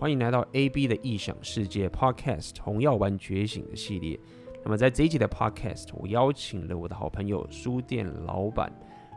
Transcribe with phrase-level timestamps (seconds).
[0.00, 4.16] 欢迎来到 AB 的异想世界 Podcast《红药丸觉醒》的系列。
[4.62, 8.72] 那么在这一集的 Podcast，我邀请了我的好朋友书店老板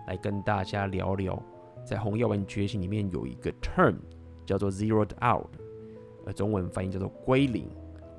[0.08, 1.40] 来跟大家聊聊，
[1.86, 3.96] 在《红药丸觉醒》里面有一个 term
[4.44, 5.46] 叫做 “zeroed out”，
[6.26, 7.70] 呃，中文翻译叫做“归零”。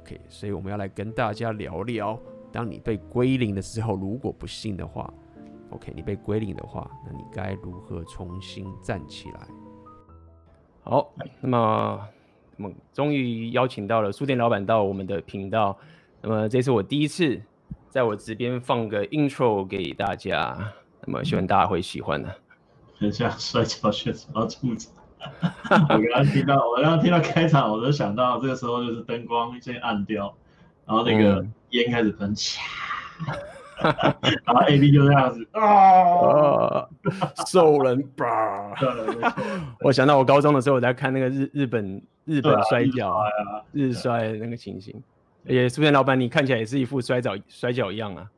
[0.02, 2.16] OK，所以我们要来跟大家聊聊，
[2.52, 5.12] 当你被归零的时候，如果不幸的话。
[5.70, 9.48] OK，你被归零的话，那你该如何重新站起来？
[10.82, 12.08] 好，那么
[12.56, 15.76] 我们终于邀请到了书店老板到我们的频道。
[16.20, 17.40] 那么这是我第一次
[17.88, 20.56] 在我这边放个 intro 给大家，
[21.04, 22.34] 那么希望大家会喜欢的。
[22.98, 24.92] 很像摔跤选手要出场。
[25.70, 30.34] 我刚刚听到，我刚刚听到开场，我就想到这个时候就是灯光先暗掉，
[30.86, 32.58] 然后那个烟开始喷起。
[33.28, 33.34] 嗯
[34.44, 36.86] 然后 A B 就这样子啊，
[37.46, 38.72] 兽人吧。
[39.84, 43.22] 我想到我高中的时候我在看那个日日本日本摔跤
[43.72, 44.94] 日摔那个情形。
[45.44, 48.30] 而且书店老板，你看起来也是一副摔跤摔跤一样啊。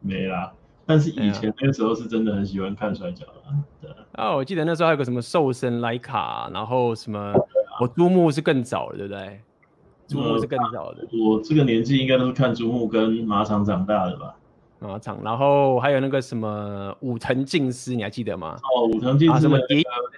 [0.00, 0.52] 没啦，
[0.86, 3.32] 但是以前那个时候是真的很喜欢看摔跤的。
[4.12, 7.34] 啊，我记得那时候还有个什么瘦身莱卡，然后什么
[7.80, 9.40] 我珠穆是更早的，对不对？
[10.06, 11.04] 珠穆是更早的。
[11.12, 14.36] 我这个年纪应该都是看珠穆跟马场长大的吧。
[14.88, 18.56] 马场，然后还有那个什么武藤静司，你还记得吗？
[18.74, 19.58] 哦，武藤静司什么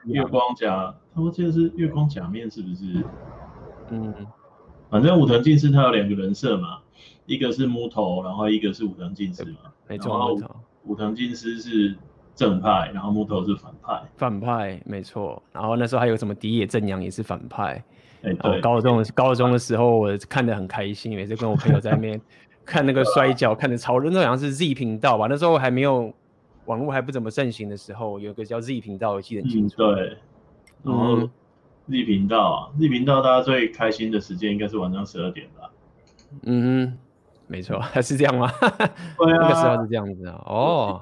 [0.05, 3.05] 月光甲，他们这个是月光假面是不是？
[3.91, 4.12] 嗯，
[4.91, 6.78] 反正武藤静司他有两个人设嘛，
[7.27, 9.59] 一个是木头，然后一个是武藤静司嘛。
[9.89, 10.37] 没错，
[10.84, 11.97] 武藤静司是
[12.34, 14.03] 正派，然后木头是反派。
[14.17, 15.42] 反派，没错。
[15.53, 17.83] 然后那时候还有什么迪野正洋也是反派。
[18.22, 18.61] 哎，对。
[18.61, 22.20] 高中高中的时候我看得很开心，每次跟我朋友在那边。
[22.67, 25.28] 看那个摔跤，看的超热，那好像是 Z 频道吧？
[25.31, 26.12] 那时候还没有
[26.64, 29.77] 网络还不怎么盛行的时候，有个叫 Z 频道，我记得很清楚。
[29.77, 30.19] 嗯、对，
[30.83, 31.20] 然后
[31.89, 35.70] Z 频道啊，Z 频道大家最开心的时间应该是晚上十二点吧？
[36.42, 36.98] 嗯哼，
[37.47, 38.50] 没错，还 是这样吗？
[39.17, 40.42] 对啊，那个时候是这样子啊。
[40.44, 41.00] 哦，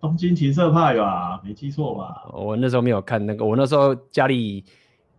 [0.00, 1.40] 东京情色派吧？
[1.44, 2.28] 没记错吧？
[2.32, 4.64] 我那时候没有看那个，我那时候家里。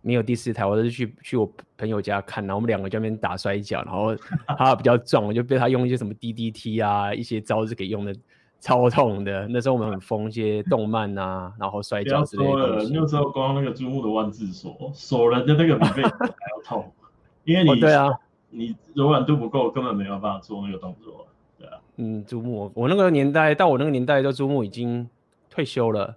[0.00, 4.14] 没有第四台，我都是去去我朋友家看，然后我们两个在那边打摔跤，然后
[4.56, 8.14] 他比较壮，我就被他用一些什么 DDT 啊，一些招式给用的
[8.60, 9.46] 超痛的。
[9.48, 12.50] 那时候我们很疯一些动漫啊，然后摔跤之类的。
[12.50, 16.92] 说了，那时候光那个珠穆的万字锁锁人的那个比被还要痛，
[17.44, 18.08] 因为你、哦、对啊，
[18.50, 21.26] 你柔软度不够，根本没有办法做那个动作。
[21.58, 25.08] 对啊，嗯，珠穆，我那个年代到我那个年代，就珠穆已经
[25.50, 26.16] 退休了，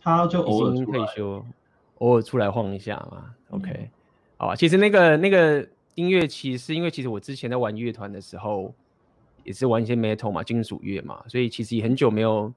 [0.00, 1.44] 他就偶尔退休。
[2.02, 3.90] 偶尔出来晃一下嘛，OK，、嗯、
[4.36, 4.56] 好吧。
[4.56, 8.74] 其实那个那个音乐，其实因为其实我之前在玩乐团的时候，
[9.44, 12.52] 也是玩一些 metal 嘛，金属乐嘛，所以其实也很久没有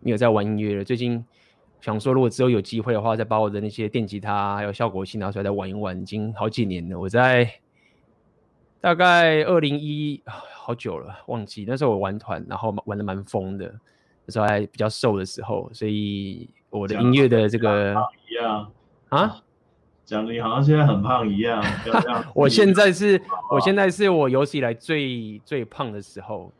[0.00, 0.84] 没有在玩音乐了。
[0.84, 1.24] 最近
[1.80, 6.00] 想说，如果之后有机会的话，再把我的那些电吉他还有效果器拿出来再玩一玩。
[6.00, 7.50] 已经好几年了，我在
[8.80, 13.74] 大概二零一好久了，忘记那时候我玩团，然后玩的蛮疯的，
[14.26, 18.70] 那时候还比较瘦的时候，所以我的音乐的这个一样。
[19.08, 19.42] 啊，
[20.04, 21.62] 讲你好像现在很胖一样。
[21.84, 23.20] 不要这样我现在是，
[23.50, 26.52] 我现在是我有史以来最最胖的时候，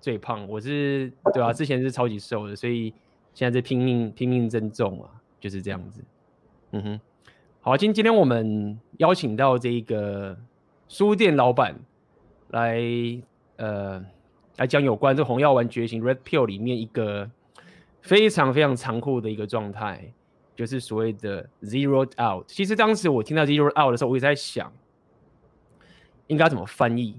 [0.00, 0.46] 最胖。
[0.48, 2.92] 我是对啊， 之前是超级瘦的，所以
[3.34, 5.10] 现在在拼命拼命增重啊，
[5.40, 6.02] 就是这样子。
[6.72, 7.00] 嗯哼，
[7.60, 10.36] 好，今今天我们邀请到这个
[10.88, 11.74] 书店老板
[12.50, 12.80] 来，
[13.56, 14.04] 呃，
[14.58, 17.28] 来讲有关这红药丸觉醒 Red Pill 里面一个
[18.00, 20.12] 非常非常残酷的一个状态。
[20.60, 22.44] 就是所谓的 zeroed out。
[22.46, 24.70] 其实当时我听到 zeroed out 的时候，我也在想，
[26.26, 27.18] 应该怎么翻译。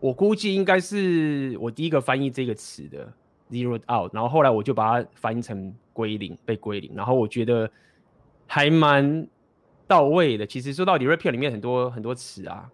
[0.00, 3.12] 我估计应该是我第一个翻译这个词的
[3.50, 6.90] zeroed out，然后后来我就把它翻译成归零，被归零。
[6.94, 7.70] 然后我觉得
[8.46, 9.28] 还蛮
[9.86, 10.46] 到位的。
[10.46, 12.70] 其实说到底，Red Pill 里面很多很多词啊，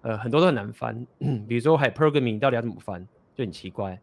[0.00, 1.06] 呃，很多都很难翻。
[1.46, 4.00] 比如说 hypergamy 到底要怎么翻，就很奇怪，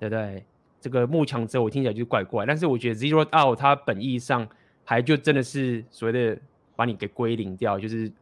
[0.00, 0.44] 对不对？
[0.84, 4.46] 这个幕墙之后，我听起来就怪怪，但是我觉得 zero out 它本意上
[4.84, 6.38] 还就真的是所谓的
[6.76, 8.12] 把你给归零掉，就是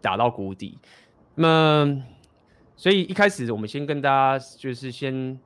[0.00, 0.78] 打到谷底。
[1.34, 2.00] 那，
[2.76, 5.36] 所以一开始我们先跟大家就是先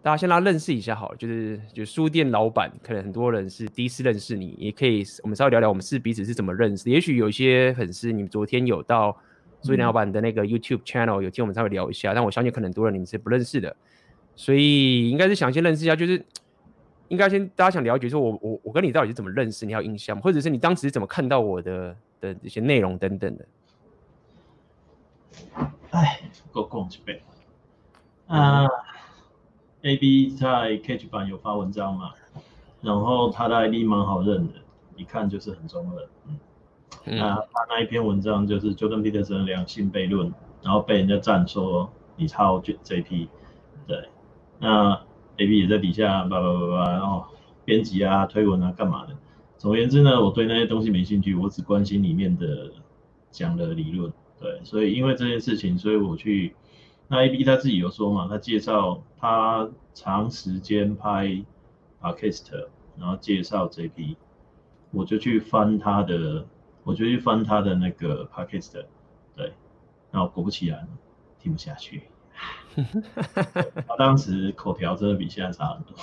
[0.00, 6.88] 大家先来认识一下好了，就是就书店老板，可能很多人是第一次认识你，也可以我们稍微聊聊我们是彼此是怎么认识。
[6.88, 9.10] 也许有一些粉丝，你们昨天有到
[9.60, 13.74] 书店老板的那个 YouTube channel 有听我们稍微聊一下，但我相信可能很多人你们是不认识的。
[14.36, 16.24] 所以应该是想先认识一下，就是
[17.08, 20.22] 应该先大家想了解说我我我跟你到底是怎么认识，你还有印象吗？
[20.22, 23.46] 或者是你当时是怎么看到我的的一些内容等等的。
[25.90, 26.20] 哎，
[26.52, 27.20] 够讲几遍
[28.26, 28.66] 啊
[29.82, 32.12] ？A B 在 Catch 版有发文章嘛？
[32.80, 34.54] 然后他的 ID 蛮好认的，
[34.96, 36.08] 一看就是很中二。
[37.06, 40.32] 嗯、那他那一篇文章就是 Jordan Peterson 两性悖论，
[40.62, 43.28] 然后被人家赞说你抄 JP，
[43.86, 44.08] 对，
[44.64, 44.98] 那
[45.36, 47.26] AB 也在底下叭叭叭叭，然后
[47.64, 49.14] 编辑啊、推文啊、干嘛的。
[49.58, 52.72] 总而言之呢，我对那些东西没兴趣，我只关心里面的
[53.30, 54.10] 讲的理论。
[54.40, 56.56] 对，所以因为这件事情，所以我去
[57.08, 61.44] 那 AB 他自己有说嘛，他介绍他长时间拍
[62.00, 62.66] Podcast，
[62.98, 64.16] 然后介绍 JP，
[64.90, 66.46] 我就去翻他的。
[66.86, 68.84] 我就去翻他的那个 podcast，
[69.34, 69.54] 对，
[70.10, 70.86] 然后果不其然，
[71.40, 72.02] 听不下去。
[73.86, 75.94] 他当时口条真的比现在差很多。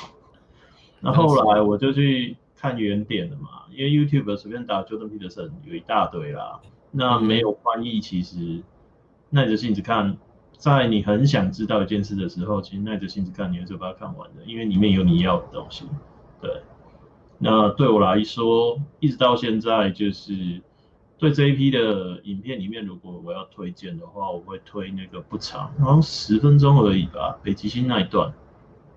[1.01, 6.59] 那后来我就去看原点了嘛，因为 YouTube 随便打 Jordan Peterson 有一大堆啦。
[6.91, 8.61] 那没有翻译，其实
[9.29, 10.17] 耐着性子看，
[10.57, 15.85] 在你很想知道一件事的时候，其实耐着性子看，你还是把它看完的，因为里面有你要的东西。
[16.41, 16.61] 对，
[17.37, 20.61] 那对我来说，一直到现在就是。
[21.21, 28.33] 对这一批的影片里面，如果我要推荐的话，我会推那个不长，好像十分钟而已吧，北极星那一段。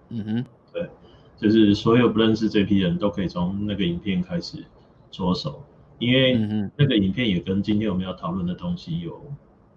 [0.08, 0.88] 嗯哼，对，
[1.36, 4.64] 就是所有不认识这批人都可以从那个影片开始
[5.10, 5.62] 着手，
[5.98, 6.34] 因为
[6.78, 9.22] 那个影片也跟今天我们要讨论的东西有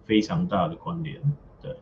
[0.05, 1.21] 非常大的关联。
[1.61, 1.75] 对，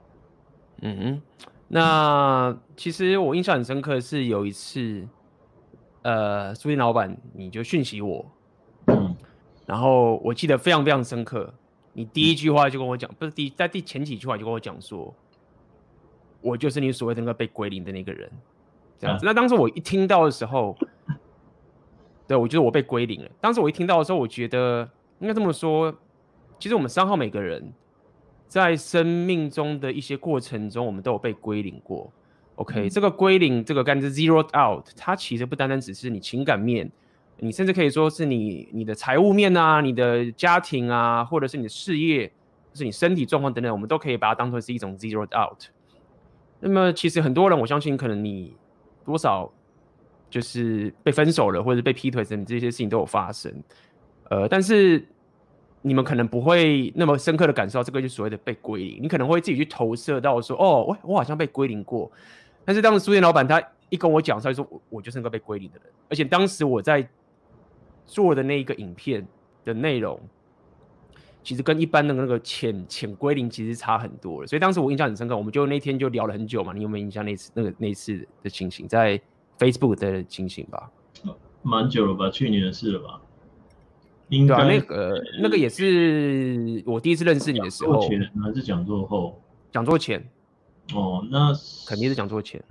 [0.81, 1.21] 嗯哼，
[1.67, 5.07] 那其实我印象很深刻的是有一次，
[6.01, 8.25] 呃，书店老板你就讯息我。
[9.65, 11.53] 然后我记得非常非常深刻，
[11.93, 15.13] 你第一句话就跟我讲，不是第在第前几句话就跟我讲说，
[16.41, 18.31] 我就是你所谓的那个被归零的那个人，
[18.99, 19.25] 这样子。
[19.25, 20.77] 那当时我一听到的时候，
[22.27, 23.29] 对，我觉得我被归零了。
[23.41, 24.87] 当时我一听到的时候，我觉得
[25.19, 25.91] 应该这么说，
[26.59, 27.73] 其实我们三号每个人
[28.47, 32.11] 在生命中的一些过程中，我们都有被归零过。
[32.55, 36.91] OK，这个归零，这个概念 zero out，它其实不单单只是你情感面。
[37.37, 42.25] 你甚至可以说是你你的财务面啊，你的家庭啊，或者是你的事业，
[42.71, 45.65] 就是你身体状况等等，我们都可以把它当成是一种 zero out。
[46.61, 48.55] 那么其实很多人，我相信可能你
[49.03, 49.51] 多少
[50.29, 53.53] 就是被分手了，或者被劈腿等这些事情都有发生。
[54.29, 55.05] 呃，但是
[55.81, 59.03] 你们可能不会那么深刻的感受到这个，就所谓的被归零。
[59.03, 62.09] 你可能会自己去投射到说，哦，我我好像被归零过。
[62.63, 67.05] 但是当时书店老板他一跟我讲，他就说我我就是那个被归零的人，而且当时我在。
[68.05, 69.27] 做的那一个影片
[69.63, 70.19] 的内容，
[71.43, 76.73] 其实跟一般的那个潜潜归零其实差很多了，所以当时我印象很深刻，我们就那天就聊了很久嘛。
[76.73, 79.19] 你有没有印象那次那个那次的情形，在
[79.57, 80.91] Facebook 的情形吧？
[81.63, 83.21] 蛮久了吧，去年的事了吧？
[84.29, 89.41] 应该、啊、那个那个也是我第一次认识你的时候，讲座前还是讲座后？
[89.71, 90.23] 讲座前。
[90.93, 91.51] 哦，那
[91.87, 92.63] 肯定是讲座前。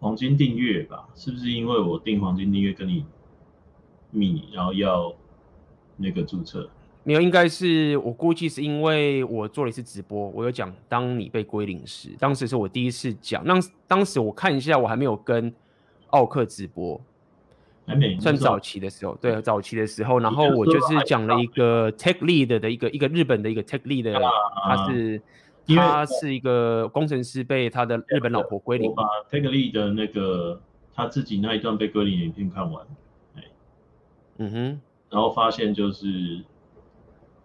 [0.00, 1.08] 黄金订阅吧？
[1.14, 3.04] 是不是因为我订黄金订阅跟你？
[4.10, 5.14] 密，然后要
[5.96, 6.68] 那个注册，
[7.04, 13.54] 没有，应该是我估计是因为我做了一次直播，我有讲当你被归零时，当时是我第一次讲，那
[13.86, 15.52] 当时我看一下，我还没有跟
[16.08, 17.00] 奥克直播，
[17.86, 24.12] 还没算早期的时候，对，早期的时候，然后我就是讲了一个 Tech Lead 的一个一个日本的一个 Tech Lead，
[24.64, 25.22] 他是
[25.66, 30.60] 他是一个工程师，被他的日本老婆归零，我把 Tech Lead 的那个
[30.94, 32.86] 他自己那一段被归零影片看完。
[34.42, 36.42] 嗯哼，然后发现就是，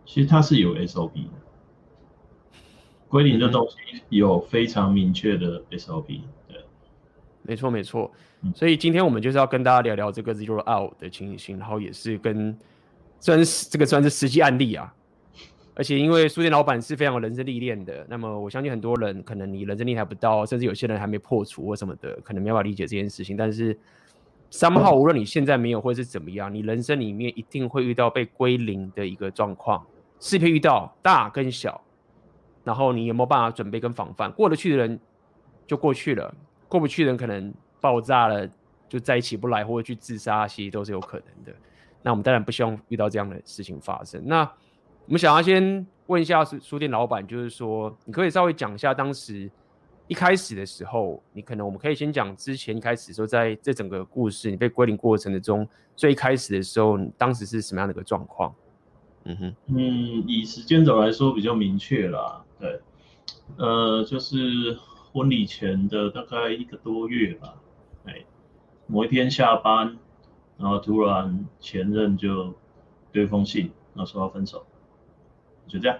[0.05, 2.59] 其实它是有 SOP 的，
[3.09, 6.57] 归零的东西有非常明确的 SOP，对，
[7.41, 8.09] 没错没错，
[8.55, 12.57] 所以今天我们就是要跟大家聊聊这个 Zero Out 的情形，然后也是跟，
[13.19, 14.95] 虽然这个算是实际案例啊，
[15.75, 23.77] 而且因为书店老板是非常有人生历练的，那么我相信很多人可能你人生历练还不到，甚至有些人还没破除或什么的，可能没办法理解这件事情，但是。
[24.57, 29.85] 三号，无论你现在没有或是怎么样，你人生里面一定会遇到被归零的一个状况，
[30.21, 31.81] 是会遇到大跟小，
[32.63, 34.31] 然后你有没有办法准备跟防范？
[34.31, 34.97] 过得去的人
[35.67, 36.33] 就过去了，
[36.69, 38.49] 过不去的人可能爆炸了，
[38.87, 41.53] 就再起不来，或者去自杀，其实都是有可能的。
[42.01, 44.25] 那我们当然不希望遇到这样的事情发生。
[44.25, 44.49] 那
[45.05, 49.51] 我们想要先问一下书店老板，就是说，你可以稍微讲一下当时。
[50.07, 58.53] 一开始的时候，你可能我们可以先讲之前一开始说，在这整个故事你被归零过程的中，最开始的时候，你当时是什么样的一个状况？
[59.23, 62.79] 嗯哼，嗯，以时间轴来说比较明确啦，对，
[63.57, 64.77] 呃，就是
[65.11, 67.55] 婚礼前的大概一个多月吧，
[68.03, 68.23] 哎，
[68.85, 69.97] 某一天下班，
[70.57, 72.53] 然后突然前任就
[73.11, 74.63] 丢封信，然后说要分手，
[75.67, 75.97] 就这样。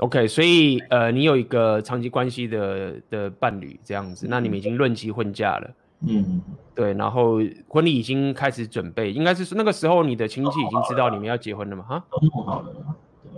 [0.00, 5.70] OK，所以呃，你有一个长期关系的的伴侣这样子，那你们已经论及婚嫁了。
[6.08, 6.40] 嗯，
[6.74, 7.38] 对，然后
[7.68, 11.84] 婚礼已经开始准备，应该是那个时候你的亲戚已经知道你们要结婚了吗？
[11.86, 12.74] 哈，都弄好了，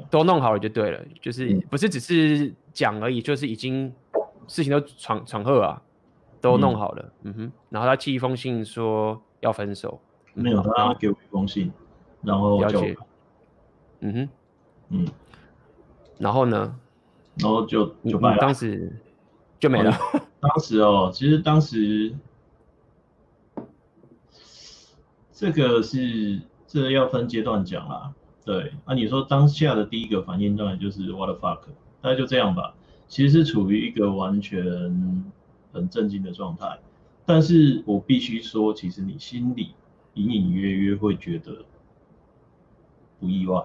[0.08, 3.92] 都弄好了就对了，就是不是只是讲而已，就是已经
[4.46, 5.82] 事情都传传贺啊，
[6.40, 10.00] 都弄好了，嗯哼，然后他寄一封信说要分手，
[10.34, 11.72] 没有，他给我一封信，
[12.22, 12.96] 然后了解，
[14.02, 14.28] 嗯哼，
[14.90, 15.06] 嗯，
[16.22, 16.78] 然后呢？
[17.36, 18.92] 然后就就没了，当时
[19.58, 19.92] 就没了。
[20.40, 22.14] 当时哦，其实当时。
[25.34, 28.12] 这个是这个要分阶段讲啦，
[28.44, 31.58] 对，那、啊、你说当下的第一个反应当然就是 what the fuck，
[32.00, 32.72] 大概就这样吧。
[33.08, 34.64] 其实是处于一个完全
[35.72, 36.78] 很震惊的状态，
[37.26, 39.74] 但是我必须说，其实你心里
[40.14, 41.64] 隐隐约约会觉得
[43.18, 43.64] 不意外。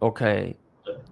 [0.00, 0.56] OK，对，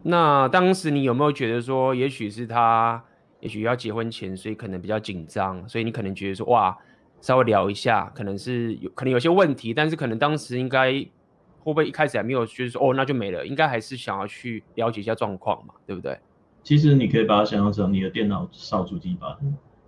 [0.02, 3.04] 那当时你有没有觉得说，也许是他，
[3.40, 6.76] 也许要结婚前，所以可能比较紧张，所以你可能觉得说，哇。
[7.23, 11.09] 稍微聊一下，可能是有可能有些问题，但是可能当时应该会
[11.64, 16.18] 不会一开始还没有就是说哦，那就没了，应该还是想要去了解一下状况嘛，对不对？
[16.62, 19.37] 其实你可以把它想象成你的电脑烧主机板，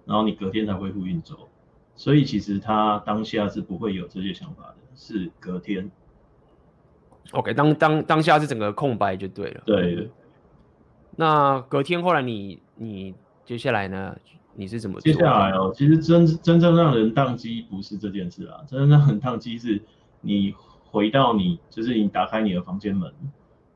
[0.04, 1.48] 然后你隔天才恢复运作，
[1.96, 5.90] 所以其实他当下是不会有这些想法的，是隔天。
[7.30, 9.62] OK，当当当下是整个空白就对了。
[9.64, 10.10] 对。
[11.16, 13.14] 那隔天后来你你
[13.44, 14.16] 接下来呢？
[14.54, 15.72] 你是怎么接下来哦？
[15.74, 19.80] 其实真真正让人宕机不是这件事啊，真正让人宕机是
[20.20, 20.54] 你
[20.90, 23.10] 回到你就是你打开你的房间门，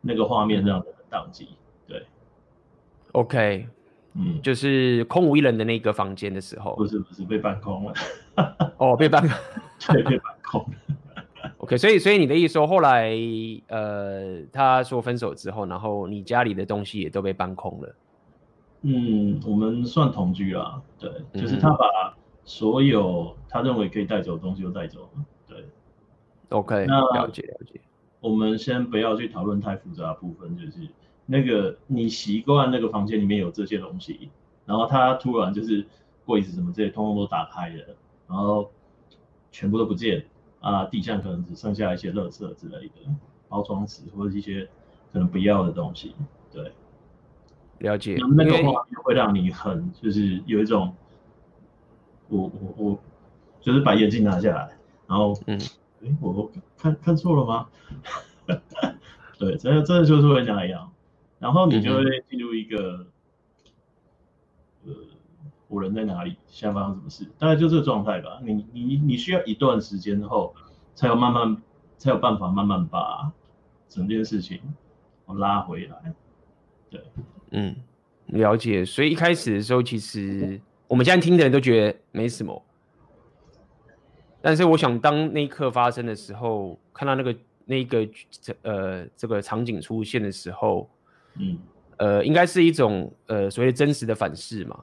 [0.03, 1.49] 那个画面让人宕机。
[1.87, 2.05] 对
[3.13, 3.67] ，OK，
[4.13, 7.95] 嗯，就是空无一人的那个房间的时候，不是不是被搬空了，
[8.77, 9.27] 哦，被搬，
[9.89, 10.97] 对，被搬空了。
[11.59, 13.17] OK，所以所以你的意思说后来
[13.69, 17.95] 呃他说分手之后，然后你家里的东西也都被搬空了。
[18.83, 25.65] 嗯，我们算同居啦，对，就是他把所有他认为可以带走的东西都带走了，对
[26.51, 27.81] ，OK，那了解了解。
[28.21, 30.87] 我们先不要去讨论太复杂的部分，就是
[31.25, 34.31] 那个你习惯那个房间里面有这些东西，
[34.67, 35.85] 然后他突然就是
[36.25, 37.97] 柜子什么这些通通都打开了，
[38.29, 38.71] 然后
[39.51, 40.25] 全部都不见
[40.61, 42.95] 啊，地上可能只剩下一些垃圾之类的
[43.49, 44.69] 包装纸或者一些
[45.13, 46.15] 可能不要的东西，
[46.53, 46.73] 对。
[47.79, 50.95] 了解，那个画面会让你很就是有一种，
[52.29, 52.99] 我我我
[53.61, 55.61] 就是把眼镜拿下来，然后嗯，
[56.03, 57.69] 哎，我我看看错了吗？
[59.39, 60.91] 对，真的真的就是会那样，
[61.39, 63.07] 然后你就会进入一个，呃，
[65.69, 66.37] 我人在哪里？
[66.47, 67.27] 现在发生什么事？
[67.39, 68.41] 大概就这个状态吧。
[68.43, 70.55] 你你你需要一段时间后，
[70.95, 71.57] 才有慢慢
[71.99, 73.33] 才有办法慢慢把
[73.89, 74.61] 整件事情
[75.25, 76.15] 我拉回来，
[76.89, 77.01] 对。
[77.51, 77.75] 嗯，
[78.27, 78.85] 了解。
[78.85, 82.63] 所以一开始的时候，其实我们现在听的人都觉得没什么。
[84.41, 88.09] 但是我想，当那一刻发生的时候，看到那个那个
[88.63, 90.89] 呃这个场景出现的时候，
[91.35, 91.59] 嗯，
[91.97, 94.79] 呃，应该是一种呃所谓真实的反噬嘛。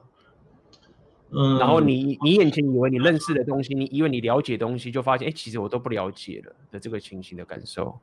[1.34, 1.58] 嗯。
[1.58, 7.98] 然后你你眼前以为你认识的东西，你以为你了解的东西，就发现哎，其实我都不了解了的这个情形的感受。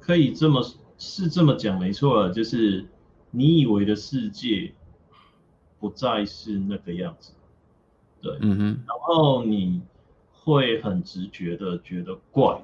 [0.00, 0.62] 可以这么
[0.98, 2.86] 是这么讲，没错，就是。
[3.32, 4.72] 你以为的世界
[5.78, 7.34] 不再是那个样子，
[8.22, 9.82] 对，嗯哼，然后你
[10.32, 12.58] 会很直觉的觉得怪，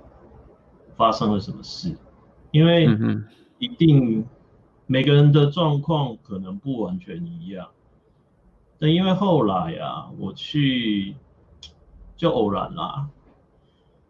[0.96, 1.94] 发生了什么事？
[2.52, 2.88] 因为
[3.58, 4.24] 一定
[4.86, 7.68] 每个人的状况可能不完全一样，
[8.82, 11.14] 但因为后来啊，我去
[12.16, 13.06] 就偶然啦，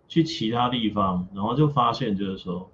[0.09, 2.71] 去其他地方，然后就发现就是说，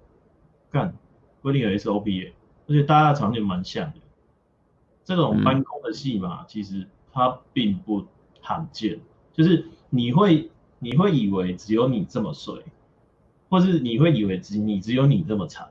[0.71, 0.95] 干，
[1.41, 2.31] 规定有 SOP。
[2.69, 3.99] 而且大家场景蛮像的，
[5.03, 8.05] 这种搬工的戏码其实它并不
[8.39, 9.01] 罕见，
[9.33, 12.63] 就是你会你会以为只有你这么衰，
[13.49, 15.67] 或是你会以为只你只有你这么惨，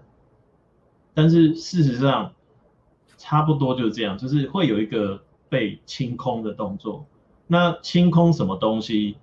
[1.15, 2.35] 但是事实上
[3.17, 7.07] 差不多就是这样，就是会有一个被清空的动作。
[7.47, 9.17] 那清空什么东西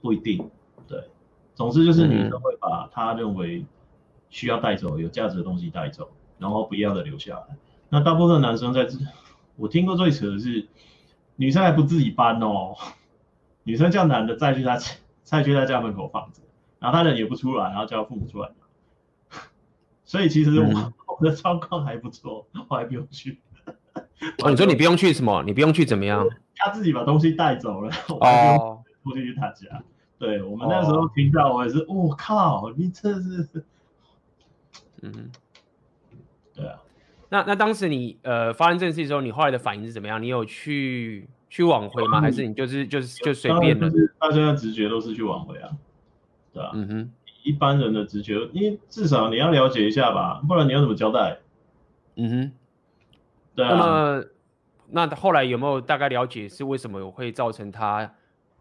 [0.00, 0.50] 不一定，
[0.86, 1.08] 对，
[1.54, 3.64] 总之就是女生会把她认为。
[4.30, 7.56] 需要带走有价值的东西带走，然后不要的留下来。
[7.88, 8.98] 那大部分男生在这，
[9.56, 10.68] 我听过最扯的是，
[11.36, 12.76] 女生还不自己搬哦，
[13.62, 14.78] 女生叫男的再去他
[15.22, 16.42] 再去他家门口放着，
[16.78, 18.50] 然后他人也不出来，然后叫父母出来。
[20.04, 23.40] 所以其实我、嗯、我的状况还不错，我还不用去。
[24.42, 25.42] 哦，你说你不用去什么？
[25.44, 26.26] 你不用去怎么样？
[26.56, 29.66] 他自己把东西带走了，我就不去他家。
[29.70, 29.82] Oh.
[30.18, 33.48] 对，我们那时候听到，我也是，我、哦、靠，你这是。
[35.02, 35.30] 嗯，
[36.56, 36.80] 对啊，
[37.28, 40.20] 那那当时你呃发生这件事的时候，你后来的反应是怎么样？
[40.20, 42.20] 你有去去挽回吗？
[42.20, 43.88] 还是你就是就是就随便的？
[43.88, 45.70] 就是大家的直觉都是去挽回啊，
[46.52, 46.72] 对啊？
[46.74, 47.10] 嗯哼，
[47.44, 51.38] 一般人的直觉，因为至少你要了解一下吧，不然你要怎么交代？
[52.16, 52.52] 嗯哼，
[53.58, 53.74] 对啊。
[53.74, 54.24] 那么
[54.90, 58.10] 那后来有没有大概了解是为什么会造成他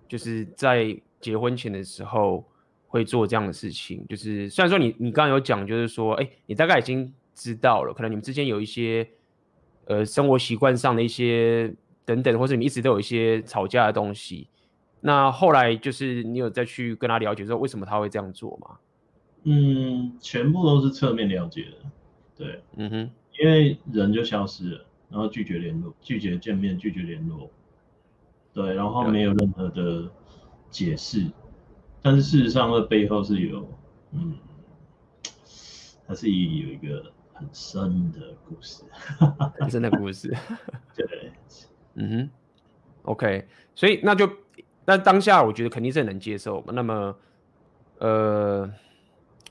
[0.07, 2.43] 就是在结婚前的时候
[2.87, 4.03] 会做这样的事情？
[4.09, 9.07] 就是虽然说你你刚刚有讲，就是说，哎，你大概已经知道了，可能你们之间有一些
[9.85, 11.73] 呃生活习惯上的一些。
[12.07, 14.47] 等等，或者你一直都有一些吵架的东西，
[15.01, 18.77] 那后来就是你有再去跟他了解说为什么他会这样做吗？
[19.43, 21.77] 嗯，全部都是侧面了解的，
[22.37, 27.49] 对，嗯哼，因为人就消失了，然后拒绝联络，拒绝见面，拒绝联络，
[28.53, 30.09] 对，然后没有任何的
[30.69, 31.25] 解释，
[32.01, 33.67] 但是事实上的背后是有，
[34.11, 34.35] 嗯，
[36.07, 38.83] 它是有一个很深的故事，
[39.59, 40.35] 很深的故事，
[40.95, 41.31] 对。
[41.99, 42.29] 嗯哼
[43.03, 44.29] ，OK，所以那就
[44.85, 46.63] 那当下我觉得肯定是很能接受。
[46.67, 47.15] 那么，
[47.97, 48.71] 呃，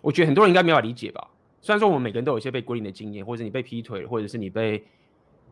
[0.01, 1.29] 我觉得很多人应该没法理解吧。
[1.61, 4.87] 虽然说我们每个人都有一些被归零的经验，或者你被劈腿，或者是你被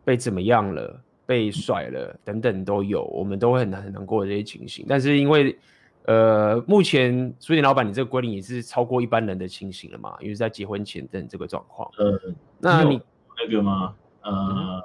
[0.05, 4.85] 被怎么样了，被甩了等等都有，我们都会很难很难过的这些情形。
[4.89, 5.59] 但是因为
[6.05, 10.15] 呃，目前书店老板你这个归零也是超过一般人的情形了嘛？
[10.21, 11.91] 因为在结婚前等这个状况。
[11.99, 12.21] 呃，
[12.59, 13.01] 那你
[13.39, 13.95] 那个吗？
[14.23, 14.33] 呃。
[14.33, 14.83] 嗯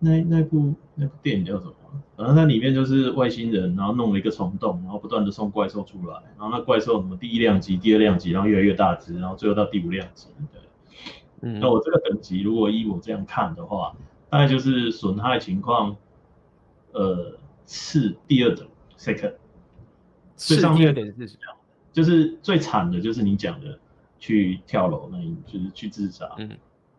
[0.00, 1.72] 那那部那部电影叫什么？
[2.14, 10.28] 反正它里面就是外星人，然后弄了一个虫洞，然后不断的送怪兽出来，然后那怪兽什么第一量级、第二量级，然后越来越大只，然后最后到第五量级。
[10.52, 10.60] 对，
[11.42, 13.94] 嗯，那我这个等级如果依我这样看的话，
[14.30, 15.96] 大概就是损害情况，
[16.92, 18.66] 呃，次第二等
[18.98, 19.34] ，second。
[20.36, 21.56] 最上面的点是什么？
[21.92, 23.78] 就是最惨的就是你讲的
[24.18, 26.28] 去跳楼，那就是去自杀。
[26.38, 26.50] 嗯，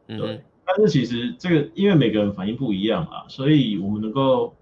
[0.08, 0.44] 嗯对。
[0.66, 4.56] 但是其实这个，因为每个人反应不一样啊，所以我们能够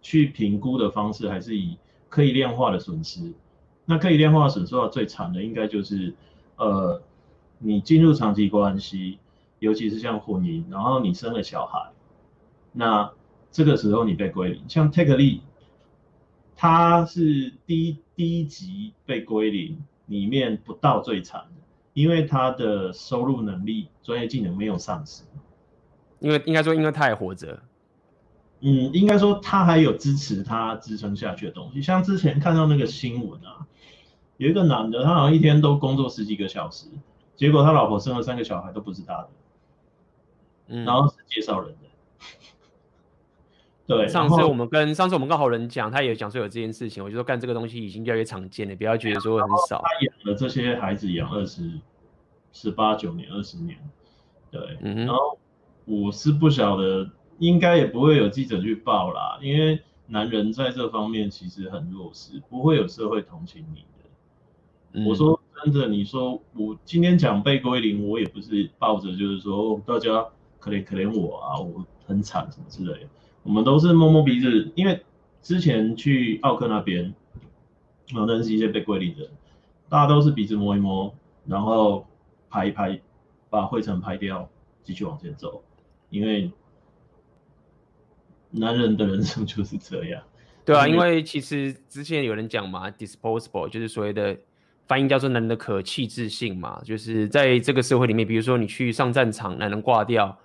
[0.00, 1.76] 去评估的方式还是以
[2.08, 3.32] 可以量化的损失。
[3.84, 6.14] 那可以量化的损失的话，最惨的应该就是，
[6.56, 7.00] 呃，
[7.60, 9.20] 你进入长期关系，
[9.60, 11.92] 尤其是像婚姻，然后你生了小孩，
[12.72, 13.12] 那
[13.52, 14.62] 这个时候你被归零。
[14.68, 15.42] 像 Take Lead，
[16.56, 21.60] 他是第一第一级被归零里面不到最惨的。
[21.92, 25.24] 因为他的收入能力、专业技能没有丧失，
[26.20, 27.60] 因为应该说，因为他还活着，
[28.60, 31.82] 嗯，应该说他还有支持他支撑下去的东西。
[31.82, 33.66] 像之前看到那个新闻啊，
[34.36, 36.86] 有一个男的，他好像一天都工作十几个小时，
[37.40, 39.28] 结果他老婆生了三个小孩都不是他的，
[40.66, 41.88] 嗯，然后是介绍人的。
[43.86, 49.80] 对，上次我们跟上次我们跟好人讲，他也讲说有这件事情，我就说干这个东西已经越来越常见了，不要觉得说很少。
[49.82, 51.80] 他养了这些孩子养二十、
[52.52, 53.78] 十八九年、二十年，
[54.50, 55.38] 对，嗯、然后
[55.86, 64.10] 我是不晓得，应该也不会有记者去报啦，因为男人在这方面其实很弱势，不会有社会同情你的。
[64.92, 70.26] 嗯、我说真的，你说我今天讲被归零，我也不是抱着就是说大家
[70.58, 73.08] 可怜可怜我啊，我很惨什么之类的。
[73.42, 75.02] 我们都是摸摸鼻子，因为
[75.40, 77.14] 之前去奥克那边，
[78.08, 79.30] 然后认识一些被归零的人，
[79.88, 81.14] 大家都是鼻子摸一摸，
[81.46, 82.06] 然后
[82.50, 83.00] 拍一拍，
[83.48, 84.48] 把灰尘拍掉，
[84.82, 85.62] 继续往前走。
[86.10, 86.50] 因为
[88.50, 90.22] 男人的人生就是这样。
[90.64, 94.38] 对啊，因为其实之前有人讲嘛，disposable 就是所谓的
[94.90, 100.36] 翻译叫做男人的可弃置性嘛，就是在这个社会里面，比如说你去上战场，男人挂掉，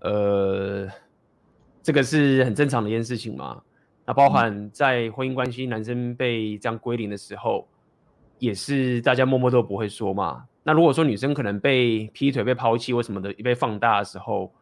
[0.00, 0.86] 呃。
[1.80, 3.62] 这个是很正常的一件事情嘛？
[4.04, 7.66] 那包含在婚姻关系，男生被这样归零的时候，
[8.38, 10.44] 也是大家默默都不会说嘛。
[10.62, 14.52] 那如果说女生可能被劈腿、被抛弃或什么的，被放大的时候，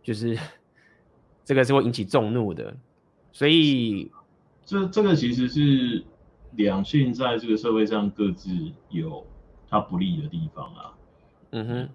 [0.00, 0.38] 就是
[1.44, 2.72] 这个是会引起众怒的。
[3.32, 4.08] 所以，
[4.64, 6.04] 这这个其实是
[6.52, 8.50] 两性在这个社会上各自
[8.88, 9.26] 有
[9.68, 10.94] 它不利的地方啊。
[11.50, 11.88] 嗯哼，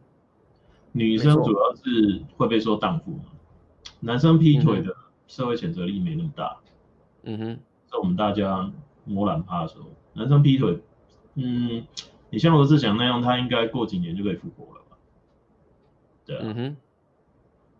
[0.92, 3.26] 女生主要是会被说荡妇嘛。
[4.02, 4.96] 男生劈腿的
[5.28, 6.58] 社会谴责力没那么大，
[7.24, 8.72] 嗯哼，在我们大家
[9.06, 10.80] 摸懒趴的时候，男生劈腿，
[11.36, 11.86] 嗯，
[12.30, 14.98] 你像罗志祥那样，他应该过几年就可以复活了吧？
[16.26, 16.78] 对啊，嗯哼，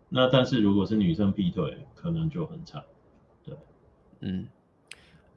[0.08, 2.82] 那但是如果是女生劈腿，可能就很惨，
[3.44, 3.54] 对，
[4.20, 4.48] 嗯，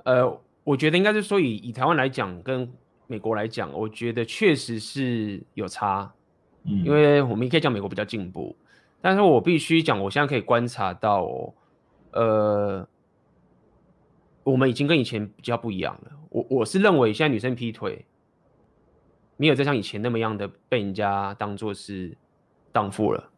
[0.03, 2.71] 呃，我觉得应该是说以以台湾来讲，跟
[3.07, 6.13] 美国来讲，我觉得确实是有差，
[6.63, 8.55] 嗯，因为我们也可以讲美国比较进步。
[9.01, 11.53] 但是我必须讲，我现在可以观察到，哦，
[12.11, 12.87] 呃，
[14.43, 16.11] 我们已经跟以前比较不一样了。
[16.29, 18.05] 我我是认为，现在女生劈腿，
[19.37, 22.15] 没有再像以前那么样的被人家当做是
[22.71, 23.31] 荡妇了。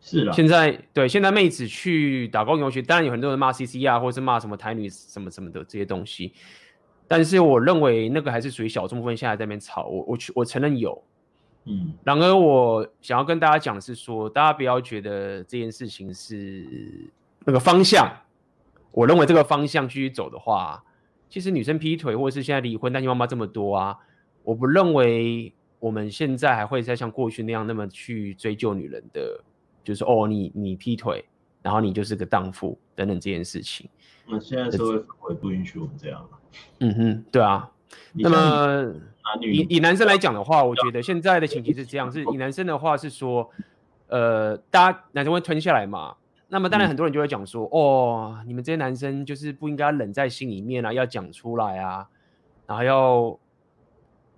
[0.00, 0.32] 是的。
[0.32, 6.32] 现在对现在妹子去打工游学，当然有很多人骂 CC 啊，或者是骂什么台女什么什么的这些东西。
[7.06, 9.86] 但是我认为那个还是属于小众部分，现在在那边吵。
[9.86, 11.02] 我我去我承认有，
[11.64, 11.94] 嗯。
[12.04, 16.66] 然而我想要跟大家讲的是说，大家不要觉得这件事情是
[17.46, 18.10] 那个方向。
[18.90, 20.82] 我认为这个方向继续走的话，
[21.28, 23.96] 其实女生劈腿或者是现在离婚单亲妈妈这么多啊，
[24.42, 29.44] 我不认为我们现在还会再像过去那样那么去追究女人的，
[29.84, 31.24] 就是哦你你劈腿，
[31.62, 33.88] 然后你就是个荡妇等等这件事情。
[34.26, 36.28] 那现在社会氛围不允许我们这样。
[36.80, 37.70] 嗯哼，对啊。
[38.12, 38.94] 那么
[39.40, 43.50] 以以男生来讲的话，我觉得现在的情形是这样：是以男生的话是说，
[44.08, 46.14] 呃，大家男生会吞下来嘛。
[46.48, 52.08] 那么当然很多人就会讲说，嗯、哦，你们这些男生就是不应该冷在心里面啊，要讲出来啊，
[52.66, 53.38] 然后要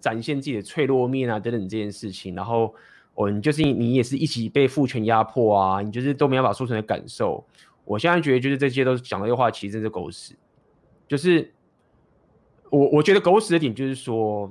[0.01, 2.35] 展现自己的脆弱面啊，等等这件事情。
[2.35, 2.75] 然后
[3.21, 7.45] 哦，你就是你也是一起被父权压迫啊，你就是都没办法说出来的感受。
[7.85, 10.35] 我现在觉得就是这些都讲的话，其实真是狗屎。
[11.07, 11.53] 就是
[12.71, 14.51] 我我觉得狗屎的点就是说，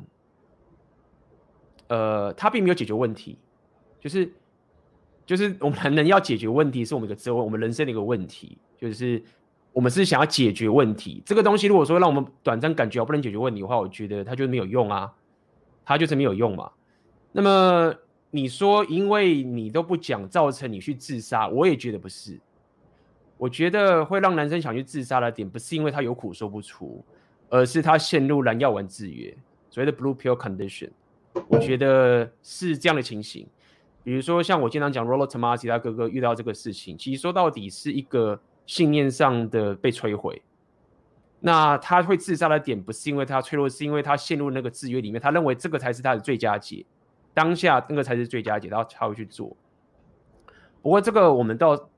[1.88, 3.40] 呃，他并没有解决问题，
[4.00, 4.32] 就是
[5.26, 9.24] 就是我们能要解决问题是我们一个责任，我们人生的一个问题，就是
[9.74, 11.24] 我们是想要解决问题。
[11.26, 15.12] 这个东西如果说让我们短暂感觉我不能解决问题的话，我觉得它就是没有用啊，
[15.86, 16.70] 它就是没有用嘛。
[17.32, 17.96] 那么
[18.32, 22.40] 你说因为你都不讲，造成你去自杀，我也觉得不是。
[23.38, 27.04] 我觉得会让男生想去自杀的点，不是因为他有苦说不出，
[27.50, 29.36] 而是他陷入蓝药丸制约，
[29.70, 30.90] 所谓的 blue pill condition。
[31.48, 33.48] 我觉得是这样的情形。
[34.04, 40.42] 比如说像我经常讲 Rollo Tomassi 他哥哥遇到这个事情，其实说到底是一个信念上的被摧毁。
[41.40, 46.86] 那他会自杀的点，不是因为他脆弱，是因为他陷入那个制约里面，他认为这个才是他的最佳解，
[47.40, 49.56] 当下那个才是最佳解，然后他会去做。
[50.82, 51.90] 不过这个我们到。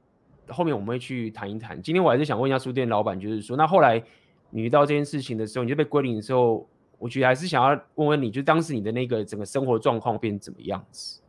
[0.50, 1.82] 后面我们会去谈一谈。
[1.82, 4.04] 今天我还是想问一下书店老板，就是说，那后来
[4.50, 11.22] 你遇到这件事情的时候，你就被归零的时候，我觉得还是想要问问你，就当时你的那个整个生活状况变怎么样子？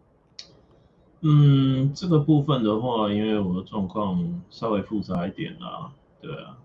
[1.20, 6.58] 嗯，这个部分的话，因为我的状况稍微复杂一点啦，对啊，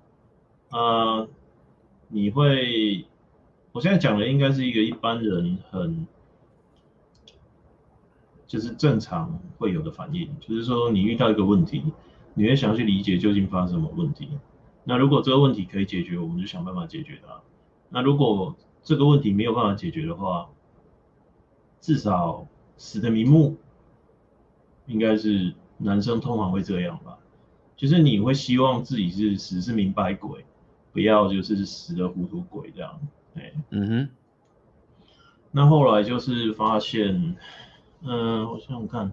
[0.69, 1.27] 啊、
[2.07, 3.05] 你会，
[3.71, 6.07] 我现在讲的应该是一个一般人很。
[8.47, 11.83] 就是正常会有的反应，就是说你遇到一个问题，
[12.33, 14.29] 你会想要去理解究竟发生什么问题。
[14.85, 17.41] 那如果这个问题可以解决，我们就想办法解决它。
[17.89, 20.47] 那如果这个问题没有办法解决的话，
[21.81, 23.57] 至少死的瞑目，
[24.85, 27.17] 应该是男生通常会这样吧？
[27.75, 30.45] 就是你会希望自己是死是明白鬼，
[30.93, 32.97] 不要就是死的糊涂鬼这样。
[33.35, 34.09] 哎，嗯哼。
[35.51, 37.35] 那后来就是发现。
[38.01, 39.11] 嗯，我想想看，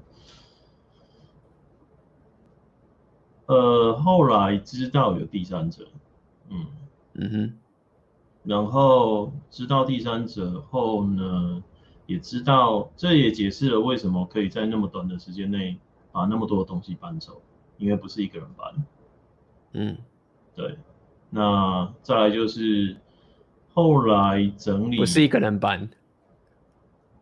[3.47, 5.89] 呃，后来知道有第三者，
[6.51, 6.67] 嗯
[7.15, 7.53] 嗯哼，
[8.43, 11.63] 然后知道第三者后呢，
[12.07, 15.79] 也知道这也解释了为什么可以在那么短的时间内
[16.13, 17.41] 把那么多东西搬走，
[17.79, 18.87] 因为不是一个人搬，
[19.73, 19.97] 嗯，
[20.55, 20.77] 对，
[21.31, 22.95] 那再来就是
[23.73, 25.89] 后来整理，不是一个人搬。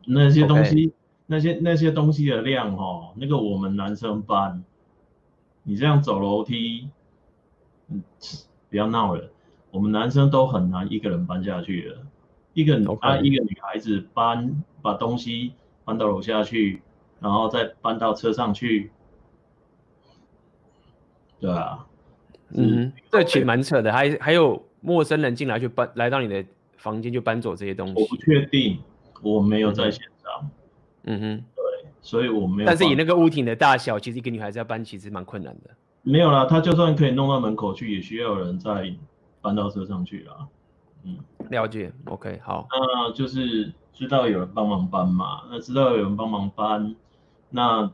[0.04, 0.92] 那些东西。
[1.32, 4.62] 那些那些东西的量哦，那个我们男生搬，
[5.62, 6.90] 你这样走楼梯，
[7.88, 8.02] 嗯，
[8.68, 9.30] 不要闹了，
[9.70, 11.96] 我们男生都很难一个人搬下去的，
[12.52, 15.54] 一个一个女孩子搬把东西
[15.86, 16.82] 搬到楼下去，
[17.18, 18.90] 然后再搬到车上去，
[21.40, 21.86] 对啊，
[22.50, 26.44] 嗯，这其实蛮扯的，还还有陌生人进来就搬来到你的
[26.76, 28.78] 房间就搬走这些东西，我不确定，
[29.22, 30.42] 我没有在现场。
[30.42, 30.50] 嗯
[31.04, 32.66] 嗯哼，对，所以我没有。
[32.66, 35.70] 但是以那个屋顶的大小，其实一个女孩子要搬，其实蛮困难的。
[36.02, 38.94] 没有啦，她就算可以弄到门口去，也需要有人再
[39.40, 40.46] 搬到车上去啦。
[41.02, 41.18] 嗯，
[41.50, 41.92] 了解。
[42.04, 42.68] OK，好。
[42.70, 46.94] 那就是知道有人帮忙搬嘛，那知道有人帮忙搬，
[47.50, 47.90] 那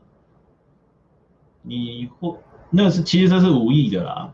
[1.63, 2.35] 你会
[2.69, 4.31] 那是其实这是无意的啦。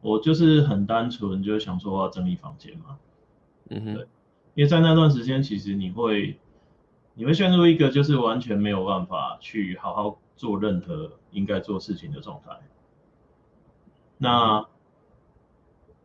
[0.00, 2.96] 我就是很单纯，就是想说我要整理房间嘛。
[3.70, 4.06] 嗯哼，对，
[4.54, 6.38] 因为在那段时间，其实你会。
[7.20, 12.58] 你会陷入一个就是完全没有办法去好好做任何应该做事情的状态。
[14.16, 14.66] 那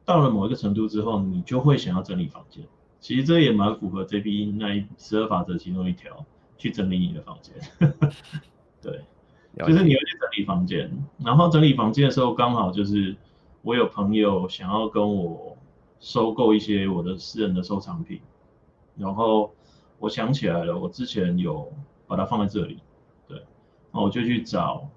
[0.04, 2.66] 到了某一个程度之后，你就会想要整理房间。
[3.00, 6.26] 其实这也蛮符合 JB 那一十二法则其中一条，
[6.58, 7.56] 去整理你的房间。
[8.84, 9.06] 对，
[9.60, 13.16] 就是你要去整理房间，然后整理房间的时候，刚好就是
[13.62, 15.56] 我有朋友想要跟我
[16.02, 18.20] 收购一些我的私人的收藏品，
[18.98, 19.55] 然后。
[20.00, 21.72] 我想起来了，我之前有
[22.08, 22.80] 把它放在这里，
[23.28, 23.44] 对，
[23.92, 24.90] 那我就去找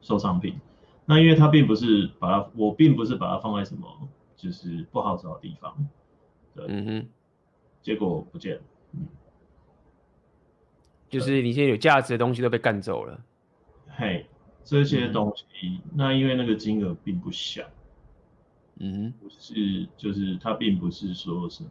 [0.00, 0.58] 收藏品。
[1.04, 3.88] 那因为它并不是把它，我并不是把它放在什么
[4.36, 5.74] 就是不好找的地方，
[6.54, 7.08] 对，嗯哼，
[7.82, 8.62] 结果不见了，
[8.92, 9.06] 嗯，
[11.08, 13.20] 就是你现在有价值的东西都被干走了，
[13.88, 14.26] 嘿，
[14.62, 17.64] 这些东西，嗯、那因为那个金额并不小，
[18.76, 21.70] 嗯哼，不是，就是它并不是说什么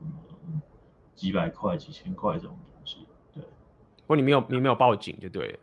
[1.22, 2.98] 几百块、几千块这种东西，
[3.34, 5.60] 对，不过你没有，你没有报警就对了，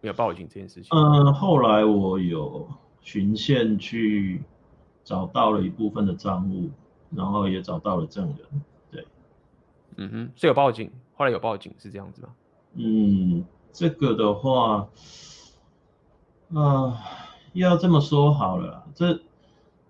[0.00, 2.68] 没有报警这件事情，嗯，后来我有。
[3.00, 4.42] 循线去
[5.02, 6.68] 找到了一部分的赃物，
[7.10, 9.06] 然后也找到了证人，对，
[9.96, 12.28] 嗯哼，是有报警，后来有报警是这样子吗？
[12.74, 14.88] 嗯，这个的话，
[16.52, 16.98] 啊、呃，
[17.54, 19.18] 要这么说好了，这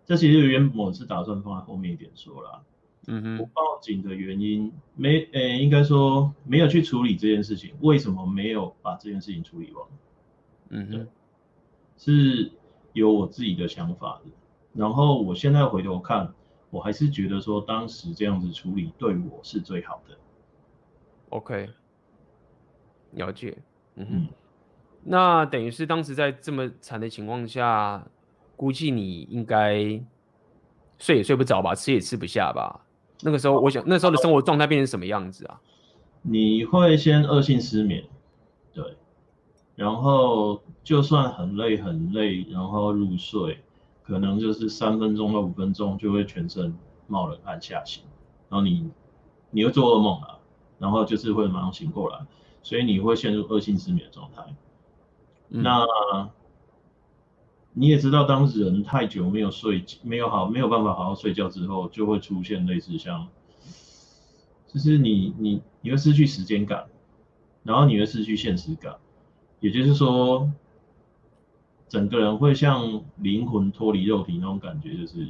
[0.04, 2.62] 这其实原本我是打算放在后面一点说啦，
[3.10, 9.84] 嗯哼，不报警的原因没，诶、欸，应该说没有去处理这件事情，为什么没有把这件事情处理完？
[10.70, 11.06] 嗯哼，对，
[11.96, 12.52] 是。
[12.94, 14.30] 有我自己的想法的，
[14.72, 16.32] 然后我现在回头看，
[16.70, 20.16] 我还是觉得说当时这样子处理对我是最好的。
[21.28, 21.68] OK，
[23.12, 23.56] 了解。
[23.94, 24.28] 嗯哼，嗯，
[25.04, 28.04] 那等于是当时在这么惨的情况下，
[28.56, 30.02] 估计你应该
[30.98, 32.84] 睡也睡不着吧，吃也吃不下吧？
[33.22, 35.60] 那个时候，我想那时候的生活状态变成什么样子啊？
[36.22, 38.04] 你会先恶性失眠，
[38.72, 38.96] 对。
[39.76, 43.62] 然后就算很累很累，然后入睡，
[44.02, 46.74] 可能就是三分钟到五分钟就会全身
[47.06, 48.02] 冒冷汗吓醒，
[48.48, 48.90] 然后你
[49.50, 50.40] 你又做噩梦了，
[50.78, 52.18] 然后就是会马上醒过来，
[52.62, 54.42] 所以你会陷入恶性失眠的状态。
[55.50, 55.86] 嗯、那
[57.72, 63.28] 你也知道，当人太久没有睡，没有好没有办法好好睡觉之后，就会出现类似像，
[64.66, 66.86] 就是你你你会失去时间感，
[67.62, 68.96] 然后你会失去现实感。
[69.60, 70.50] 也就是说，
[71.88, 75.28] 整个人会像灵魂脱离肉体那种感觉，就是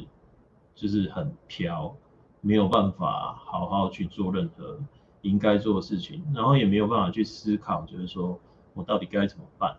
[0.75, 1.95] 就是很飘，
[2.41, 4.79] 没有办法好好去做任何
[5.23, 8.39] 应该做的事情，然后也没有办法去思考，就是说
[8.75, 9.77] 我到底该怎么办？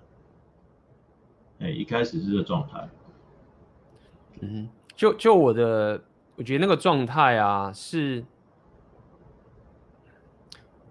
[1.59, 2.89] 哎，一开始是这状态。
[4.41, 6.03] 嗯哼，就就我的，
[6.35, 8.23] 我觉得那个状态啊，是，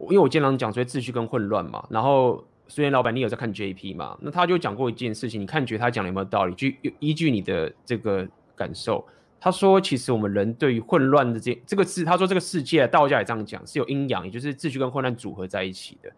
[0.00, 2.44] 因为我经常讲说秩序跟混乱嘛，然后。
[2.70, 4.14] 虽然老板，你有在看 JP 嘛？
[4.20, 6.54] 那他就讲过一件事情，你看觉得他讲的有没有道理？
[6.54, 9.02] 就依据你的这个感受，
[9.40, 16.12] 他说其实我们人对于混乱的这这个字，他说这个世界道家也这样讲，是有阴阳，也就是秩序跟混乱组合在一起的。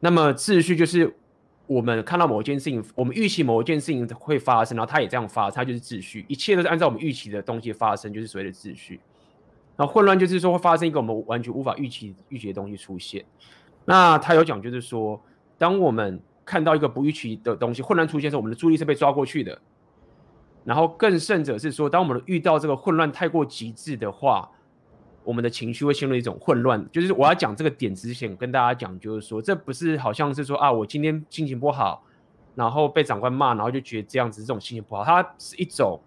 [0.00, 1.16] 那么秩序就是
[1.70, 8.98] 我们看到某一件事情，我们预期某一件事情会发生，然后它也这样发，它就是秩序，一切都是按照我们预期的东西发生，就是所谓的秩序。
[9.76, 13.24] 然后混乱就是说会发生一个我们完全无法预期预期的东西出现。
[13.84, 15.20] 那他有讲就是说。
[15.60, 19.60] 当我们看到一个不预期的东西混乱出现的时候，我们的注意力是被抓过去的。
[20.64, 24.50] 然后更甚者是说，当我们遇到这个混乱太过极致的话，
[25.24, 26.84] 我们的情绪会陷入一种混乱。
[26.90, 32.04] 就是我要讲这个点之前，跟大家讲，就是说，这不是好像是说啊，我今天心情不好，
[32.54, 36.00] 然后被长官骂，然后就觉得这样子这种心情不好，它是一种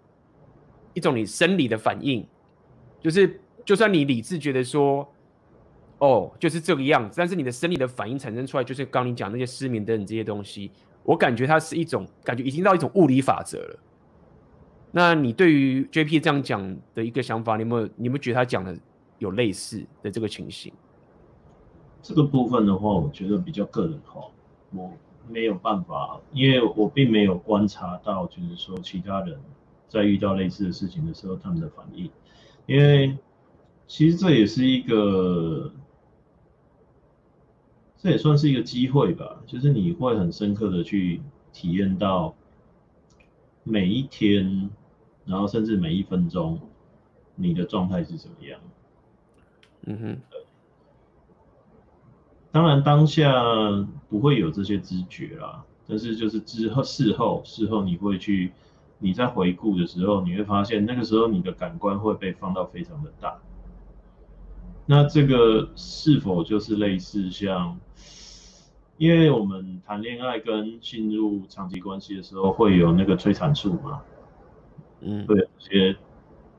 [0.94, 2.26] 一种你生理的反应，
[3.00, 5.08] 就是就算你理智觉得说。
[5.98, 10.70] 哦，就是这个样子，但是你的生理的反应产生出来，就是刚你讲那些失眠等等这些东西，
[11.04, 13.78] 我感觉它是一种感觉已经到一种物理法则了。
[14.90, 18.76] 那你对于 JP 这样讲的一个想法，你有没有你有没有觉得他讲的
[19.24, 20.72] 有类似的这个情形？
[22.02, 24.26] 这个部分的话，我觉得比较个人化，
[24.70, 24.92] 我
[25.28, 29.36] 没有办法，因为我并没有观察到，就是说其他人
[29.88, 32.10] 在遇到类似的事情的时候，他们的反应，
[32.66, 33.18] 因为
[33.86, 35.72] 其实这也是一个。
[37.96, 41.22] 这也算是一个机会吧，就是你会很深刻的去
[41.54, 42.34] 体验到
[43.62, 44.68] 每一天，
[45.24, 46.60] 然后甚至每一分钟，
[47.34, 48.60] 你的状态是怎么样。
[49.86, 50.18] 嗯哼，
[52.50, 53.32] 当然当下
[54.08, 58.52] 不会有这些知觉啦，但是就是之后事后事后你会去，
[58.98, 63.36] 你在回顾的时候，你会发现那个时候你的感官会被放到非常的大。
[64.86, 67.78] 那这个是否就是类似像？
[68.96, 74.00] 因为我们谈恋爱跟进入长期关系的时候，会有那个催产素嘛，
[75.00, 75.96] 嗯，会有些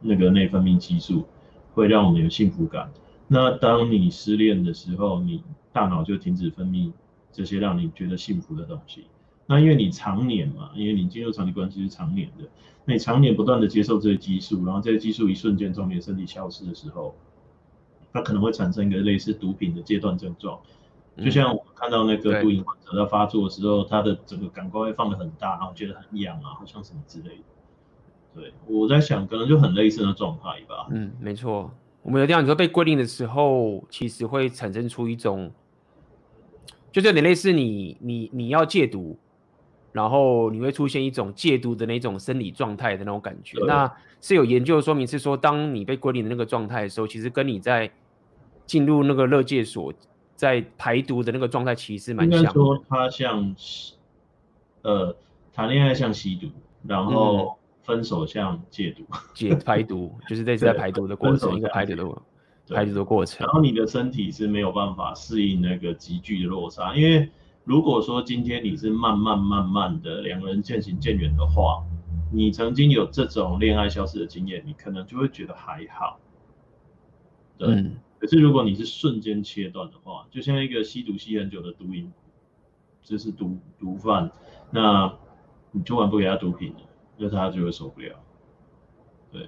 [0.01, 1.25] 那个内分泌激素，
[1.73, 2.91] 会让我们有幸福感。
[3.27, 6.91] 那当你失恋的时候，你大脑就停止分泌
[7.31, 9.05] 这些让你觉得幸福的东西。
[9.47, 12.45] 那因为你常年嘛，因为你进入长期关系是常年的，
[12.85, 17.15] 那你常年不断的接受这些激素，然后这些激素一瞬间从你的身体消失的时候，
[18.11, 20.59] 它可能会产生一个类似毒品的戒断症状。
[21.17, 27.43] 就像我看到那个毒瘾患者在发作的时候，他的整个感官会放得很大，然后觉得很痒啊，好像什么之类的。
[28.33, 30.87] 对，我在想，可能就很类似的状态吧。
[30.91, 31.71] 嗯，没错。
[32.05, 35.51] 我们有这样，你说被归零的时候，其实会产生出一种，
[36.91, 39.17] 就是有点类似你你你要戒毒，
[39.91, 43.57] 然后你会出现一种戒毒的那种生理状态的那种感觉。
[43.65, 43.91] 那
[44.21, 47.91] 是有研究说明是说，当你被归零的那个状态的时候，其实跟你在
[48.67, 49.91] 进入那个乐界所
[50.35, 52.43] 在排毒的那个状态其实蛮像的。
[52.43, 53.55] 应该说它像，
[54.83, 55.15] 呃，
[55.51, 56.49] 谈恋爱像吸毒，
[56.87, 57.57] 然后。
[57.85, 63.45] 分手像戒毒，戒排毒 就是这是在排毒的过程，一个排毒的排毒的过程。
[63.45, 67.29] 然后你的身体是没有办法适应那个急剧的落差，因为
[67.63, 71.83] 如果说今天你是慢慢慢慢的两个人渐行渐远的话，
[72.33, 76.19] 你曾经有这种恋爱消失的经验，你可能就会觉得还好。
[77.57, 82.11] 对，嗯、可是如果你是瞬间切断的话，就像一个吸毒吸很久的毒瘾，
[83.03, 84.31] 就是毒毒贩，
[84.71, 85.13] 那
[85.71, 86.79] 你突然不给他毒品了。
[87.17, 88.15] 那他就会受不了，
[89.31, 89.47] 对。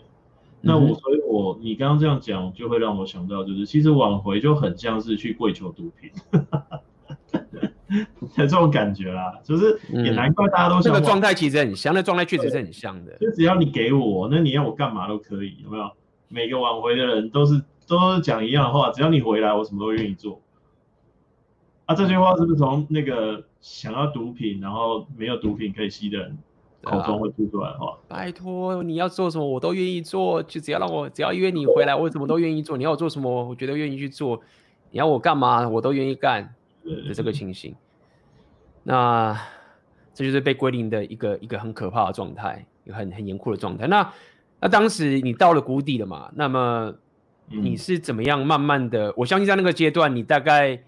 [0.62, 6.10] 那我所以我，我你刚刚这样讲，就会让我想到，就是其实挽回就很像是去跪求毒品，
[8.38, 9.40] 有这种感觉啦。
[9.44, 13.16] 就是也难怪大家都、嗯、这个状态其实很像，那状态确实是很像的。
[13.18, 15.92] 就只要你给我，那你要我干嘛都可以，有没有？
[16.30, 20.42] 每个挽回的人都是都是讲一样的话，只要你回来，我什么都愿意做。
[21.86, 26.38] 啊，这句话是不是从那个想要毒品，然后没有毒品可以吸的人？
[26.84, 32.78] 口中会吐出来的话，拜托你要做什么我都愿意做，就只要让我只要约你回来，我什么都愿意做。
[32.78, 34.42] 你要我做什么，我绝对愿意去做。
[34.92, 37.76] 你要我干嘛，我都愿意干的这个情形。
[38.84, 39.38] 那
[40.14, 43.86] 这就是被归零的一个一个很可怕的状态，一个很很严酷的状态。
[43.88, 44.14] 那
[44.62, 46.32] 那当时你到了谷底了嘛？
[46.36, 46.94] 那么
[47.48, 49.10] 你是怎么样慢慢的？
[49.10, 50.80] 嗯、我相信在那个阶段，你大概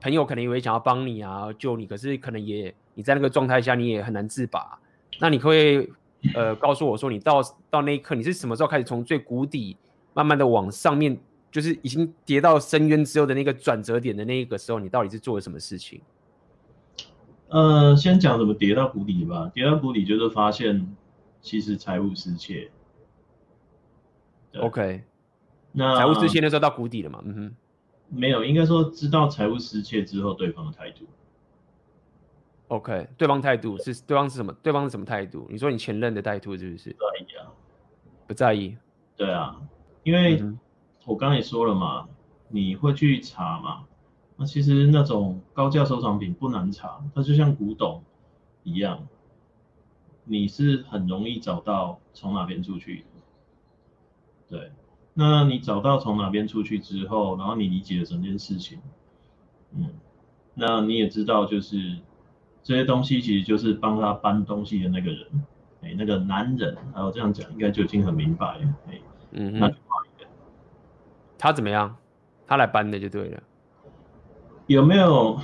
[0.00, 4.78] 朋友可能也会想要帮你啊，救你，可是可能也你在那个状态下，你也很难自拔。
[5.18, 5.90] 那你可以
[6.34, 9.76] 呃告诉我说，你到到那一刻，你是什么时候开始从最谷底
[10.14, 11.18] 慢慢的往上面，
[11.50, 16.00] 就是已经跌到深渊之后的那个转折点的那一个时候，你到底是做了什么事情？
[17.48, 19.50] 呃，先讲怎么跌到谷底吧。
[19.52, 20.94] 跌到谷底就是发现
[21.40, 22.70] 其实财务失窃。
[24.56, 25.02] OK，
[25.72, 27.20] 那财务失窃那时候到谷底了嘛？
[27.24, 27.54] 嗯哼，
[28.08, 31.04] 没有，应该说知道财务失窃之后，对方的态度。
[32.70, 34.52] OK，对方态度是对方是什么？
[34.62, 35.44] 对方是什么态度？
[35.50, 36.90] 你说你前任的态度是不是？
[36.92, 37.52] 不在意啊，
[38.28, 38.76] 不在意。
[39.16, 39.60] 对啊，
[40.04, 40.40] 因为
[41.04, 42.08] 我刚刚也说了嘛，
[42.48, 43.84] 你会去查嘛？
[44.36, 48.04] 那其实那种高价收藏品不难查，它就像古董
[48.62, 49.04] 一样，
[50.22, 53.04] 你是很容易找到从哪边出去。
[54.48, 54.70] 对，
[55.12, 58.78] 那你找到从哪边出去之后，然后你理解了整件事情，
[59.74, 59.90] 嗯，
[60.54, 61.98] 那你也知道就是。
[62.62, 65.26] 这些东西其实就是帮他搬东西的那个人，
[65.82, 69.00] 哎，那个男人，然后这样讲应该就已经很明白了，哎，
[69.32, 69.76] 嗯哼，那就
[71.38, 71.96] 他怎么样？
[72.46, 73.42] 他来搬的就对了。
[74.66, 75.38] 有没有？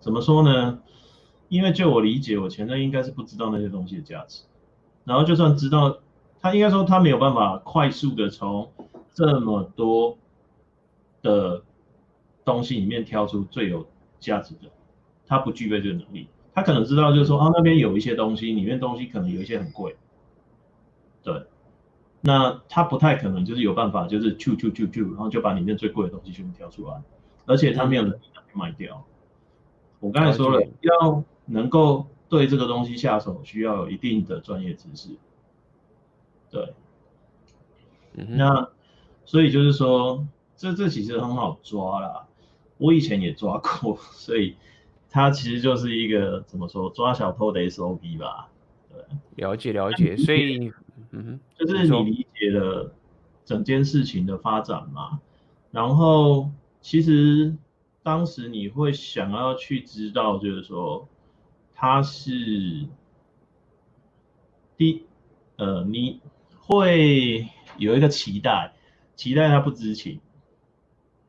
[0.00, 0.78] 怎么说呢？
[1.48, 4.44] 因为就我理解，我前任应该是不知道那些东西的价值，
[5.04, 5.98] 然后就算知道，
[6.40, 8.70] 他应该说他没有办法快速的从
[9.12, 10.16] 这么多
[11.20, 11.62] 的
[12.44, 13.86] 东西里面挑出最有
[14.20, 14.70] 价值的。
[15.28, 19.94] 他不具备这个能力，他可能知道就是说啊，那边有一些东西，里面东西可能有一些很贵，
[21.22, 21.44] 对，
[22.22, 27.02] 那他不太可能就是有办法就是啾啾啾啾，然后就把里面最贵的东西全部挑出来，
[27.44, 29.04] 而且他没有能力去卖掉。
[30.00, 35.10] 我刚才说了，要能够对这个东西下手，需要有一定的专业知识，
[36.50, 36.72] 对，
[38.14, 38.66] 那
[39.26, 42.26] 所以就是说，这这其实很好抓啦，
[42.78, 44.56] 我以前也抓过，所以。
[45.10, 48.48] 它其实就是一个怎么说抓小偷的 SOP 吧？
[48.90, 48.98] 对，
[49.36, 50.72] 了解了解，所以，
[51.10, 52.92] 嗯哼，就是你理解了
[53.44, 55.20] 整件事情的发展嘛。
[55.70, 57.54] 然后，其实
[58.02, 61.08] 当时你会想要去知道，就是说，
[61.74, 62.86] 他是
[64.76, 65.04] 第，
[65.56, 66.20] 呃，你
[66.58, 68.72] 会有一个期待，
[69.16, 70.20] 期待他不知情。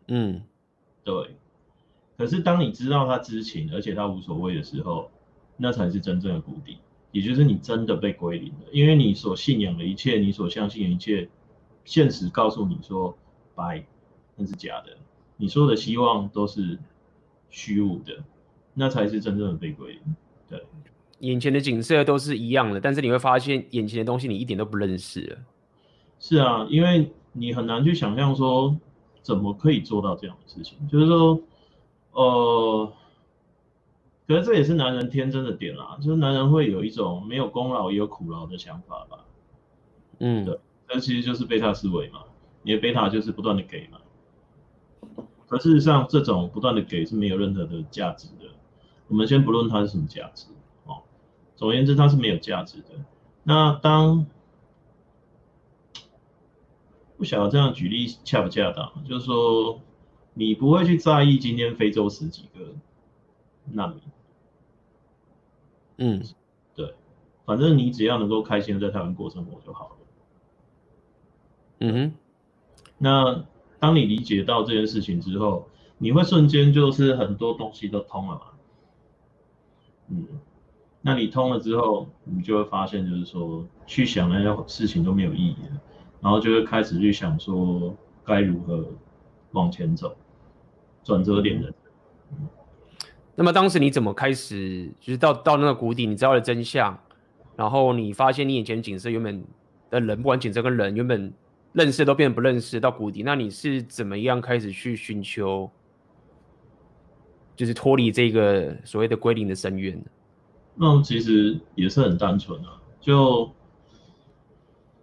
[0.07, 0.43] 嗯，
[1.03, 1.36] 对。
[2.20, 5.09] 可是当你知道他知情，而且他无所谓的时候，
[5.55, 6.78] 那才是真正的谷底，
[7.13, 8.65] 也就是你真的被归零了。
[8.74, 11.30] 因为你所信仰的一切，你所相信的一切，
[11.86, 13.17] 现实告诉你说，
[13.55, 13.86] 拜，
[14.36, 14.97] 那是假的，
[15.38, 16.78] 你所有的希望都是
[17.49, 18.22] 虚无的，
[18.74, 20.01] 那才是真正的被归零。
[20.49, 20.61] 对，
[21.20, 25.38] 眼前的景色都是一样的，但是你会发现，眼前的东西你一点都不认识了。
[26.20, 28.76] 是啊，因为你很难去想象说，
[29.22, 31.41] 怎么可以做到这样的事情，就是说。
[32.12, 32.91] 呃，
[34.28, 39.26] 可是这也是男人天真的点啦，就是男人会有一种没有功劳也有苦劳的想法吧。
[40.20, 42.22] 嗯，对，这其实就是贝塔思维嘛，
[42.64, 43.99] 你的贝塔就是不断的给嘛。
[45.47, 48.45] 可事实上，这种不断的给是没有任何的价值的。
[49.07, 50.45] 我们先不论它是什么价值
[50.86, 51.01] 哦，
[51.55, 52.89] 总而言之，它是没有价值的。
[53.41, 54.28] 那当
[57.18, 59.82] 不晓得这样举例恰不恰当，就是说
[60.39, 62.73] 你不会去在意今天非洲十几个
[63.65, 63.99] 难民，
[65.97, 66.23] 嗯，
[66.73, 66.95] 对，
[67.45, 69.95] 反正你只要能够开心的在台湾过生活就好了。
[71.79, 72.13] 嗯哼，
[72.97, 73.45] 那
[73.79, 75.67] 当你理解到这件事情之后，
[75.97, 78.41] 你会瞬间就是很多东西都通了嘛。
[80.07, 80.25] 嗯，
[81.01, 85.81] 那你通了之后，你就会发现就是说，去想那些事情都没有意义了，
[86.21, 88.85] 然后就会开始去想说该如何
[89.51, 90.15] 往前走，
[91.04, 91.74] 转折点的。
[92.32, 92.47] 嗯。
[93.36, 97.00] 那么当时你怎么开始，就是到到那个谷底，你知道了真相，
[97.56, 99.43] 然后你发现你眼前景色原本
[99.89, 101.34] 的人，不管景色跟人原本。
[101.72, 105.70] 认识都变不认识到谷底，那你是怎么样开始去寻求，
[107.56, 110.06] 就是脱离这个所谓的归零的深渊呢？
[110.74, 113.52] 那其实也是很单纯啊，就，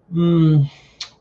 [0.09, 0.69] 嗯，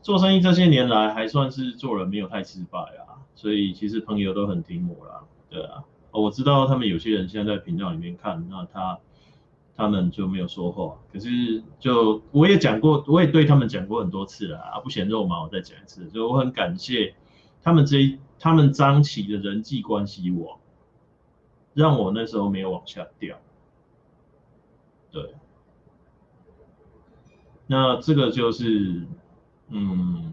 [0.02, 3.05] 做生意这些年来还算是做人没有太失败啊，
[3.36, 8.98] 所以其实朋友都很听我啦，对啊，我知道他们有些人现在在频道里面看，那他。
[9.78, 17.14] 他们就没有说话，可是就我也讲过，我也对他们讲过很多次了啊，不嫌肉麻，我再讲一次，就我很感谢
[17.62, 20.58] 他们这一他们张起的人际关系网，
[21.74, 23.36] 让我那时候没有往下掉。
[25.10, 25.34] 对，
[27.66, 29.06] 那这个就是
[29.68, 30.32] 嗯，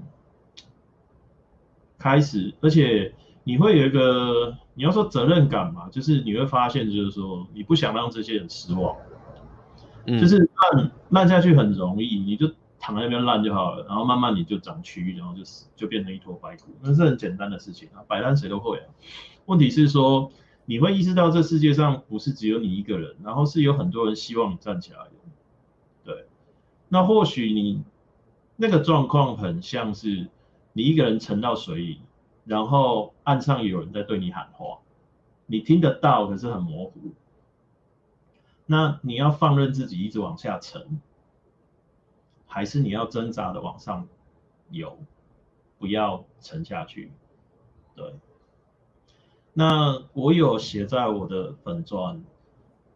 [2.03, 3.13] 开始，而且
[3.45, 8.93] 你会有一个你要说责任感嘛，就是你会发现，就是说你不想让这些人失望。
[10.05, 12.45] 就是烂烂下去很容易，你就
[12.77, 18.85] 躺在那边烂就好了，然后慢慢你就长蛆，然后就死，就变成一坨白骨，那是很简单的事情啊，摆烂谁都会啊。
[19.45, 20.29] 问题是说，
[20.65, 25.11] 你会意识到这世界上不是只有你一个人，然后是有很多人希望你站起来的。
[26.03, 26.25] 对，
[26.89, 27.81] 那或许你
[28.57, 30.27] 那个状况很像是
[30.73, 32.01] 你一个人沉到水里，
[32.45, 34.79] 然后岸上有人在对你喊话，
[35.45, 37.13] 你听得到，可是很模糊。
[38.65, 40.99] 那你要放任自己一直往下沉，
[42.47, 44.07] 还是你要挣扎的往上
[44.69, 44.97] 游，
[45.77, 47.11] 不要沉下去？
[47.95, 48.13] 对。
[49.53, 52.23] 那我有写在我的粉专，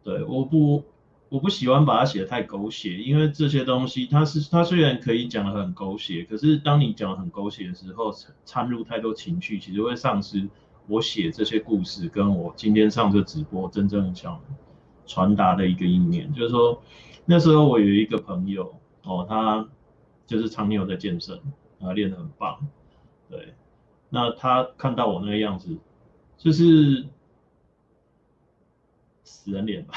[0.02, 0.82] 对，我不
[1.28, 8.12] 我不喜欢把它写得太狗血，因为这些东西它是它虽然可以讲得很狗血，可是当你讲得很狗血的时候，
[8.44, 10.48] 掺入太多情绪，其实会丧失
[10.86, 14.40] 我写这些故事跟我今天上这直播真正想
[15.06, 16.82] 传达的一个意念，就是说，
[17.26, 19.68] 那时候我有一个朋友哦，他
[20.26, 21.38] 就是常年有在健身，
[21.80, 22.58] 啊，练得很棒，
[23.28, 23.54] 对，
[24.08, 25.76] 那他看到我那个样子，
[26.38, 27.06] 就是
[29.24, 29.94] 死人脸吧，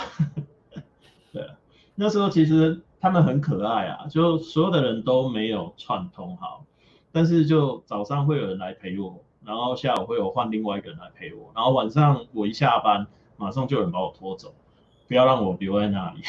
[2.01, 6.65] 那时候其实他们很可爱啊，就所有的人都没有串通好，
[7.11, 13.05] 但是就早上会有人来陪我，然后下午会有换另外一个人来陪我，然后晚上我一下班，
[13.37, 14.51] 马上就有人把我拖走。
[15.07, 16.21] 不要让我留在那里，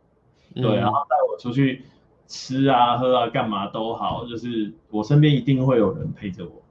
[0.54, 1.84] 对，然后带我出去
[2.26, 6.62] 吃啊、喝啊、干嘛都好，就是我身边一定会有人陪着我。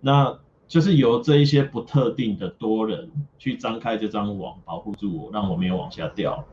[0.00, 6.44] 那就是由这一些不特定的多人去张开这张网，保护住我，让我没有往下掉。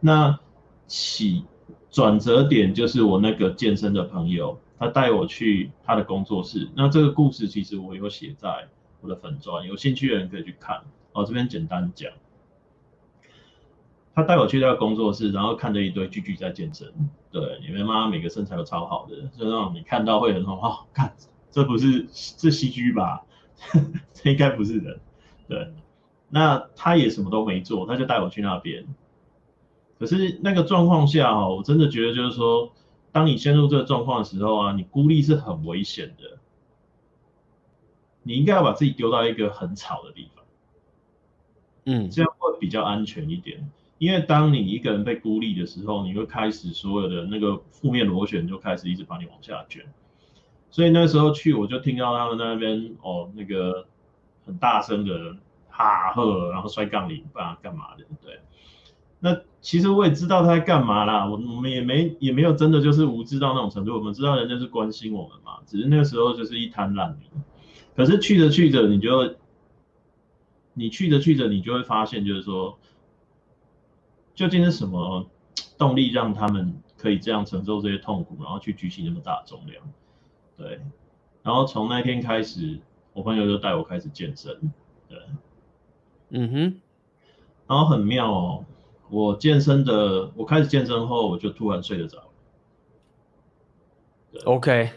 [0.00, 0.38] 那
[0.86, 1.44] 起
[1.90, 6.68] 转折点就是我那个健身的朋友，他带我去他的工作室。
[6.74, 8.68] 那这个故事其实我有写在
[9.00, 10.82] 我的粉专，有兴趣的人可以去看。
[11.12, 12.10] 我这边简单讲。
[14.14, 16.90] 他带我去他的工作室，然后看着一堆巨巨在健身，
[17.30, 21.14] 对，你们妈每个身材都超好的，就那种你看到会很好哦，看
[21.50, 22.06] 这不是
[22.36, 23.24] 这 CG 吧？
[24.14, 25.00] 这应该不是人，
[25.48, 25.70] 对。
[26.28, 28.86] 那他也什么都没做，他就带我去那边。
[29.98, 32.72] 可是那个状况下哈，我真的觉得就是说，
[33.12, 36.38] 当你陷入这个状况的时候啊，你孤立是很危险的。
[38.22, 40.44] 你应该要把自己丢到一个很吵的地方，
[41.84, 43.70] 嗯，这样会比较安全一点。
[43.98, 49.82] 因为当你一个人被孤立的时候，你会开始所有的那个负面螺旋就开始一直把你往下卷。
[50.70, 53.86] 所以那时候去，我就听到他们那边哦，那个
[54.44, 55.36] 很大声的
[55.70, 58.04] 哈呵，然后摔杠铃，不知道干嘛的。
[58.20, 58.40] 对，
[59.20, 67.42] 那其实我也知道他在干嘛啦，我我们也没也没有真的就是无知到那种程度，我们知道人家是关心我们嘛，只是那个时候就是一滩烂泥。
[67.96, 69.34] 可是去着去着，你就
[70.72, 72.78] 你去着去着，你就会发现，就是说，
[74.36, 75.28] 究竟是什么
[75.76, 79.82] 动力让他们可以这样承受这些痛苦，然后去举起那么大的重量？
[80.56, 80.80] 对。
[81.42, 82.78] 然后从那天开始，
[83.12, 84.72] 我朋友就带我开始健身。
[85.08, 85.18] 对。
[86.28, 86.80] 嗯哼。
[87.66, 88.64] 然后很妙哦，
[89.10, 92.22] 我健身的，我开始健身后，我就突然睡得着。
[94.44, 94.90] OK。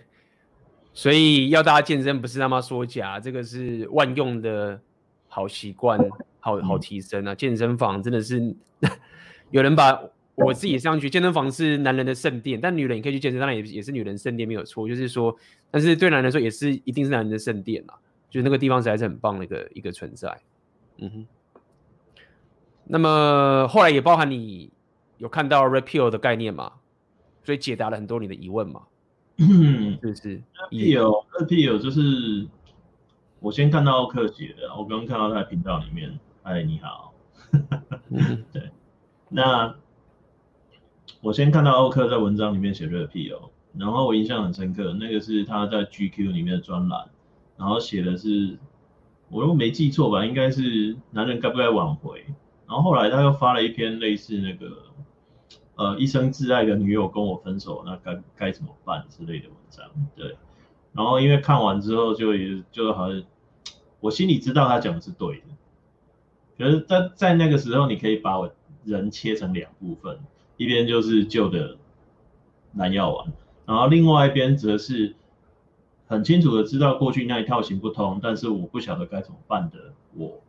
[0.92, 4.82] 所以要大家健身不是他妈说假，这个是万用的
[5.30, 5.98] 好习惯，
[6.40, 7.34] 好好提升啊！
[7.34, 8.54] 健身房真的是
[9.52, 10.02] 有人把
[10.36, 15.34] 我自己上去，健身房是男人的圣殿，但女人也可以去健身，当然也也是女人圣殿没有错，就是说，
[15.72, 17.94] 但是对男人来说也是一定是男人的圣殿啊，
[18.30, 20.38] 就是那个地方实在是很棒的一个一个存在。
[20.98, 21.28] 嗯哼。
[22.92, 24.72] 那么后来也包含你
[25.20, 26.72] 有看到 Red Pill 的概念嘛？
[27.44, 28.82] 所以解答了很多你的疑问嘛？
[29.38, 32.48] 嗯，是是，Red Pill，Red Pill 就是
[33.40, 37.14] 我先看到奥克姐的，我刚刚看到他的频道里面，嗨，你好，
[38.52, 38.72] 对，
[39.30, 39.76] 那
[41.22, 47.08] 我先看到奥克在文章里面写 Red Pill，然后我印象很深刻，那个是他在 GQ 里面的专栏，
[47.56, 48.58] 然后写的是，
[49.30, 52.26] 我如果没记错吧，应该是男人该不该挽回，
[52.70, 54.84] 然后后来他又发了一篇类似那个。
[55.76, 60.36] 呃，一生挚爱的女友跟我分手，那该该怎么办之类的文章，对。
[60.92, 63.24] 然后因为看完之后，就也就好像
[64.02, 65.44] 我心里知道他讲的是对的。
[66.58, 68.54] 可是在在那个时候，你可以把我
[68.84, 70.20] 人切成两部分，
[70.58, 71.78] 一边就是旧的
[72.74, 73.32] 蓝药丸，
[73.66, 75.16] 然后另外一边则是
[76.08, 80.42] 很清楚的知道过去那一套行不通，但是我不晓得该怎么办的我，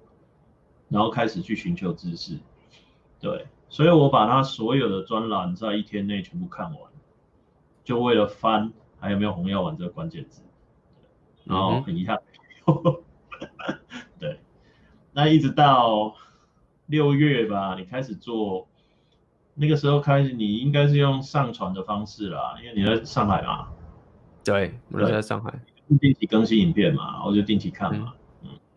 [0.91, 2.39] 然后开始去寻求知识，
[3.19, 3.47] 对。
[3.73, 6.91] 所以我把他所有的专栏在一天内全部看完，
[7.85, 10.43] 就为了翻还有没有红药丸这个关键字，
[11.45, 12.21] 然后很遗憾，
[12.67, 12.97] 嗯、
[14.19, 14.41] 对，
[15.13, 16.17] 那一直到
[16.87, 18.67] 六月吧，你开始做，
[19.55, 23.69] 那个时候开始你应该是用上传的方式啦，因为你在上海嘛，
[24.45, 25.61] 对，我在上海，
[26.01, 28.20] 定期更新影片嘛，我就定期看嘛，嗯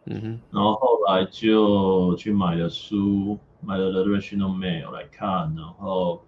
[0.05, 3.37] 嗯哼，然后后来就去买了书。
[3.65, 6.21] 买了 The Rational Male 来看，然后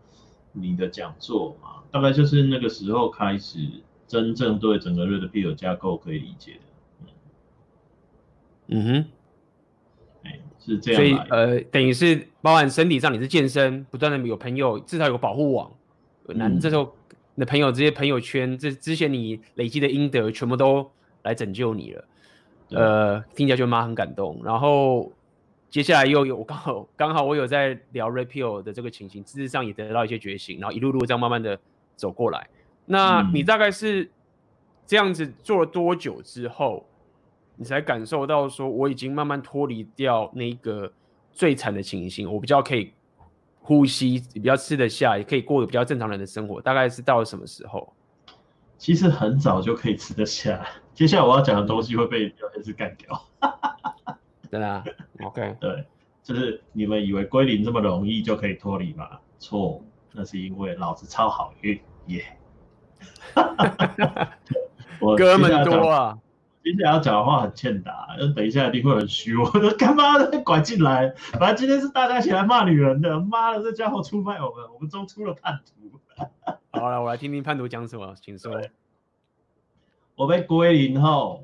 [0.54, 3.60] 你的讲座嘛，大概就是那个时候开始
[4.08, 7.08] 真正对整个 Red Pill 架构可以理解的。
[8.68, 9.06] 嗯哼，
[10.24, 11.02] 哎，是这样。
[11.02, 15.70] 所以呃，等于是包含身体上你是健身，不断的有朋友，至少有个保护网。
[16.28, 16.96] 那、嗯、这时候
[17.34, 20.90] 你的朋友这些朋友圈，这之前你累积的阴德，全部都
[21.24, 22.06] 来拯救你了。
[22.70, 25.12] 呃，听起来就妈很感动，然后。
[25.72, 31.60] 接下来又有我刚好刚好我有在聊 Pill 的这个情形，事实上也得到一些觉醒，然后一路路这样慢慢的
[31.98, 32.48] 走过来。
[32.86, 34.10] 那你大概是
[34.88, 36.86] 这样子做了多久之后，
[37.58, 40.90] 你才感受到说我已经慢慢脱离掉那个
[41.34, 42.94] 最惨的情形，我比较可以
[43.60, 46.62] 呼吸，比较吃得下，也可以过得比较正常人的生活。
[46.62, 47.92] 大概是到了什么时候？
[48.78, 50.66] 其实很早就可以吃得下。
[50.96, 53.22] 接下来我要讲的东西会被有些是干掉。
[54.50, 54.82] 对啊
[55.22, 55.86] ，OK， 对，
[56.24, 59.20] 就是你们以为归零这么容易就可以脱离吗？
[59.38, 59.84] 错，
[60.14, 61.78] 那是因为老子超好运
[62.08, 62.24] 耶。
[65.02, 66.18] 我哥们多啊，
[66.64, 69.36] 接下来要讲的话很欠打，就等一下一定会很虚。
[69.36, 71.10] 我说干嘛的拐进来？
[71.34, 76.00] 反正今天是大家一起来骂女人的，妈的，这家伙出卖我们，我们中出了叛徒。
[76.72, 78.62] 好了，我来听听叛徒讲什么，请说。
[80.16, 81.42] 我被归零后。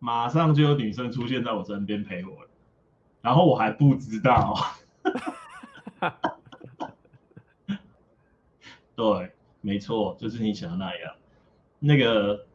[0.00, 2.30] 马上就有女生出现在我身边陪我，
[3.20, 4.54] 然后我还不知道。
[8.94, 11.14] 对，没错，就是你想的那样。
[11.80, 12.46] 那个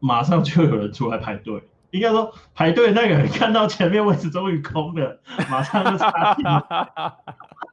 [0.00, 6.44] 马上就有人出来排队，应该说排队那个人看到前面位置终于空了，马上就插进。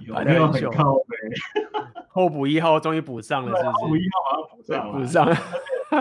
[0.00, 1.02] 有没有很靠北？
[2.10, 3.70] 候补一号终于补上了，是不是？
[3.70, 5.36] 候补一号好像补上了，补上了。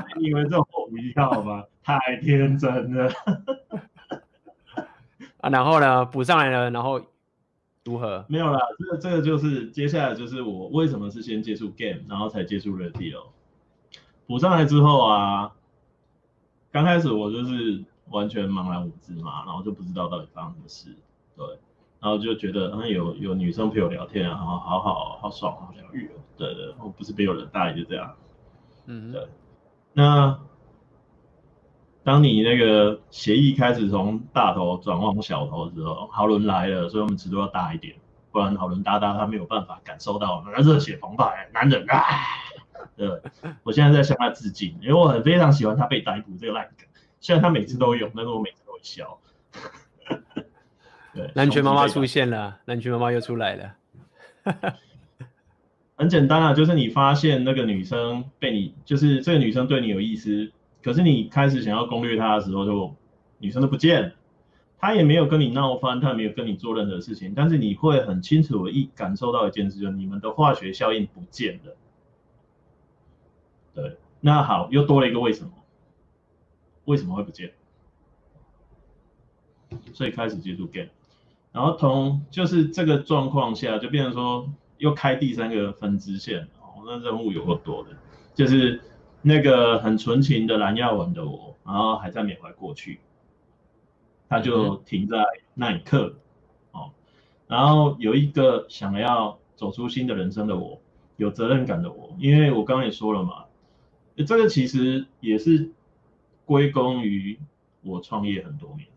[0.17, 1.63] 你以为这候补一号吗？
[1.83, 3.11] 太天真了。
[5.41, 6.03] 啊，然后呢？
[6.05, 6.99] 补上来了，然后
[7.83, 8.25] 如何？
[8.27, 13.27] 没有啦，这个这个就是接下来就是我为什么是先接触 game，然后才接触 Pill。
[14.27, 15.51] 补上来之后啊，
[16.71, 20.89] 刚开始我就是完全茫然无知嘛，然后就不知道到底发生什么事，
[21.37, 21.45] 对。
[22.05, 26.21] 然后就觉得，嗯，有有女生陪我聊天啊，好好好好爽，好疗愈哦。
[26.37, 28.13] 对对，我不是被有人带，就这样。
[28.85, 29.27] 嗯，对。
[29.93, 30.39] 那
[32.03, 37.95] 当你那个协议开始从大头转往小头之后，豪伦来了，所以我们尺度要大一点，
[38.31, 42.03] 不然豪伦大大他没有办法感受到那热血澎湃男人啊。
[42.95, 43.09] 对，
[43.63, 46.87] 我现在在向他致敬，因为我很非常喜欢他被逮捕这个烂梗。
[47.19, 49.17] 虽然他每次都有，但是我每次都会笑。
[51.15, 53.75] 对， 南拳妈妈出现了，南拳妈妈又出来了。
[55.97, 60.51] 很简单啊，就是你发现那个女生被你，就是这个女生对你有意思，
[60.83, 62.95] 可是你开始想要攻略她的时候，就
[63.39, 64.13] 女生都不见，
[64.77, 71.75] 她也没有跟你闹翻，她也没有跟你做任何事情，但是你会很清楚的一感受到一件事，就是你们的化学效应不见了。
[73.73, 75.51] 对，那好，又多了一个为什么？
[76.83, 77.53] 为什么会不见？
[79.93, 80.89] 所以开始接触 game，
[81.55, 84.47] 然后同就是这个状况下，就变成说。
[84.77, 87.91] 又开第三个分支线哦，那任务有够多的，
[88.33, 88.81] 就是
[89.21, 92.99] 那个很纯情的蓝药丸的我，然后还在缅怀过去，
[94.27, 96.15] 他就停在那一刻
[96.73, 96.91] 哦，
[97.47, 100.81] 然后有一个想要走出新的人生的我，
[101.15, 103.45] 有责任感的我，因为我刚刚也说了嘛，
[104.27, 105.71] 这个其实也是
[106.43, 107.39] 归功于
[107.81, 108.89] 我创业很多年。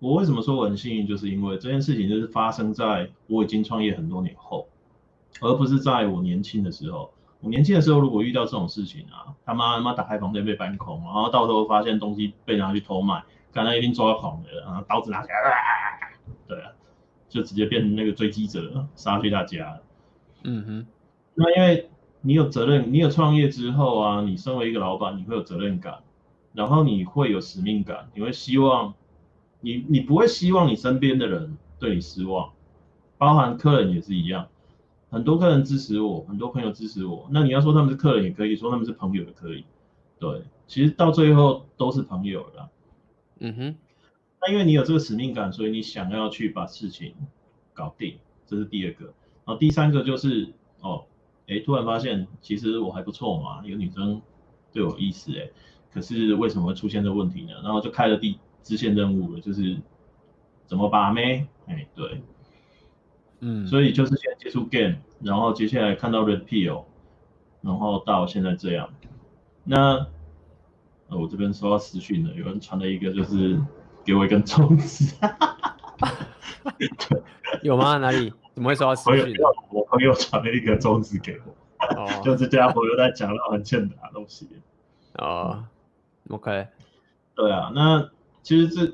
[0.00, 4.68] 我为什么说我很幸运，就是因为这件事情就是发生在我已经创业很多年后，
[5.40, 7.12] 而不是在我年轻的时候。
[7.40, 13.22] 我年轻的时候如果遇到这种事情啊，他妈他妈打开房间被搬空，然后到时候发现东西被拿去偷卖，
[13.52, 16.14] 刚才一定抓狂的，然后刀子拿起来，啊
[16.46, 16.70] 对啊，
[17.28, 19.80] 就直接变成那个追击者，杀去他家。
[20.44, 20.86] 嗯哼，
[21.34, 21.90] 那因为
[22.20, 25.98] 你有责任，你有创业之后啊，你身为一个老板，你会有责任感，
[26.52, 28.94] 然后你会有使命感，你会希望。
[29.60, 32.52] 你你不会希望你身边的人对你失望，
[33.16, 34.48] 包含客人也是一样，
[35.10, 39.64] 很多客人支持我，很多朋友支持我，那你要说他们是客人也可以，说他们是朋友也可以，
[40.18, 42.70] 对，其实到最后都是朋友了。
[43.40, 43.76] 嗯哼，
[44.40, 47.14] 那因为你有这个使命感，所以你想要去把事情
[47.74, 49.06] 搞定，这是第二个。
[49.44, 51.04] 然后第三个就是哦，
[51.48, 54.22] 哎，突然发现其实我还不错嘛，有女生
[54.72, 55.50] 对我有意思哎，
[55.92, 57.54] 可是为什么会出现这个问题呢？
[57.64, 58.38] 然后就开了第。
[58.68, 59.78] 支线任务了，就是
[60.66, 61.46] 怎么把妹？
[61.68, 62.22] 哎，对，
[63.40, 66.84] 嗯，所以就是先接触 game，然后接下来看到 Red Pill，
[67.62, 68.90] 然后到现在这样。
[69.64, 70.06] 那
[71.08, 73.58] 我这边收到私讯了，有人传了一个，就是
[74.04, 75.16] 给我一根粽子。
[77.64, 77.96] 有吗？
[77.96, 78.30] 哪里？
[78.52, 79.34] 怎么会收到私讯？
[79.70, 81.54] 我朋友传了一个粽子给我，
[81.96, 84.46] 哦， 就这家伙又在讲到很欠打的东西。
[85.14, 85.64] 哦
[86.28, 86.68] ，OK，
[87.34, 88.10] 对啊，那。
[88.48, 88.90] 其实这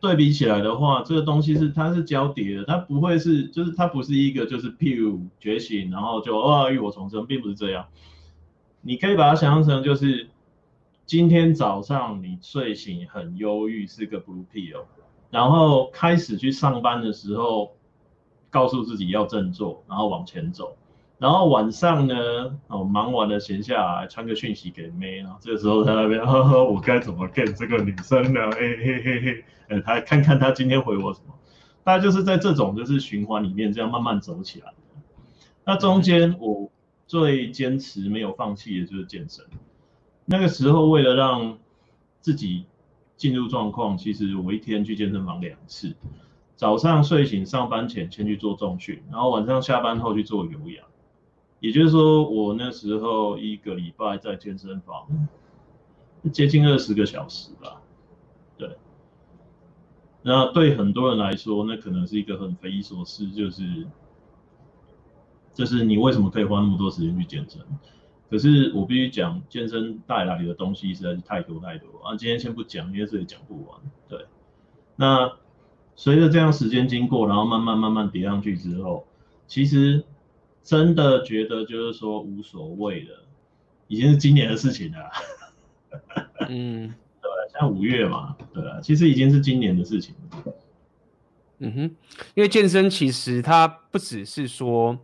[0.00, 7.86] 对比起来的话，这个东西是它是交叠的，它不会是就是它不是一个就是 Pew 觉醒，然后就啊浴火重生，并不是这样。
[8.80, 10.28] 你可以把它想象成就是
[11.06, 14.86] 今天早上你睡醒很忧郁，是个 Blue Pill，
[15.30, 17.76] 然后开始去上班的时候，
[18.50, 20.76] 告诉自己要振作，然后往前走。
[21.18, 22.14] 然后晚上呢，
[22.66, 28.40] 哦，忙完了闲下来，传个讯息给妹，然后这个时候在那边，呵呵，我该怎么跟这个女生呢？
[28.52, 31.34] 嘿嘿嘿嘿，呃，他看看他今天回我什么，
[31.84, 34.74] 大概就是在这种就是循环里面这样慢慢走起来的。
[35.64, 36.70] 那中间我
[37.06, 39.44] 最坚持没有放弃的就是健身。
[40.26, 41.58] 那个时候为了让
[42.20, 42.66] 自己
[43.16, 45.94] 进入状况，其实我一天去健身房两次，
[46.56, 50.84] 早上睡醒上班前先去做重训，然后晚上下班后去做有氧。
[51.64, 55.06] 也就是说，我那时候一个礼拜在健身房
[56.30, 57.80] 接近二十个小时吧，
[58.58, 58.76] 对。
[60.20, 63.86] 那对很多人来说，那可能是一个很匪夷所思，就是
[65.54, 67.62] 就是你为什么可以花那么多时间去健身？
[68.28, 72.14] 可是我必须讲，健身带来的东西实在是太多太多啊！
[72.14, 73.80] 今天先不讲，因为这里讲不完。
[74.06, 74.26] 对。
[74.96, 75.32] 那
[75.96, 79.06] 随着这样时间经过，然后慢慢慢慢叠上去之后，
[79.46, 80.04] 其实。
[80.64, 83.10] 真的觉得就是说无所谓的，
[83.86, 84.98] 已经是今年的事情了。
[86.48, 90.14] 嗯，对，像五月嘛，对啊，其实已经是今年的事情。
[91.58, 91.80] 嗯哼，
[92.34, 94.98] 因为健身其实它不只是说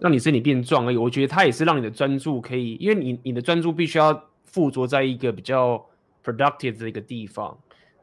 [0.00, 5.84] 让你身体变壮而已，我觉得它也是让你的专注可以，因为你你的专注必须要附着在一个比较
[6.24, 7.58] productive 的一个地方。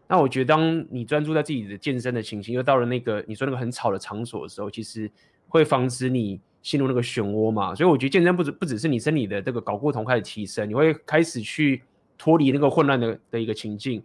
[0.08, 5.10] 那我觉得当你专注在自己的健身的情形，又到了那个你说那个很吵的场所的时候，其实
[5.50, 6.40] 会防止你。
[6.62, 11.82] 陷入那个漩涡嘛，所以我觉得健身不止不只是你身体的这个睾固酮开始提升，你会开始去
[12.18, 14.04] 脱离那个混乱的的一个情境，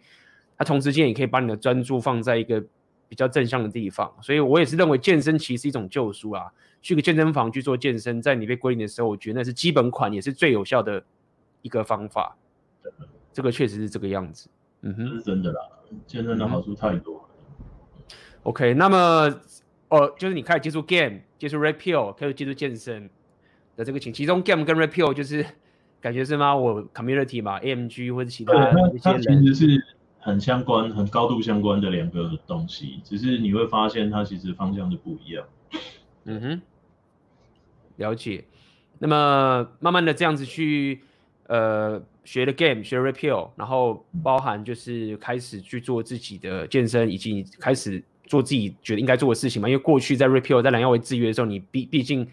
[0.57, 2.65] 它同时间也可以把你的专注放在一个
[3.09, 6.45] 比较正向的地方，所以我也是认为健身其实是一种救赎啊，
[6.81, 11.05] 去个健身房去做健身，在你被归零的时候，我觉得那是基本款，也是最有效的
[11.61, 12.37] 一个方法。
[13.33, 14.49] 这个确实是这个样子，
[14.83, 15.61] 嗯哼，是真的啦，
[16.07, 17.23] 健身的好处太多了。
[18.45, 19.41] OK，那么。
[19.89, 23.09] 哦，就是你开始接触 game，接触 Red Pill，开始接触健身
[23.77, 25.45] 的这个情，其中 game 跟 Red Pill 就是
[26.01, 26.57] 感觉是吗？
[26.57, 28.53] 我 community 嘛，AMG 或者其他
[28.93, 29.85] 一些人，其实是
[30.19, 35.47] 很相关、很高度相关的两个东西，只是你会发现它其实方向是不一样。
[36.25, 36.63] 嗯哼，
[37.97, 38.45] 了解。
[38.99, 41.03] 那么慢慢的这样子去
[41.49, 49.69] 呃学了 game，学了 Rapio，然后包含就是开始去做自己的健身，以及开始做自己觉得应该做的事情嘛。
[49.69, 52.29] 因为过去在 Rapio 在蓝耀维制约的时候，你毕毕竟。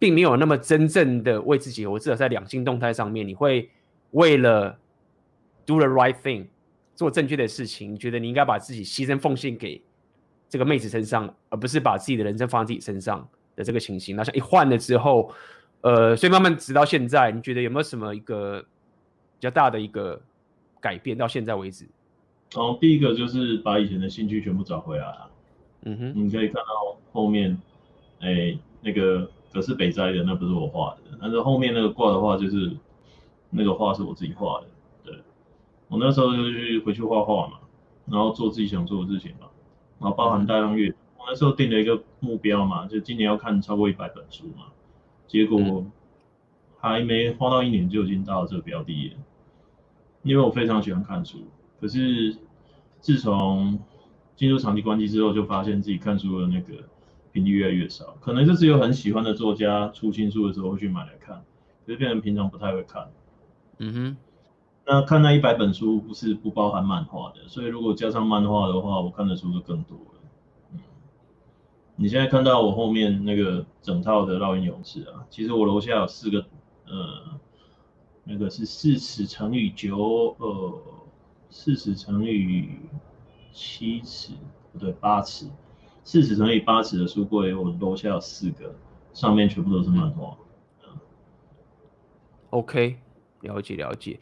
[0.00, 3.68] 并没有那么真正的为自己，我至少在两性动态上面，你会
[4.12, 4.78] 为了
[5.66, 6.46] do the right thing
[6.94, 9.82] 做正确的事情，觉得你应该把自己牺牲奉献给
[10.48, 14.14] 这个妹子身上，而不是把自己的人生放在自己身上的这个情形。
[14.14, 15.34] 那像一换了之后，
[15.80, 20.22] 呃，所以慢慢直到现在，你觉得有没有什么一个比较大的一个
[20.80, 21.84] 改变到现在为止？
[22.54, 25.27] 哦，第一个就是把以前的兴趣全部找回来了。
[25.82, 27.60] 嗯哼，你可以看到后面，
[28.20, 29.30] 哎，那个。
[29.50, 32.70] 可是北斋的那不是我画的，但是后面那个挂的画就是
[33.48, 34.66] 那个画是我自己画的。
[35.02, 35.18] 对，
[35.88, 37.58] 我那时候就去回去画画嘛，
[38.04, 39.46] 然后做自己想做的事情嘛，
[39.98, 40.96] 然后包含大量阅读。
[41.16, 44.66] 我那时候定了一个目标嘛，就今年要看超过一百本书嘛。
[45.26, 45.82] 结果
[46.78, 49.16] 还没花到一年就已经到了这个标的了，
[50.24, 51.38] 因为我非常喜欢看书。
[51.80, 52.36] 可是
[53.00, 53.78] 自从
[54.38, 56.88] 进入长期关机之后，就发现自己看书的那个。
[57.30, 61.44] 频率越来越少，可能就只有很喜欢的作家出新书的时候会去买来看，
[61.84, 63.10] 可是变成平常不太会看。
[63.76, 64.16] 嗯哼，
[64.86, 70.20] 那看那一百本书不是不包含漫画的，所以如果加上漫画的话，我看的书就更多了。
[70.72, 70.80] 嗯，
[71.96, 76.46] 你现在看到我后面那个整套的烙印勇士啊，其实我楼下有四个，
[76.86, 77.38] 呃，
[78.24, 80.82] 那个是四十乘以九，呃，
[81.50, 82.70] 四十乘以
[83.58, 84.34] 七尺，
[84.72, 85.46] 不对，八尺。
[86.04, 88.72] 四尺乘以八尺的书柜，我们楼下有四个，
[89.12, 90.36] 上面全部都是漫画。
[92.50, 92.96] OK，
[93.40, 94.18] 了解了解。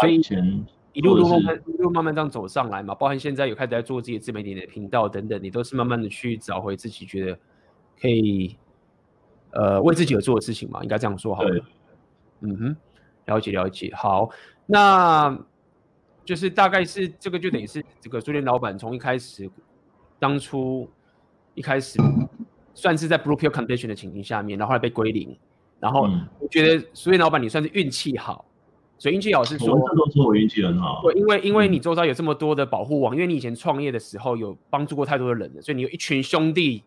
[0.00, 7.38] 所以以前一路路慢慢一路慢慢这样走上来嘛，包含现在有开始在做自己自媒体的频道等等，你都是慢慢的去找回自己觉得
[8.00, 8.56] 可以
[9.52, 11.64] 呃为自己而做的事情嘛，应该这样说好了。
[12.40, 12.76] 嗯哼，
[13.26, 13.94] 了解了解。
[13.94, 14.28] 好，
[14.66, 15.38] 那
[16.24, 19.50] 就是大概是这个就等于是这个书店老板从一开始
[20.18, 20.88] 当初。
[21.56, 21.98] 一开始
[22.74, 25.36] 算是在 Blue Pill Condition 的情形下面，然后后来被归零，
[25.80, 26.08] 然后
[26.38, 28.46] 我觉得书店老板你算是运气好，
[28.96, 31.02] 所以运气好是说，我都说我运气很好。
[31.02, 36.84] 对，因为因为你周遭有这么多的保护网，因为你以前创业的时候有帮助过太多的人了，所以你有一群兄弟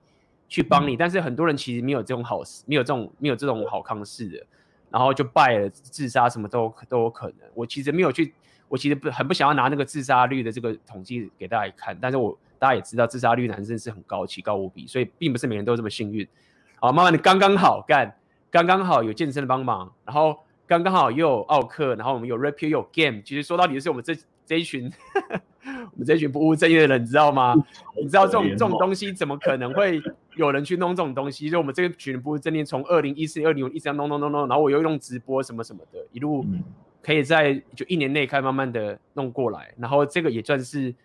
[0.48, 4.44] 去帮你，但是很多人其实没有这种好事，没有这种没有这种好康事的，
[4.90, 7.38] 然后就败了，自杀什么都都有可能。
[7.54, 8.34] 我其实没有去，
[8.74, 12.36] 我其实不很不想要拿那个自杀率的这个统计给大家看，但是我。
[12.60, 16.26] 大家也知道，自杀率男生是很高，奇高无比，所以并不是每个人都这么幸运。
[16.80, 18.16] 好，慢慢的刚刚好干，
[18.50, 23.22] 刚刚好有健身的帮忙，然后刚刚好又有奥克，然后我们有 Rapio 又有 Game。
[23.22, 24.16] 其实说到底是我们这
[24.46, 24.90] 这一群，
[25.92, 27.54] 我们这一群不务正业的人，你知道吗？
[28.02, 30.02] 你知道这种这种东西怎么可能会
[30.38, 31.50] 有人去弄这种东西？
[31.50, 36.46] 就我们这个群不务正业，从二零一四、二零一直要弄弄弄弄，然后我又用直播什么什么的，一路
[37.04, 40.96] 可以在就一年内开慢慢的弄过来，然后这个也算是。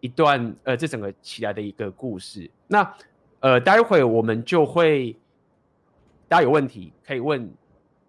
[0.00, 2.48] 一段呃，这整个起来的一个故事。
[2.68, 2.94] 那
[3.40, 5.16] 呃，待会我们就会，
[6.28, 7.50] 大家有问题可以问，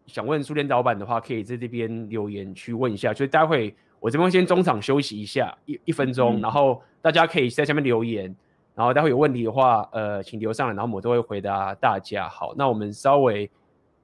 [0.06, 3.14] 想问书店老板的话，可以在这边留言去问一下。
[3.14, 8.36] 所以待会我这边先中场休息一下一一分钟，嗯，然后大家可以在下面留言，
[8.76, 12.28] 然后待会有问题的话，呃，请留上来，然后我都会回答大家。
[12.28, 13.50] 好，那我们稍微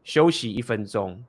[0.05, 1.21] 休息一分钟。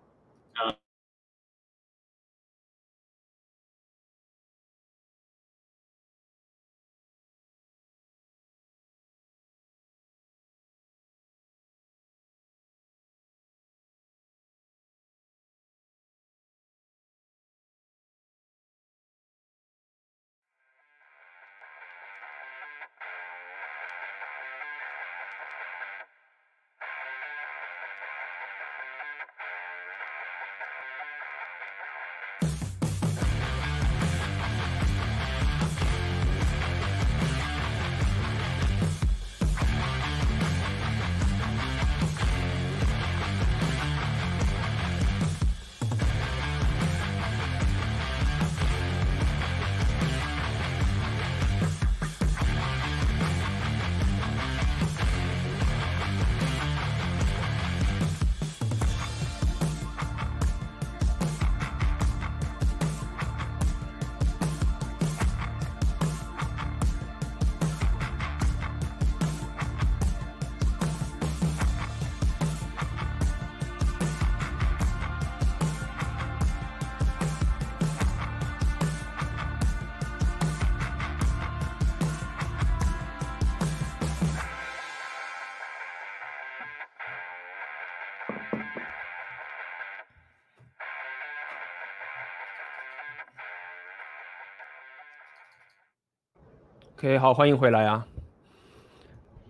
[97.05, 98.07] OK，好，欢迎回来啊。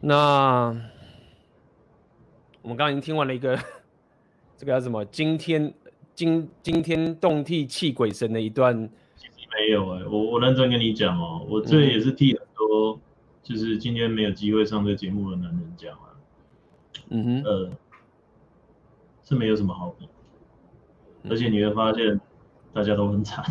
[0.00, 0.76] 那
[2.62, 3.56] 我们刚刚已经听完了一个
[4.56, 5.72] 这个叫什么惊天
[6.16, 8.90] 惊惊天动地泣鬼神的一段。
[9.14, 12.98] 其实没有哎、欸，我我认真跟你讲哦，我这也是替很多
[13.40, 16.10] 就是今天没有机会上这节目的男人讲啊。
[17.10, 17.70] 嗯哼，呃，
[19.22, 20.08] 是没有什么好比，
[21.30, 22.20] 而且你会发现
[22.74, 23.44] 大家都很惨。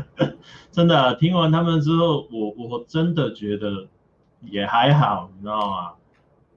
[0.70, 3.86] 真的、啊，听完他们之后，我我真的觉得
[4.40, 5.92] 也还好，你知道吗？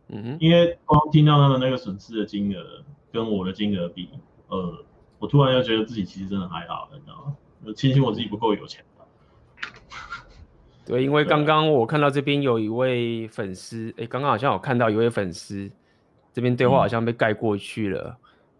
[0.10, 2.62] 嗯哼，因为光听到他们那个损失的金额
[3.12, 4.10] 跟我的金额比，
[4.50, 4.86] 呃，
[5.18, 7.36] 我突然又觉得自己其实真的还好，你知道吗？
[7.66, 8.84] 我庆幸我自己不够有钱。
[10.86, 15.72] 对，因为刚刚我看到这边有一位粉丝，哎、欸，刚刚好像有看到一位粉丝，
[16.34, 18.10] 这边对话好像被盖过去了。
[18.10, 18.18] 嗯、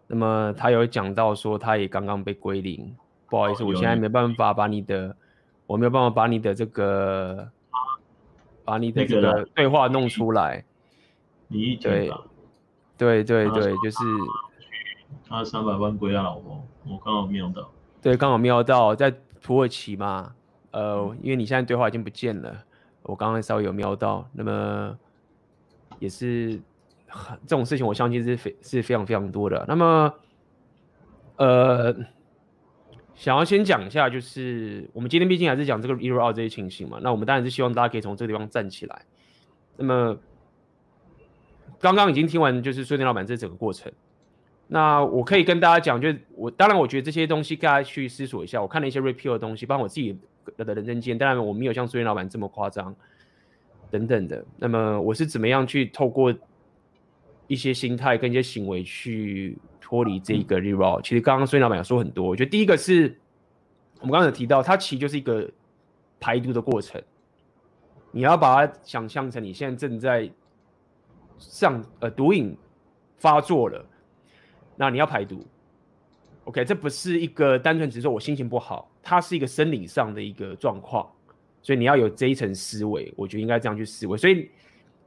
[0.08, 2.96] 那么他有讲到说，他也刚刚被归零。
[3.34, 5.18] 不好意思，我现在没办法把你的，
[5.66, 7.50] 我没有办法把你的这个，
[8.64, 10.64] 把你的这个对话弄出来。
[11.48, 12.14] 你一对，
[12.96, 13.98] 对对对，就是
[15.28, 17.72] 他三百万归他老婆，我刚好瞄到。
[18.04, 19.12] 对，刚好瞄到在
[19.42, 20.36] 土耳其嘛，
[20.70, 22.56] 呃，因为你现在对话已经不见了，
[23.02, 24.96] 我刚刚稍微有瞄到，那么
[25.98, 26.62] 也是
[27.48, 29.66] 这种事情，我相信是非是非常非常多的。
[29.68, 30.14] 那么，
[31.38, 31.96] 呃。
[33.16, 39.06] 想要先讲一下，就是我们今天毕竟还是讲这个 ERO 2这些情形嘛，那我们当然是希望大家可以从这个地方站起来。
[39.78, 40.18] 那么
[41.80, 43.92] 刚刚已经听完就是书店老板这整个过程，
[44.68, 48.62] 那我可以跟大家讲，就是我当然我觉得这些东西大家去思索一下。
[48.62, 50.18] 我看了一些 repeal 的东西，包括我自己
[50.58, 52.96] 的人生经验，当然我没有像书店老板这么夸张
[53.92, 54.44] 等等的。
[54.58, 56.34] 那么我是怎么样去透过
[57.48, 59.58] 一些心态跟一些行为去
[59.94, 63.16] 脱离这一个 reroute，其实刚刚孙老板有说很多，我觉得第一个是
[64.00, 65.48] 我们刚刚有提到，它其实就是一个
[66.20, 67.00] 排毒的过程，
[68.10, 70.28] 你要把它想象成你现在正在
[71.38, 72.58] 上呃毒瘾
[73.18, 73.86] 发作了，
[74.76, 75.46] 那你要排毒
[76.46, 81.08] ，OK，这不是一个单纯只是说我心情不好，它是一个生理上的一个状况，
[81.62, 84.50] 所以你要有这一层思维，我觉得应该这样去思维，所以。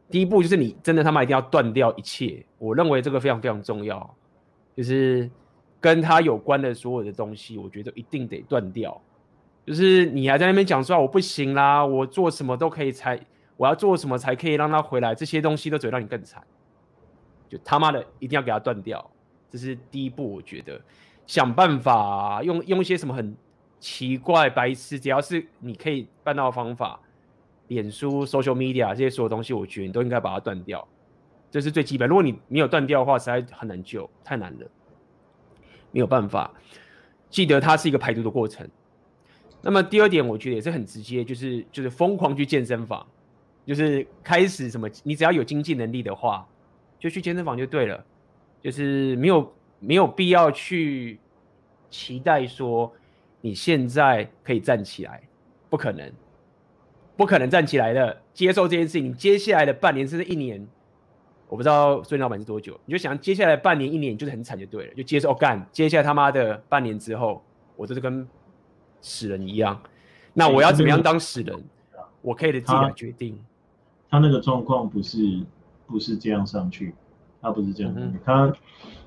[0.08, 4.16] 第一步就是你真的他妈一定要断掉一切，我认为这个非常非常重要，
[4.76, 5.28] 就是
[5.80, 9.00] 跟他有关的所有的东西，我觉得一定得断掉。
[9.64, 13.18] 就是你还在那边讲说我不行啦，我做什么都可以才，
[13.56, 16.40] 我要做什么才可以让他回来，这些东西都只会让你更惨。
[17.48, 19.10] 就他妈的一定要给他断掉，
[19.50, 20.34] 这是第一步。
[20.34, 20.80] 我觉得
[21.26, 23.34] 想办法用用一些什么很
[23.80, 27.00] 奇怪白痴，只要是你可以办到的方法。
[27.68, 30.86] 脸书、social media 这些所有东西，我觉得你都应该把它断掉，
[31.56, 32.06] 这是最基本。
[32.06, 34.70] 如果你没有断掉的话，实在很难救，太难了，
[35.90, 36.52] 没有办法。
[37.30, 38.68] 记得它是一个排毒的过程。
[39.62, 43.06] 那么第二点，我觉得也是很直接，就是就是疯狂去健身房，
[43.64, 46.46] 就是开始什么，你只要有经济能力的话，
[46.98, 48.04] 就去健身房就对了，
[48.60, 51.18] 就是没有没有必要去
[51.88, 52.92] 期待说
[53.40, 55.22] 你现在可以站起来，
[55.70, 56.12] 不可能。
[57.16, 59.14] 不可能站起来的，接受这件事情。
[59.14, 60.68] 接下来的半年甚至一年，
[61.48, 65.66] 我不知道孙老板是多久，你就想接下来半年一年，就是很惨就对了，就接受干。
[65.72, 67.42] 接下来他妈的半年之后，
[67.76, 68.26] 我就是跟
[69.00, 69.80] 死人一样。
[70.32, 71.64] 那我要怎么样当死人？
[72.22, 73.38] 我可以的自己来决定。
[74.10, 75.40] 他那个状况不是
[75.86, 76.94] 不是这样上去，
[77.40, 78.52] 他不是这样，嗯、他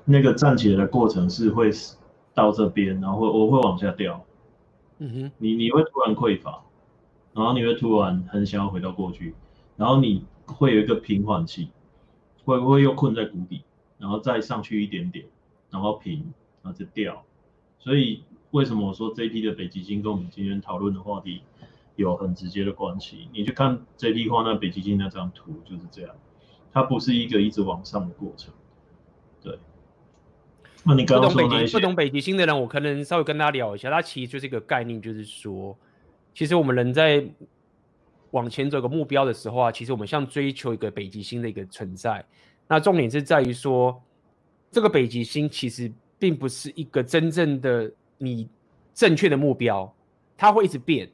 [0.04, 1.70] 那个站起来的过程是会
[2.34, 4.24] 到这边，然后会我会往下掉。
[4.98, 6.62] 嗯哼，你你会突然匮乏。
[7.32, 9.32] 然后你会突然很想要回到过去，
[9.76, 11.70] 然后你会有一个平缓期，
[12.50, 13.62] 会不会又困在谷底，
[13.98, 15.24] 然后再上去一点点，
[15.70, 16.32] 然后平，
[16.62, 17.24] 然后再掉。
[17.78, 21.42] 所以为什么我说这批的北极星跟我们今天讨论的话题
[21.96, 23.28] 有很直接的关系？
[23.32, 26.14] 你去看这批画那北极星那张图就是这样，
[26.72, 28.52] 它不是一个一直往上的过程。
[29.42, 29.58] 对。
[30.84, 35.76] 那你刚刚说那些，不懂北极，不懂北极星的人，我可能稍微跟他聊一下，它其实就是一个概念，就是说。
[36.32, 37.28] 其实我们人在
[38.32, 42.24] 往前走一个目标的时候啊，其实我们像追求一个北极星的一个存在。
[42.68, 44.00] 那重点是在于说，
[44.70, 48.48] 这个北极星其实并不是一个真正的你
[48.94, 49.92] 正确的目标，
[50.36, 51.10] 它会一直变。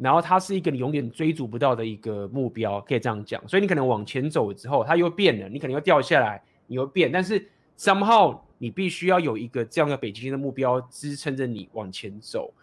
[0.00, 3.42] 然后它是一个你永远追逐不到的一个目标，可以这样讲。
[3.48, 7.10] 所以你可能往前走之后，它又变了，你可能又掉下来，你又变。
[7.10, 12.54] 但是 somehow 你必须要有一个这样的北极星的目标支撑着你往前走。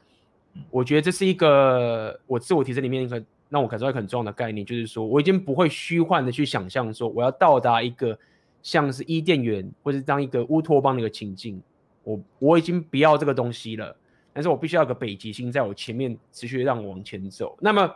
[0.72, 8.18] 我觉得这是一个我自我提升里面一个让我感受到很重要的概念，就是说我已经不会虚幻的去想象说我要到达一个
[8.62, 11.62] 像是伊甸园或者当一个乌托邦的一个情境，
[12.04, 13.96] 我我已经不要这个东西了，
[14.34, 17.56] 但是我必须要个北极星在我前面持续让我往前走。
[17.62, 17.90] 那么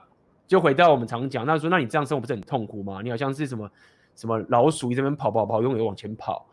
[0.47, 3.01] 就回到我们常讲，那说那你这样生活不是很痛苦吗？
[3.03, 3.69] 你好像是什么
[4.15, 6.45] 什么老鼠，一直在那边跑跑跑，永远往前跑。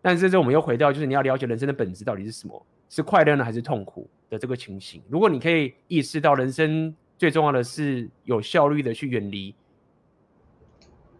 [0.00, 5.02] 但是这我们又回到，就是你要了解人生的本质到底是什么，是快乐呢还是痛苦的这个情形。
[5.08, 9.54] 如果你可以意识到人生最重要的是有效率的去远离，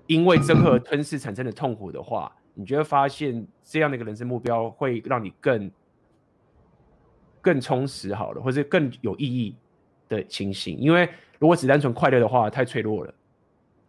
[0.07, 5.71] 因为憎恨吞噬产生的痛苦的话，你就会发现这样的一个人生目标会让你更
[7.41, 9.55] 更充实好了，或者更有意义
[10.09, 10.79] 的情形。
[10.79, 13.15] 因为如果只单纯快乐的话，太脆弱了。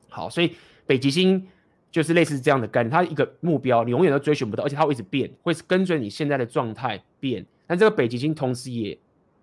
[0.10, 0.56] 好，所以
[0.86, 1.48] 北极星。
[1.90, 7.44] 就是类似这样的概念，它一个目标你永远都追寻不到，而且它会一直变，会跟随你现在的状态变。
[7.66, 8.96] 但这个北极星同时也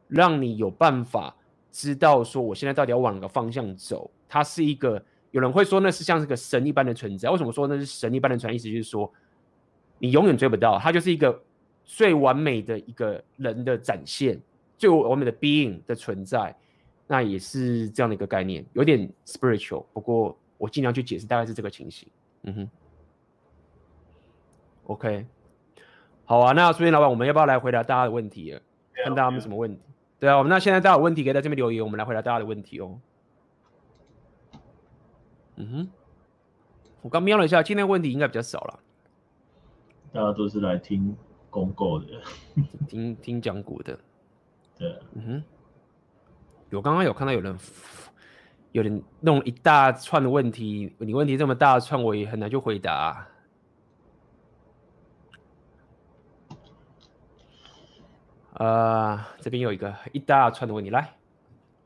[0.08, 1.34] 让你有办法
[1.74, 4.08] 知道说，我现在到底要往哪个方向走。
[4.28, 7.28] 它是一个，有人会说那是像是个神一般的存在。
[7.28, 8.54] 为什么说那是神一般的存在？
[8.54, 9.12] 意思就是说，
[9.98, 11.42] 你永远追不到，它就是一个
[11.84, 14.40] 最完美的一个人的展现，
[14.78, 16.54] 最完美的 being 的存在。
[17.08, 19.84] 那也是这样的一个概念，有点 spiritual。
[19.92, 22.08] 不过我尽量去解释，大概是这个情形。
[22.44, 22.70] 嗯哼
[24.84, 25.26] ，OK，
[26.24, 26.52] 好啊。
[26.52, 28.56] 那苏菁老板，我们要不要来回答大家的问题？
[29.04, 29.80] 看大家有什么问题？
[30.24, 32.98] 对啊，我们那现在大家有问题可以在这边留言，我们来回答大家的问题哦。
[35.56, 35.88] 嗯哼，
[37.02, 38.80] 我刚瞄了一下，今天问题应该比较少了。
[40.14, 41.14] 大家都是来听
[41.50, 42.06] 公告的，
[42.88, 43.98] 听听讲股的。
[44.78, 45.44] 对，嗯哼，
[46.70, 47.54] 我刚刚有看到有人。
[48.72, 52.92] 有人弄一大串的问题，你问题这么大串，我也很难去回答。
[52.92, 53.28] 啊、
[58.54, 61.14] 呃，这边有一个一大串的问题，来，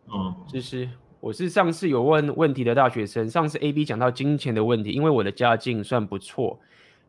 [0.07, 0.89] 嗯，就是
[1.21, 6.59] 我是上次有问问题的大学生，上次 A B 讲到金钱的问题，因为我的家境算不错，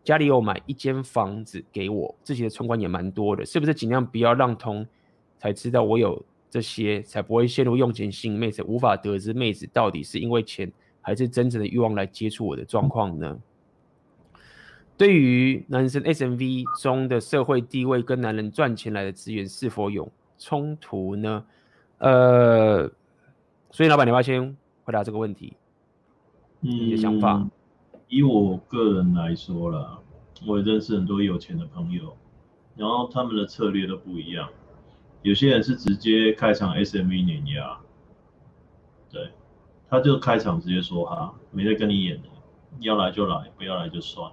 [0.03, 4.86] 家里有买一间房子给我，自己的存款也蛮多的，是不是尽量不要让通
[5.38, 6.24] 才知道我有？
[6.51, 13.38] 这些才不会陷入用钱吸引妹子，无法得知妹子到底是因为钱还是真正的欲望来接触我的状况呢？
[15.00, 21.45] 对于男生 SMV 中的社会地位跟男人赚钱来的资源是否有冲突呢？
[22.00, 22.91] 呃，
[23.72, 25.54] 所以老板，你要先回答这个问题。
[26.60, 27.47] 你的想法？
[28.10, 30.00] 以我个人来说啦，
[30.45, 32.18] 我也认识很多有钱的朋友，
[32.76, 34.50] 然后他们的策略都不一样。
[35.22, 37.80] 有些人是直接开场 SMV 碾压，
[39.10, 39.30] 对，
[39.89, 42.28] 他就开场直接说哈，没得跟你演的，
[42.82, 44.30] 要来就来，不要来就算，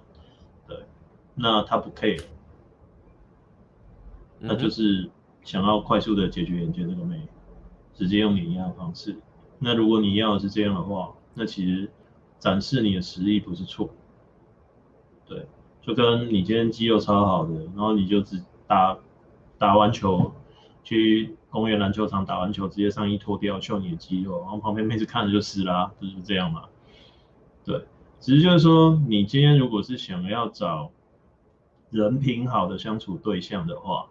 [1.37, 2.21] 那他不 care，
[4.39, 5.09] 那就是
[5.43, 7.21] 想要快速的解决眼前这个妹，
[7.93, 9.15] 直接用碾压的方式。
[9.59, 11.89] 那如果你要的是这样的话，那其实
[12.39, 13.89] 展示你的实力不是错，
[15.25, 15.47] 对，
[15.81, 18.97] 就跟你今天肌肉超好的，然后你就只打
[19.57, 20.33] 打完球。
[20.83, 26.63] 去公园篮球场打完球，直接上衣脱掉秀你的肌肉，然后旁边妹子看着就湿啦，就是这样嘛。
[27.65, 27.83] 对，
[28.21, 30.89] 只是就是说，你今天如果是想要找
[31.89, 34.07] 人品好的相处对象的话，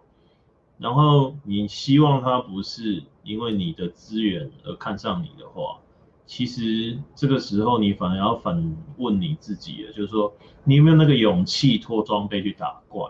[0.77, 5.79] 然后你希望他不是因为你的资源而看上你的话，
[6.25, 13.09] 其实这个时候你反而要反问你自己了，就是说你有没有那个勇气脱装备去打怪？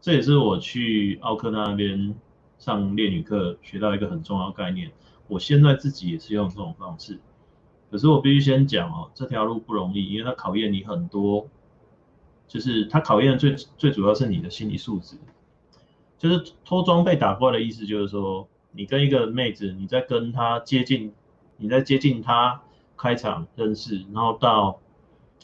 [0.00, 2.14] 这也是我去奥克那边
[2.56, 4.90] 上恋女课学到一个很重要概念。
[5.26, 7.18] 我现在自己也是用这种方式，
[7.90, 11.46] 可是我必须先讲哦，这条路不容易，因为它考验你很多，
[12.48, 15.16] 就是它考验的最最主要是你的心理素质。
[16.18, 21.12] 就是脱装被打怪的意思，就是说你跟一个妹子，你在跟她接近，
[21.58, 22.60] 你在接近她
[22.96, 24.80] 开场认识，然后到。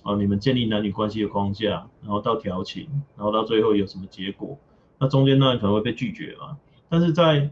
[0.03, 2.87] 啊，你们建立男女关系的框架，然后到调情，
[3.17, 4.59] 然后到最后有什么结果？
[4.99, 6.59] 那中间当然可能会被拒绝嘛。
[6.91, 7.51] 但是在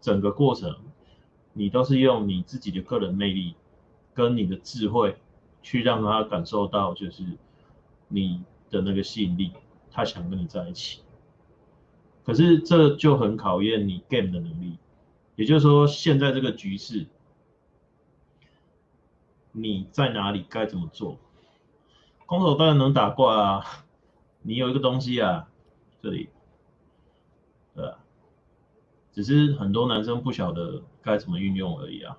[0.00, 0.72] 整个过程，
[1.52, 3.56] 你都是用你自己的个人魅力
[4.14, 5.16] 跟你的智慧
[5.62, 7.24] 去让他感受到，就是
[8.06, 8.40] 你
[8.70, 9.52] 的那个吸引力，
[9.90, 11.02] 他想跟你在一起。
[12.24, 14.78] 可是这就很考验你 game 的能力，
[15.36, 17.06] 也就是说，现在这个局势，
[19.52, 21.18] 你在哪里，该怎么做？
[22.26, 23.64] 空手当然能打怪啊，
[24.42, 25.48] 你有一个东西啊，
[26.00, 26.28] 这里，
[27.74, 27.98] 对啊，
[29.10, 32.16] 只是很多男生不晓得该怎么运用而已，啊，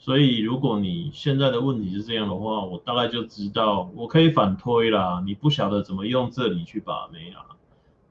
[0.00, 7.54] 所以如果你现在的问题是这样的话，我大概就知道我可以反推啦，你不晓得怎么用这里去把妹啊，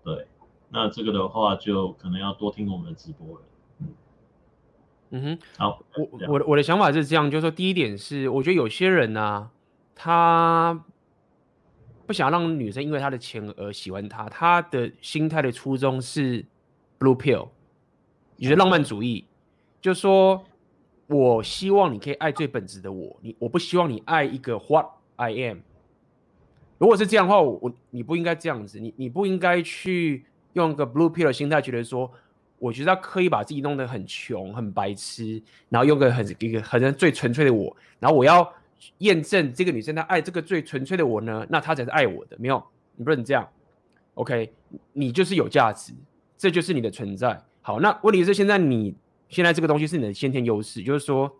[0.06, 0.28] 对，
[0.70, 3.42] 那这个的话就可能要多听我们的直播了，
[3.80, 3.88] 嗯，
[5.10, 9.52] 嗯哼，好，我我的我的想法是这样，就是说第一点是，我觉得有些人呢、啊。
[10.02, 10.82] 他
[12.08, 16.46] 不想让女生因为他的钱而喜欢他，他的心态的初衷是
[16.98, 17.50] blue pill，
[18.38, 19.26] 也就是浪漫主义，
[19.82, 20.42] 就说
[21.10, 24.86] 我希望你可以爱最本质的我，你我不希望你爱一个 What
[25.16, 25.58] I am。
[26.78, 32.10] 如果是这样的话，我我你不应该这样子，你你不应该去用个 Blue Pill 的心态，觉得说，
[32.60, 38.48] 我觉得他刻意把自己弄得很穷、很白痴，然后用个很一个好像最纯粹的我，然后我要
[39.00, 42.64] 验证这个女生她爱这个最纯粹的我呢，那她才是爱我的，没有，
[42.96, 43.50] 你不能这样。
[44.14, 44.54] OK，
[44.94, 45.92] 你就是有价值，
[46.38, 47.42] 这就是你的存在。
[47.62, 48.96] 好，那问题是现在你
[49.30, 51.34] 现在这个东西是你的先天优势，就是说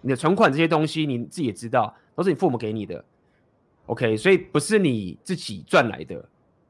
[0.00, 3.04] 你的存款这些东西你自己也知道，都是你父母给你的。
[3.86, 6.26] OK，所以不是你自己赚来的。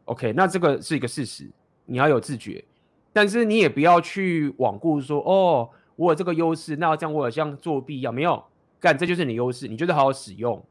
[0.07, 1.49] OK，那这个是一个事实，
[1.87, 2.65] 你要有自觉，
[3.13, 8.43] 但是你也不要去罔顾说哦，我有这个优势，那这样我有像作弊一样，没有
[8.81, 10.65] 干，这就是你优势，你就是好好使用，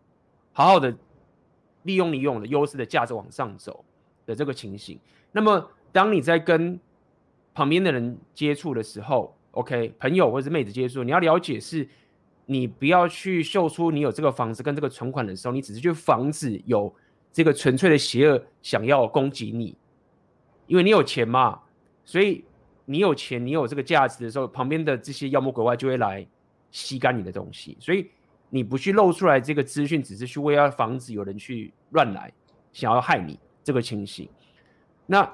[0.52, 0.96] 好好的
[1.84, 3.84] 利用你用的优势的价值往上走。
[4.26, 5.00] 的这个情形，
[5.32, 6.78] 那么当你在跟
[7.58, 11.90] 旁边的人接触的时候，OK，朋友或者是妹子接触，你要了解是，
[12.46, 16.94] 你不要去秀出你有这个房子跟这个存款的时候，你只是去防止有
[17.34, 19.76] 这个纯粹的邪恶想要攻击你，
[20.68, 21.60] 因为你有钱嘛，
[22.06, 22.46] 所以
[22.86, 26.24] 你有钱，你有这个价值的时候，旁边的这些妖魔鬼怪就会来
[26.70, 28.08] 吸干你的东西，所以
[28.52, 32.32] 你不去露出来这个资讯，只是去为了防止有人去乱来，
[32.72, 33.40] 想要害你。
[33.64, 34.30] 这个情形，
[35.06, 35.30] 那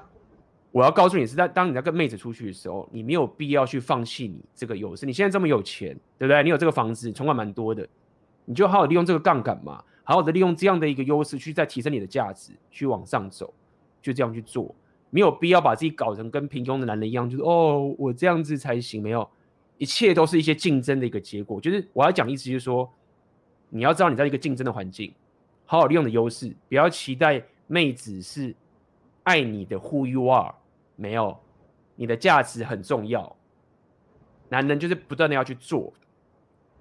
[0.74, 5.06] 我要告诉你是在当你在跟妹子出去的时候，你没有必要去放弃你这个优势。
[5.06, 6.42] 你现在这么有钱，对不对？
[6.42, 7.88] 你有这个房子，存款蛮多的，
[8.44, 13.54] 你就好好利用这个杠杆嘛，好好的利用这样的一个优势去再提升你的价值，去往上走，
[14.02, 14.74] 就这样去做，
[15.10, 19.00] 没有必要把自己搞成跟平庸的男人一样，就是哦，我这样子才行。
[19.00, 19.30] 没有，
[19.78, 21.60] 一切都是一些竞争的一个结果。
[21.60, 22.92] 就是我要讲意思就是说，
[23.68, 25.14] 你要知道你在一个竞争的环境，
[25.66, 27.40] 好好利用的优势，不要期待。
[27.66, 28.54] 妹子是
[29.22, 30.54] 爱你的，Who you are？
[30.96, 31.36] 没有，
[31.96, 33.36] 你的价值很重要。
[34.48, 35.92] 男人就是不断的要去做，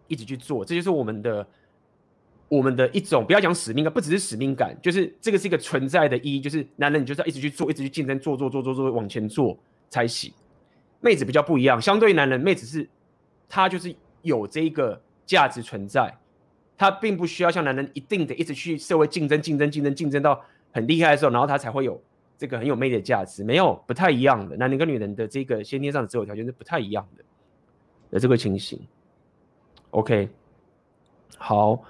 [0.08, 1.48] 一直去做，这就是我们的
[2.48, 9.58] 我们的一种，不要讲使命感，不只是使命感，就是这个是一个存在的意义，就是男人你就是要一直去做，一直去竞争，做做做做做往前做
[9.90, 10.32] 才行。
[11.00, 12.88] 妹子比较不一样，相对于男人，妹子是
[13.50, 16.14] 她就是有这个价值存在，
[16.78, 20.40] 她并不需要像男人一定得一直去社会竞争竞争竞争竞争到。
[20.76, 22.02] 很厉害的时候，然后他才会有
[22.44, 23.42] 这个很有魅力的价值。
[23.42, 24.58] 没有，不太一样的。
[24.58, 27.24] 男人跟女人的这个先天上的择偶条件是不太一样的
[28.12, 28.78] 的这个情形。
[29.92, 30.28] OK，
[31.38, 31.82] 好，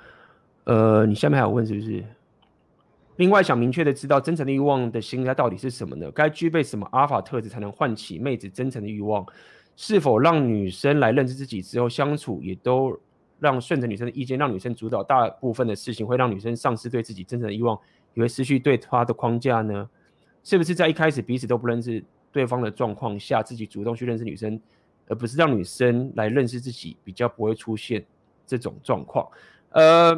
[0.65, 2.03] 呃，你下面还有问是不是？
[3.15, 6.11] 另外，想明确的知道真诚的欲望的心态到底是什么呢？
[6.11, 9.25] 该具备什么阿尔法特质才能唤起妹子真诚的欲望？
[9.75, 12.95] 是否让女生来认识自己之后相处，也都
[13.39, 17.75] 让顺着女生的意见，让女生主导大部分的事情，会让女生丧失对自己真诚的欲望？
[18.13, 19.89] 也会失去对她的框架呢？
[20.43, 24.59] 是不是在一开始彼此都不认识对方的状况下，自己主动去认识女生，
[25.07, 28.05] 而不是让女生来认识自己，比较不会出现
[28.45, 29.27] 这种状况？
[29.69, 30.13] 呃，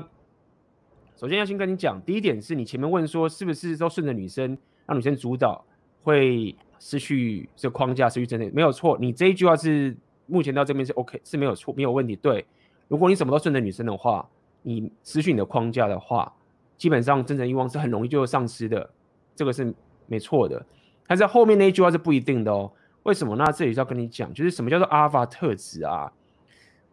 [1.15, 5.63] 首先要先跟你讲，第一点是你前面问说，是不是都顺着女生，让女生主导，
[6.03, 8.97] 会失去这框架，失去真的没有错。
[8.99, 9.95] 你这一句话是
[10.25, 12.15] 目前到这边是 OK，是没有错，没有问题。
[12.15, 12.45] 对，
[12.87, 14.27] 如果你什么都顺着女生的话，
[14.63, 16.33] 你失去你的框架的话。
[16.77, 18.89] 基本上真诚欲望是很容易就会丧失的，
[19.33, 19.73] 这个是
[20.07, 20.65] 没错的。
[21.07, 22.71] 但是后面那一句话是不一定的哦。
[23.03, 23.35] 为什么？
[23.35, 26.11] 那这里是要跟你讲，就是什么叫做阿尔法特质啊？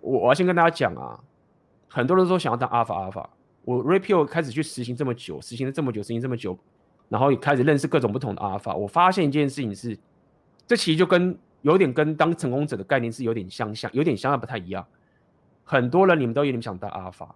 [0.01, 1.19] 我我要先跟大家讲啊，
[1.89, 3.31] 很多人都想要当阿尔法阿尔法。
[3.65, 6.59] 我 REPEL 开始去实行这么久，实行了这么久，实行这么久，
[7.09, 8.75] 然后也开始认识各种不同的阿尔法。
[8.75, 9.97] 我发现一件事情是，
[10.67, 14.85] 这其实就跟有点跟当成功者的概念是有点相像，有点相像不太一样。
[15.65, 17.35] 很多人你们都有点想当阿尔法，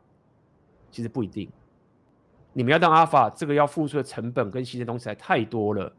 [0.90, 1.48] 其实不一定。
[2.56, 5.92] 你们要当阿尔法，这个要付出的成本跟牺牲东西还太多了，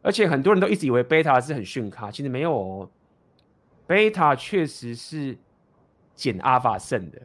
[0.00, 2.90] 而且很多人都一直以为贝塔是很逊咖，其实没有哦。
[3.86, 5.36] 贝塔确实是
[6.14, 7.20] 减阿尔法剩的。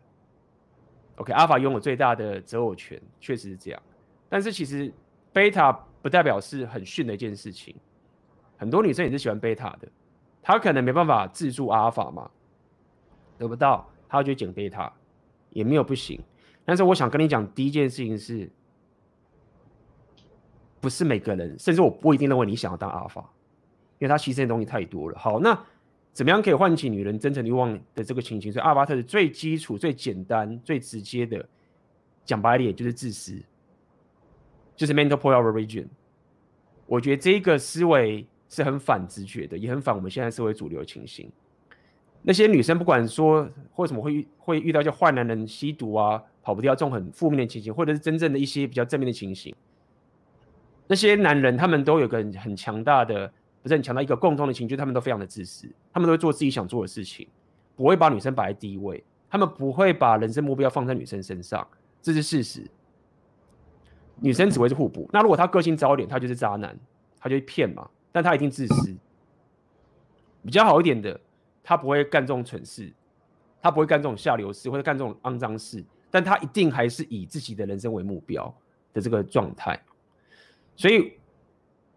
[1.15, 3.81] OK，阿尔法拥有最大的择偶权，确实是这样。
[4.27, 4.93] 但是其实
[5.31, 5.71] 贝塔
[6.01, 7.73] 不代表是很逊的一件事情，
[8.57, 9.87] 很多女生也是喜欢贝塔的，
[10.41, 12.29] 她可能没办法自助阿尔法嘛，
[13.37, 14.91] 得不到，她就减贝塔，
[15.51, 16.21] 也没有不行。
[16.65, 18.51] 但是我想跟你讲，第一件事情是。
[20.85, 23.27] 不是每个人，甚至我不一定认为你想要当阿尔法，
[23.97, 25.17] 因为他牺牲的东西太多了。
[25.17, 25.59] 好，那
[26.13, 28.51] 怎么样可以唤起女人真诚欲望的这个情形？
[28.51, 31.43] 所以阿尔法特是最基础、最简单、最直接的，
[32.23, 33.41] 讲白点就是自私，
[34.75, 35.87] 就是 mental power origin。
[36.85, 41.27] 我觉得这个思维是很反直觉的，也很反我们现在社会主流情形。
[42.21, 49.55] 那些女生不管说为什么会会遇到一些坏男人、吸毒啊、跑不掉这种很负面的情形，或者是真正的一些比较正面的情形。
[50.87, 53.31] 那些男人，他们都有个很强大的，
[53.61, 57.27] 不是很强大一个共同的情绪，他们都非常的自私，他们都会做自己想做的事情，
[57.75, 61.67] 不会把女生摆在第一位，他们不会把人生目标放在女生身上，
[62.01, 62.69] 这是事实。
[64.21, 65.09] 女生只会是互补。
[65.11, 66.77] 那如果他个性糟一点，他就是渣男，
[67.19, 67.89] 他就骗嘛。
[68.11, 68.95] 但他一定自私。
[70.41, 71.19] 比较好一点的，
[71.61, 72.93] 他不会干这种蠢事，
[73.61, 78.55] 他不会干这种下流事或者干这种肮脏事，但他一定还是以自己的人生为目标
[78.93, 79.77] 的这个状态。
[80.75, 81.13] 所以，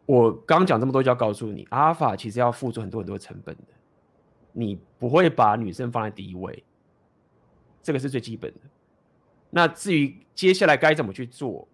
[0.07, 3.63] 我刚讲这么多，就要告诉你，阿尔法其实要付出很多很多成本的。
[4.53, 6.65] 你不会把女生放在第一位，
[7.83, 8.61] 这个是最基本的。
[9.51, 11.67] 那至于接下来该怎么去做，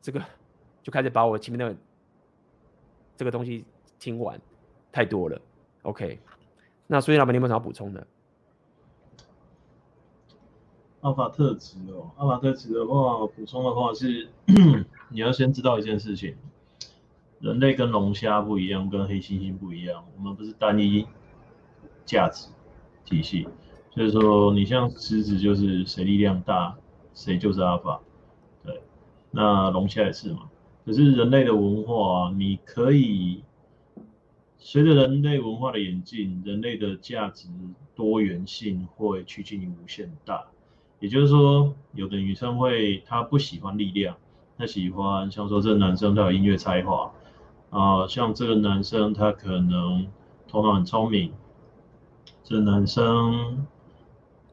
[0.00, 0.22] 这个
[0.82, 1.76] 就开始把我前面的
[3.16, 3.64] 这个东西
[3.98, 4.40] 听完，
[4.92, 5.40] 太多了。
[5.82, 6.18] OK，
[6.86, 8.06] 那所以老板，你有没有想要补充的？
[11.06, 14.28] 阿法特质哦，阿法特质的话，补充的话是，
[15.08, 16.34] 你要先知道一件事情，
[17.38, 21.06] 人类跟龙虾不一样，跟黑猩猩不一样，我们不是单一
[22.04, 22.48] 价值
[23.04, 23.46] 体系，
[23.94, 26.76] 所以说你像狮子就是谁力量大，
[27.14, 28.00] 谁就是阿法，
[28.64, 28.82] 对，
[29.30, 30.50] 那龙虾也是嘛，
[30.84, 33.44] 可是人类的文化，你可以。
[34.58, 37.46] 随着人类文化的演进，人类的价值
[37.94, 40.44] 多元性会趋近于无限大。
[41.00, 44.16] 也就是说，有的女生会她不喜欢力量，
[44.56, 47.12] 她喜欢像说这个男生他有音乐才华
[47.70, 50.06] 啊、像这个男生他可能
[50.48, 51.32] 头脑很聪明，
[52.42, 53.66] 这男生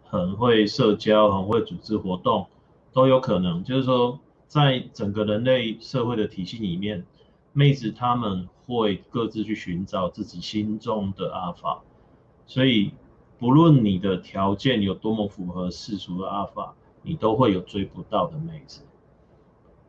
[0.05, 2.47] 很会社交，很会组织活动，
[2.91, 3.63] 都有可能。
[3.63, 7.05] 就是说，在整个人类社会的体系里面，
[7.51, 8.47] 妹子她们。
[8.65, 11.81] 会各自去寻找自己心中的阿法，
[12.45, 12.93] 所以
[13.43, 18.83] 不论你的条件有多么符合世俗的阿法，你都会有追不到的妹子。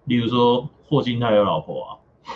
[0.06, 1.90] 例如说霍金他有老婆啊，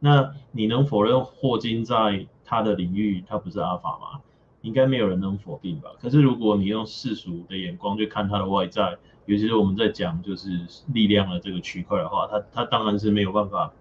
[0.00, 4.22] 那你能否认霍金在他的领域他不是阿法吗？
[4.62, 5.90] 应该没有人能否定吧。
[6.00, 10.48] 可是如果你用世俗的眼光去看他的外在，尤其是我们在讲就是
[10.92, 13.72] 力量的这个区块的话，他他当然是没有办法。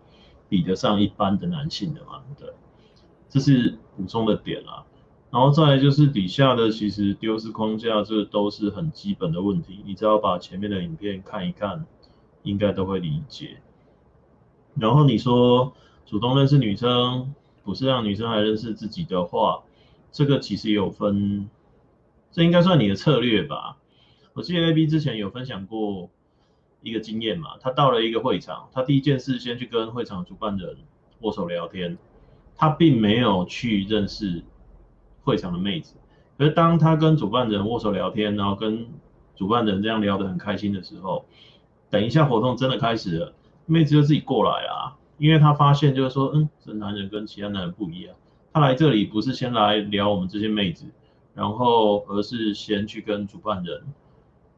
[0.48, 2.24] 比得上一般的男性的嘛？
[2.38, 2.52] 对，
[3.28, 4.84] 这是补充的点啊。
[5.32, 9.82] 然后再来就是底下的，其实丢失框架，这都是很基本的问题。
[9.86, 11.86] 你只要把前面的影片看一看，
[12.44, 13.58] 应该都会理解。
[14.76, 15.74] 然后你说
[16.06, 17.34] 主动认识女生，
[17.64, 19.64] 不是让女生来认识自己的话，
[20.12, 21.50] 这个其实有分，
[22.32, 23.78] 这应该算你的策略吧？
[24.34, 26.10] 我记得 AB 之前有分享过。
[26.82, 30.78] 一个经验嘛，他到了一个会场，他第一件事先去跟会场主办人
[31.20, 31.98] 握手聊天，
[32.56, 34.42] 他并没有去认识
[35.30, 35.96] 会场的妹子。
[36.38, 38.88] 可是当他跟主办人握手聊天，然后跟
[39.36, 41.26] 主办人这样聊得很开心的时候，
[41.90, 43.34] 等一下活动真的开始了，
[43.68, 48.16] 妹子就自己过来啊，因为他发现就是说，嗯，这男人跟其他男人不一样，
[48.52, 50.86] 他来这里不是先来聊我们这些妹子，
[51.36, 53.84] 然后而是先去跟主办人，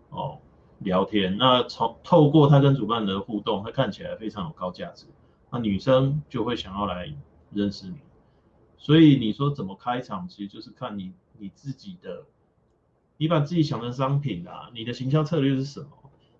[0.09, 0.37] 哦。
[0.83, 5.05] 聊天，那从透过他跟主办人的互动，他看起来非常有高价值，
[5.51, 7.13] 那女生就会想要来
[7.53, 7.97] 认识你。
[8.81, 12.23] 所以你说怎么开场，其实就是看你你自己的，
[13.17, 15.87] 你把自己想成商品啊，你的行销策略是什么？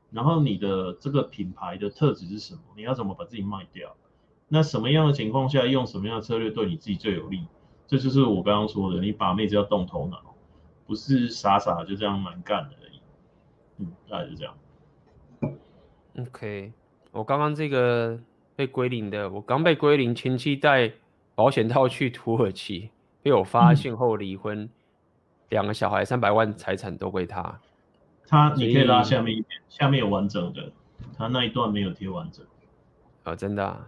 [0.10, 2.62] 然后你的这个品牌的特质是什么？
[2.76, 3.96] 你要怎么把自己卖掉？
[4.48, 7.46] 那什么样的情况下用什么样的策略对你自己最有利？
[7.86, 10.36] 这就是我刚刚说的，你把妹子要动头脑，
[10.88, 12.76] 不是傻傻就这样蛮干的。
[13.78, 14.58] 嗯，大概就这样。
[16.18, 16.74] OK，
[17.12, 18.20] 我刚刚这个
[18.56, 20.92] 被归零的，我刚被归零，前期带
[21.36, 22.90] 保险套去土耳其，
[23.22, 24.70] 被我发现后离婚，
[25.50, 27.60] 两、嗯、个小孩三百万财产都归他。
[28.28, 30.72] 他，你可以拉下面一点，下面有完整的，
[31.18, 32.46] 他那一段没有贴完整。
[33.24, 33.88] 啊、哦，真的、啊？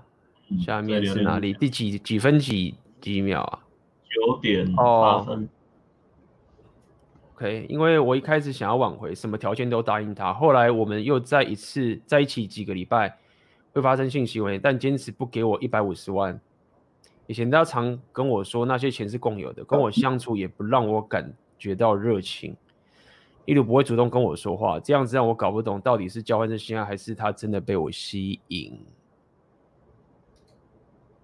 [0.60, 1.53] 下面是哪里？
[1.53, 3.60] 第几几分几几秒啊？
[4.10, 5.44] 九点八分。
[5.44, 5.48] 哦
[7.36, 10.32] OK，因为我一开始想要挽回，什么条件都答应他。
[10.32, 13.18] 后来我们又再一次在一起几个礼拜，
[13.74, 16.40] 会发生性行为，但坚持不给我一百五十万。
[17.28, 22.56] 以前他常跟我说那些钱是共有的，跟我相处也不让我感觉到热情，
[23.45, 28.80] 一路不会主动跟我说话，这样子让我搞不懂到底是交换真心爱还是他真的被我吸引。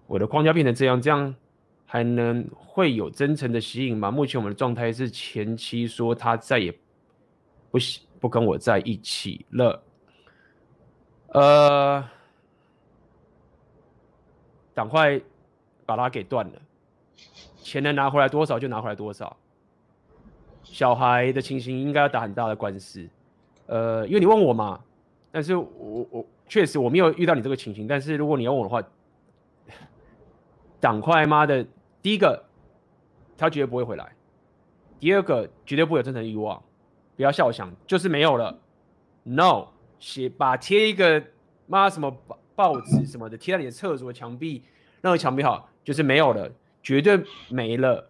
[0.06, 1.34] 我的框架变成这样，这样。
[1.92, 4.12] 还能会有真诚的吸引吗？
[4.12, 6.70] 目前我们的状态是前妻说他再也
[7.68, 7.78] 不
[8.20, 9.82] 不跟我在一起了。
[11.32, 12.08] 呃，
[14.72, 15.20] 赶快
[15.96, 16.52] 把他给断了，
[17.56, 19.36] 钱能拿回来多少就拿回来多少。
[20.62, 23.08] 小孩的情形应该要打很大的官司。
[23.66, 24.80] 呃，因为你问我嘛，
[25.32, 28.80] 但是我我确实我没有遇到你这个情形，但是如果你要问我的话，
[30.80, 31.66] 赶快妈的。
[32.02, 32.42] 第一个，
[33.36, 34.12] 他绝对不会回来。
[35.00, 36.62] 第二个绝对不会有真诚欲望，
[37.16, 38.56] 不要笑我想，就是没有了。
[39.24, 39.66] No，
[39.98, 41.22] 写把贴一个
[41.66, 44.62] 妈什么报报纸什么的贴在你的厕所墙壁，
[45.02, 46.48] 任何墙壁好，就是没有了，
[46.84, 48.08] 绝对没了。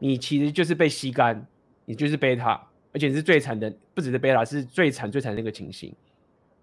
[0.00, 1.46] 你其实就是被吸干，
[1.84, 2.60] 你就是贝塔，
[2.92, 5.94] 而且是最惨的，不只是贝塔，是最惨最惨的那个情形。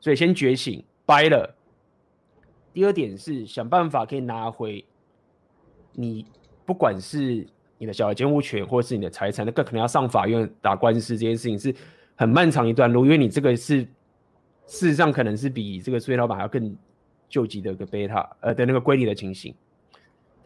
[0.02, 1.56] 所以先觉醒，掰了。
[2.74, 4.84] 第二点是想办法可以拿回
[5.94, 6.26] 你，
[6.66, 7.48] 不管是
[7.78, 11.74] 你的小孩监护权，或是你的财产，那个可能要上法院打官司，这件事情是
[12.18, 13.80] 很漫长一段路，因为你这个是
[14.66, 16.76] 事实上可能是比这个税老板要更
[17.30, 19.56] 救急的一个贝塔，呃的那个归零的情形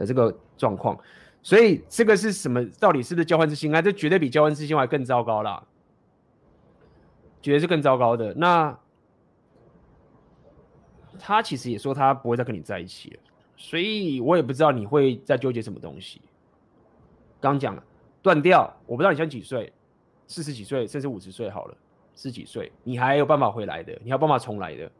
[0.01, 0.97] 的这个状况。
[1.43, 2.63] 所以这个是什么？
[2.79, 3.81] 到底是不是交换之心啊？
[3.81, 5.63] 这绝对比交换之心还更糟糕啦，
[7.41, 8.31] 绝对是更糟糕的。
[8.35, 8.77] 那
[11.17, 13.19] 他其实也说他不会再跟你在一起了，
[13.57, 16.21] 所以我也不知道你会在纠结什么东西。
[17.39, 17.83] 刚讲了
[18.21, 19.73] 断掉，我不知道你现在几岁，
[20.27, 21.75] 四十几岁甚至五十岁好了，
[22.15, 24.91] 十几岁你还有办法回来的，你还有办法重来的，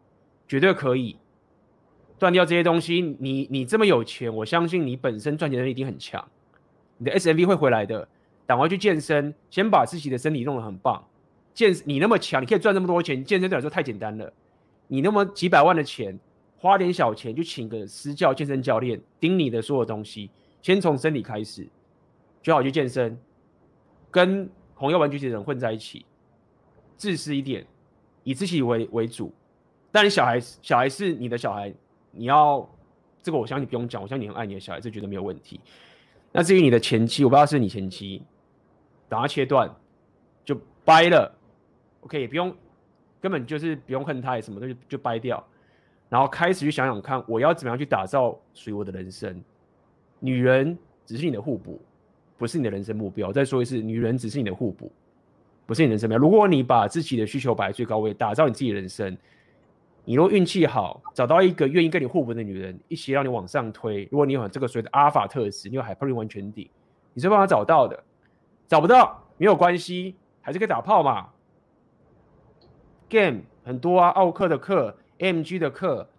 [0.48, 1.16] 绝对可以。
[2.22, 6.24] 断掉这些东西，你你这么有钱，我相信你本身赚钱能力一定很强，
[7.00, 8.08] 你的 SMV 会回来的。
[8.46, 11.04] 赶快去健身，先把自己的身体弄得很棒。
[11.56, 14.32] 健你那么强，你可以赚这么多钱，健身对来说太简单了。
[14.88, 16.20] 你那么几百万的钱，
[16.60, 20.30] 花点小钱就请个私教健身教练盯你的所有东西，
[20.62, 21.68] 先从身体开始，
[22.44, 23.18] 就好去健身，
[24.12, 26.06] 跟红药丸举起的人混在一起，
[26.98, 27.66] 自私一点，
[28.24, 29.34] 以自己为为主。
[29.92, 31.74] 但你小孩小孩是你的小孩。
[32.12, 32.68] 你要
[33.24, 35.60] 这个，我相信你不用讲，我相信你很爱你的小孩，这绝对没有问题。
[36.32, 38.22] 那至于你的前妻，我不知道是你前妻，
[39.10, 39.70] 等他切断
[40.44, 41.34] 就掰了
[42.02, 42.56] ，OK，也不用，
[43.20, 45.46] 根本就是不用恨他，什么东西就掰掉，
[46.10, 49.42] 然后开始去想想看，我要怎么样去打造属于我的人生。
[50.20, 51.82] 女人只是你的互补，
[52.38, 53.32] 不是你的人生目标。
[53.32, 54.92] 再说一次，女人只是你的互补，
[55.66, 56.18] 不是你的人生目标。
[56.18, 59.18] 如果你把自己的需求摆在最高位，打造你自己的人生。
[60.04, 64.08] 你若运气好，找到一个愿意跟你互补的女人，一起让你往上推。
[64.12, 66.68] 如果你有这个所谓的阿尔法特质，你有海 p 完全顶，
[67.14, 68.04] 你是办法找到的。
[68.68, 71.30] 找不到没有关系，还是可以打炮嘛。
[73.10, 76.10] Game 很多啊，奥克的课，MG 的课，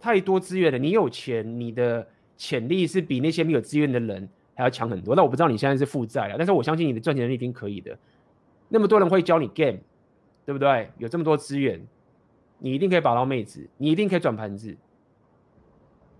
[0.00, 0.78] 太多资源了。
[0.78, 2.06] 你有钱，你的
[2.36, 5.14] 潜力是比那些没有资源的人还要强很多。
[5.14, 7.98] 那我不知道你现在是负债啊，但是我相信你的赚钱能力一定可以的。
[8.68, 9.78] 那么多人会教你 Game，
[10.46, 10.88] 对不对？
[10.98, 11.84] 有这么多资源。
[12.58, 14.76] 你一定可以把到妹子，你一定可以转盘子，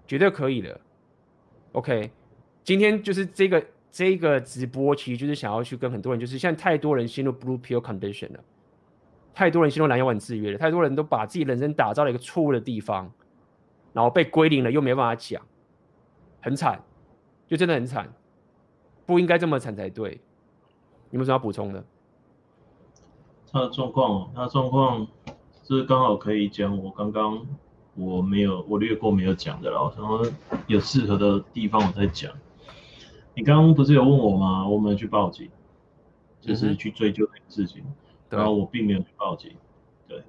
[0.06, 0.80] 绝对可以的。
[1.72, 2.10] OK，
[2.62, 8.40] 今天就是这个这个直播，其实就是想要去跟很多人，就是现在太多人陷入 blue pill condition 了，
[9.32, 13.10] 太多人陷入蓝药丸制约了，太多人都把自己人生打造了一个错误的地方，
[13.92, 15.42] 然后被归零了，又没办法讲，
[16.40, 16.84] 很惨，
[17.46, 18.12] 就真的很惨，
[19.06, 20.20] 不应该这么惨才对。
[21.10, 21.84] 你有什么要补充的？
[23.50, 25.06] 他的状况，他的状况。
[25.64, 27.46] 这刚好可以讲我刚刚
[27.94, 30.20] 我没有我略过没有讲的了，然后
[30.66, 32.30] 有适合的地方我再讲。
[33.34, 34.68] 你刚刚不是有问我吗？
[34.68, 35.48] 我没有去报警，
[36.40, 37.94] 就是去追究这个事情，嗯、
[38.28, 39.52] 然后我并没有去报警。
[40.06, 40.22] 对，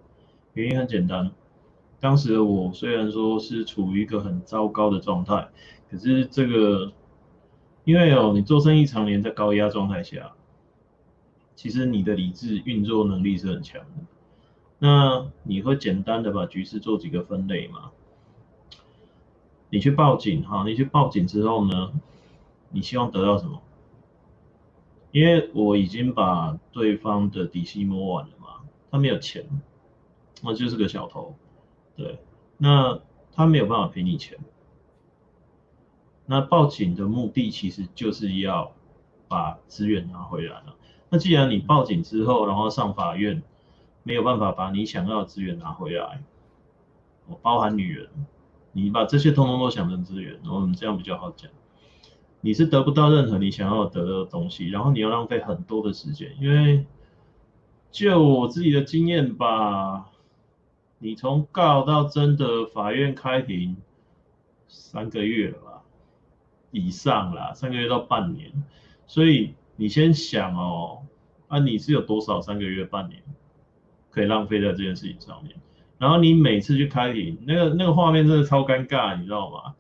[0.54, 1.30] 原因很简单，
[2.00, 5.50] 当时的我虽然说是处于一个很糟糕的状态，
[5.92, 6.94] 可是这个
[7.84, 10.32] 因为哦，你做生意常年在高压状态下，
[11.56, 13.88] 其实你的理智运作能力是很强的。
[14.78, 17.92] 那你会简单的把局势做几个分类吗？
[19.70, 21.92] 你去报警哈，你去报警之后呢，
[22.70, 23.62] 你希望得到什么？
[25.12, 28.48] 因为我已经把对方的底细摸完了嘛，
[28.92, 29.46] 他没有钱，
[30.44, 31.34] 那就是个小偷，
[31.96, 32.20] 对，
[32.58, 33.00] 那
[33.32, 34.38] 他没有办法赔你钱。
[36.26, 38.74] 那报警的目的其实就是要
[39.28, 40.76] 把资源拿回来了。
[41.10, 43.42] 那既然你报警之后，然后上法院。
[44.08, 46.22] 没有办法把你想要的资源拿回来，
[47.28, 48.08] 我包含女人，
[48.72, 51.50] 你把这些通通都想成资源，然后我们这样比较好讲。
[52.42, 56.86] 你是得不到任何你想要得到的东西，然后你要浪费很多的时间，因为
[57.90, 60.12] 就我自己的经验吧，
[61.00, 63.76] 你从告到真的法院开庭
[64.68, 65.82] 三个月了吧，
[66.70, 68.52] 以上啦，三个月到半年，
[69.08, 71.00] 所以你先想哦，
[71.48, 73.24] 啊你是有多少三个月半年？
[74.16, 75.54] 可以浪费在这件事情上面，
[75.98, 79.76] 然后你每次去开庭，那个那个画面真的超尴尬，你知道吗？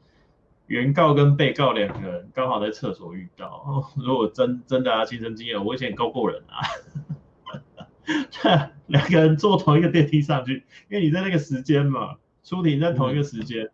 [0.67, 6.59] 原告跟被告两个人刚好在厕所遇到， 如果真真的啊亲身经验，我以前告过人啊，
[8.87, 13.69] 两个人坐同一个电梯上去，因为你在那个时间嘛，出庭在同一个时间，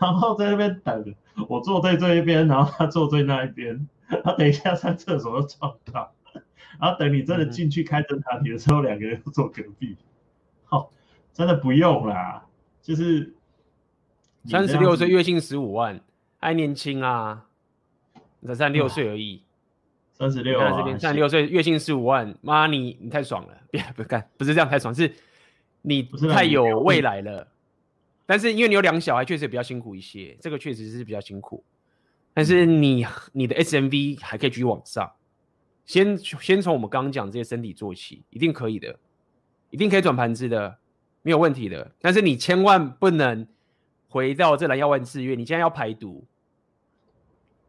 [0.00, 1.14] 然后在那边等，
[1.48, 3.88] 我坐在这一边，然后他坐在那一边，
[4.22, 6.13] 他等一下上厕所就撞到。
[6.80, 9.96] 然后等你真的进去开侦查题的时候，两、嗯、个人坐隔壁。
[10.64, 10.90] 好，
[11.32, 12.44] 真的不用啦，
[12.82, 13.34] 就是
[14.46, 16.00] 三十六岁，月薪十五万，
[16.38, 17.46] 还年轻啊，
[18.46, 19.42] 才三十六岁而已。
[20.16, 20.60] 三十六，
[20.98, 25.12] 三十六岁，月薪十五万，妈你你太爽了，别不干，不是这样太爽，是
[25.82, 27.48] 你太有未来了。
[28.24, 31.64] 但是因为你有两个小孩，确实比较辛苦一些，这个确实是比较辛苦。
[32.32, 35.10] 但是你你的 SMV 还可以继续往上，
[35.84, 38.98] 先先从我们刚刚讲这些身体做起，一定可以的，
[39.70, 40.78] 一定可以转盘子的，
[41.22, 41.92] 没有问题的。
[42.00, 43.46] 但是你千万不能
[44.08, 46.24] 回到这蓝药丸志愿，你现在要排毒，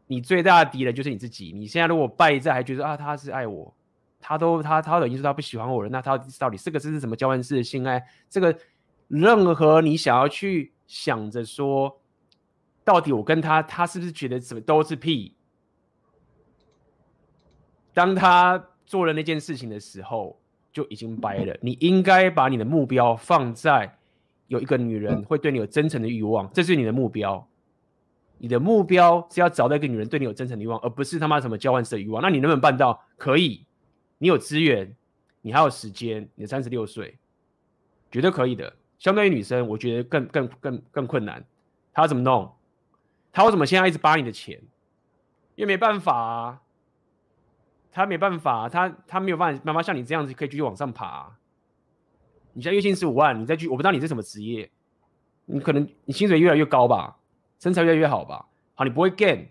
[0.06, 1.52] 你最大的敌人就是你自己。
[1.52, 3.74] 你现在如果败在还觉得啊他是爱我，
[4.20, 8.04] 他都他他等于说他不喜欢我了，那他到底这个是什么交换式的性爱？
[8.28, 8.58] 这个。
[9.08, 12.00] 任何你想要去想着说，
[12.82, 15.35] 到底我跟他，他是不是觉得什么都是屁？
[17.96, 20.38] 当他做了那件事情的时候，
[20.70, 21.56] 就已经掰了。
[21.62, 23.90] 你应该把你的目标放在
[24.48, 27.48] 有一个女人会对你有真诚的欲望，这是你的目标。
[28.36, 32.20] 你的目标是要找到一个女人对你有真诚的欲望，而不是他妈什么交换式的欲望。
[32.20, 33.02] 那你能不能办到？
[33.16, 33.64] 可以，
[34.18, 34.94] 你有资源，
[35.40, 37.16] 你还有时间，你三十六岁，
[38.10, 38.70] 绝对可以的。
[38.98, 41.42] 相对于女生，我觉得更更更更困难。
[41.94, 42.52] 他要怎么弄？
[43.32, 44.60] 他为什么现在一直扒你的钱？
[45.54, 46.60] 因为没办法啊，
[47.96, 51.34] 他没办法，他他没有办法，妈妈像你这样子可以继续往上爬。
[52.52, 54.70] 你现在月薪十五万，你再去，我不知道你是什么职业，
[55.46, 57.16] 你可能你薪水越来越高吧，
[57.58, 58.46] 身材越来越好吧。
[58.74, 59.46] 好，你不会 game，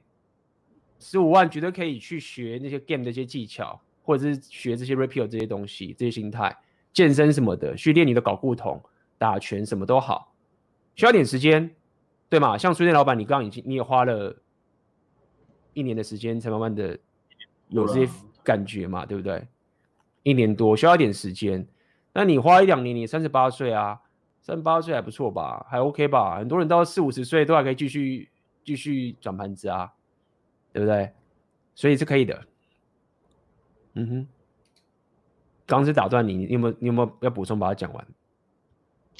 [0.99, 6.55] 十五万绝对可以去学那些 game 的一些技巧，或者是学这些 rapio 这些东西，这些心态，
[6.93, 8.80] 健身什么的，去练你的搞固酮。
[9.17, 10.35] 打拳什么都好，
[10.95, 11.73] 需要点时间，
[12.30, 12.55] 对吗？
[12.55, 14.35] 像书店老板，你刚刚已经你也花了
[15.73, 16.99] 一年的时间，才慢慢的
[17.69, 18.11] 有这些
[18.45, 19.47] 感觉嘛，对不对？
[20.23, 21.67] 一年多需要一点时间，
[22.13, 23.99] 那你花一两年，你三十八岁啊，
[24.41, 26.38] 三十八岁还不错吧，还 OK 吧？
[26.38, 28.30] 很多人到四五十岁都还可以继续
[28.63, 29.91] 继续转盘子啊，
[30.72, 31.11] 对不对？
[31.73, 32.43] 所以是可以的。
[33.93, 34.27] 嗯哼，
[35.65, 38.07] 刚是打断你，你有没有你有没有要补充把它讲完？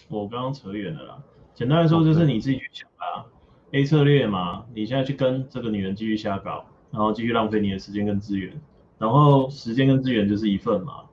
[0.08, 1.24] 我刚刚扯远了啦。
[1.54, 3.26] 简单来说，就是你自己去想啊。
[3.72, 8.54] A 策略嘛，你现在去跟这个女人继续瞎搞，然后继续浪费你的时间跟资源，
[8.98, 11.04] 然后时间跟资源就是一份嘛，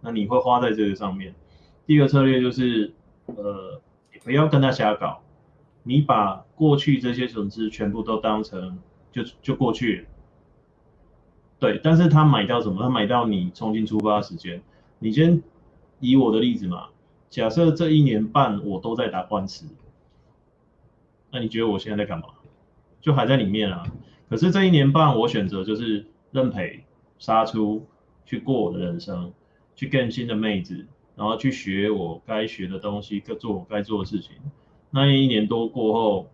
[0.00, 1.34] 那你会花在这个上面。
[1.86, 2.92] 第一个策略就是，
[3.26, 3.80] 呃，
[4.22, 5.20] 不要跟他瞎搞，
[5.82, 8.78] 你把过去这些损失全部都当成
[9.10, 10.06] 就就过去。
[11.58, 12.82] 对，但是他买到什么？
[12.82, 14.62] 他买到你重新出发的时间。
[14.98, 15.42] 你先
[15.98, 16.88] 以我的例子嘛。
[17.28, 19.66] 假设这一年半我都在打官司，
[21.30, 22.26] 那你觉得我现在在干嘛？
[23.00, 23.84] 就还在里面啊。
[24.28, 26.84] 可是这一年半我选择就是认赔
[27.20, 27.86] 杀出，
[28.26, 29.32] 去过我的人生，
[29.76, 30.84] 去更新的妹子，
[31.14, 34.32] 然后去学我该学的东西，做我该做的事情。
[34.90, 36.30] 那一年多过后，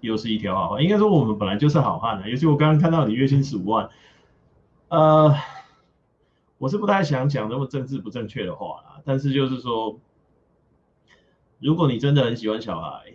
[0.00, 0.84] 又是一条好汉。
[0.84, 3.90] 应该说我们本来就是好汉的，尤其我刚刚看到你月薪十五万，
[4.90, 5.34] 呃。
[6.58, 10.00] 我是不太想讲那么政治不正确的话啦，但是就是说，
[11.58, 13.12] 如果你真的很喜欢小孩，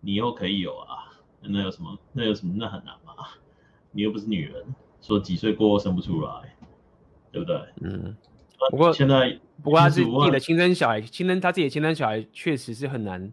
[0.00, 1.96] 你又可以有啊，那有什么？
[2.10, 2.52] 那有什么？
[2.56, 3.14] 那很难吗？
[3.92, 4.74] 你又不是女人，
[5.04, 6.30] 说几岁过后生不出来，
[7.30, 7.60] 对不对？
[7.82, 8.16] 嗯。
[8.70, 13.30] 不过现在，不过他是自己的亲生小孩，亲生他自己的亲生小孩确实是很难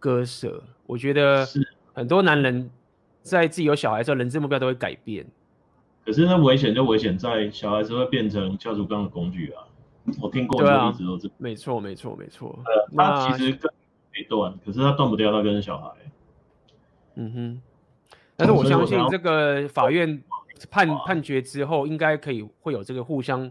[0.00, 0.64] 割舍。
[0.86, 1.46] 我觉得
[1.92, 2.70] 很多男人
[3.20, 5.26] 在自己有小孩的时候，人生目标都会改变。
[6.02, 9.64] 可是那危险就危险在小孩子会变成教主刚的工具啊！
[10.22, 11.30] 我听过很多例子都是、啊。
[11.36, 12.58] 没错，没错，没错。
[12.96, 13.70] 他其实根
[14.14, 15.90] 没断，可是他断不掉他跟小孩。
[17.16, 17.62] 嗯哼。
[18.36, 20.22] 但是我相信这个法院
[20.70, 23.50] 判判决之后，应该可以会有这个互相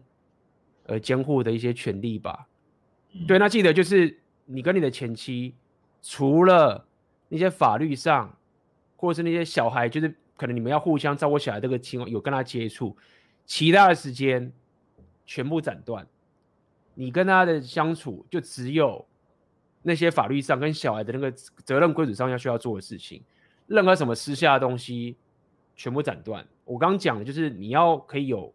[0.85, 2.47] 呃监护的一些权利吧？
[3.13, 5.55] 嗯、对，那记得就是你跟你的前妻，
[6.01, 6.85] 除了
[7.29, 8.37] 那些法律上，
[8.95, 10.15] 或者是那些小孩，就是。
[10.35, 12.97] 可能你们要互相照顾小孩，这个情况有跟他接触，
[13.45, 14.51] 其他的时间
[15.27, 16.05] 全部斩断。
[16.95, 19.07] 你跟他的相处就只有
[19.83, 23.23] 那些法律上跟小孩的那个责任规则上要需要做的事情，
[23.67, 25.15] 任何什么私下的东西
[25.75, 26.45] 全部斩断。
[26.65, 28.53] 我刚讲的就是你要可以有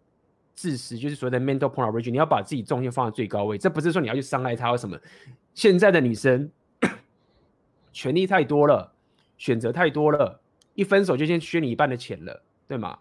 [0.55, 3.59] 自私，就是所谓的 mental pornography，你要把自己重心放在最高位。
[3.59, 4.99] 这不是说你要去伤害他或什么。
[5.55, 6.51] 现在的女生
[7.93, 8.93] 权利太多了，
[9.37, 10.41] 选择太多了。
[10.75, 12.99] 一分手就先削你一半的钱了，对吗？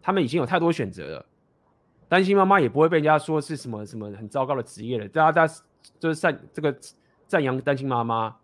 [0.00, 1.26] 他们已经有太多选择了。
[2.08, 5.08] 单亲妈妈也不会被人家说是什么什么很糟糕的职业了。
[5.08, 5.62] 大家大家
[5.98, 6.74] 就是赞这个
[7.26, 8.34] 赞扬单亲妈妈，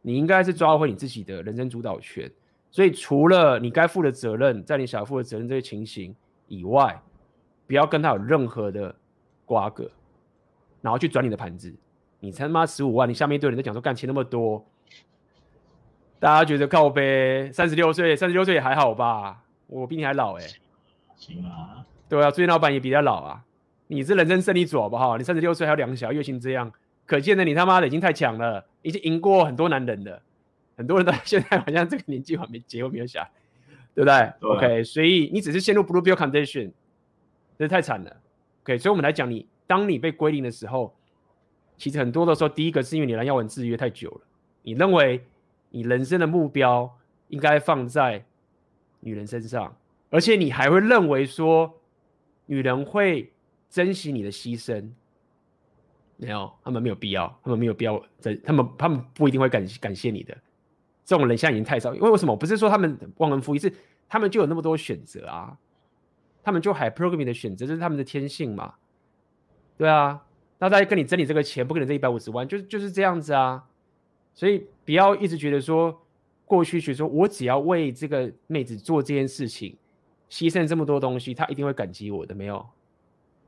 [0.00, 2.30] 你应该是抓回你自己的人生主导权。
[2.70, 6.14] 所以除了你该负的责任，在你小孩负的责任这些情形
[6.46, 7.00] 以外，
[7.66, 8.94] 不要跟他有任何的
[9.44, 9.90] 瓜葛，
[10.80, 11.74] 然后去转你的盘子。
[12.20, 14.64] 你才他妈十五万，你下面一堆人在讲说干钱那么多，
[16.18, 19.42] 大家觉得靠呗，三十六岁，三十六岁也还好吧？
[19.66, 20.60] 我比你还老哎、欸。
[21.16, 21.84] 行啊。
[22.08, 23.44] 对啊，最近老板也比较老啊。
[23.86, 25.16] 你是人生胜利组好不好？
[25.16, 26.70] 你三十六岁还有两个小孩，月薪这样，
[27.06, 30.22] 可见的你他妈的已经太强了，已经赢过很多男人了。
[30.80, 33.30] 很多人到 现在好像这个年纪还没结婚没有小孩，
[33.94, 36.70] 对不对，对？OK，所以你只是陷入 blue pill condition，
[37.58, 38.16] 这太惨了。
[38.62, 40.94] OK，所以我们来讲，你当你被归零的时候。
[41.76, 44.20] 其实很多的时候，第一个是因为你蓝药丸制约太久了，
[44.60, 45.24] 你认为
[45.70, 46.94] 你人生的目标
[47.28, 48.22] 应该放在
[49.00, 49.74] 女人身上，
[50.10, 51.74] 而且你还会认为说
[52.44, 53.32] 女人会
[53.70, 54.90] 珍惜你的牺牲，
[56.18, 60.36] 没有，他们没有必要，他们没有必要在，他们他们不一定会感感谢你的，
[61.10, 61.92] 这种人现在已经太少。
[61.92, 62.36] 因为为什么？
[62.36, 63.72] 不是说他们忘恩负义，是
[64.08, 65.58] 他们就有那么多选择啊，
[66.40, 68.74] 他们就 hypergamy 的选择，这是他们的天性嘛，
[69.76, 70.24] 对啊。
[70.60, 73.66] 那再跟你争你这个钱，不可能这一百五十万，就是就是这样子啊。
[74.34, 76.00] 所以不要一直觉得说，
[76.44, 79.76] 过去学说我只要为这个妹子做这件事情，
[80.28, 82.64] 牺牲这么多东西，她一定会感激我的，没有，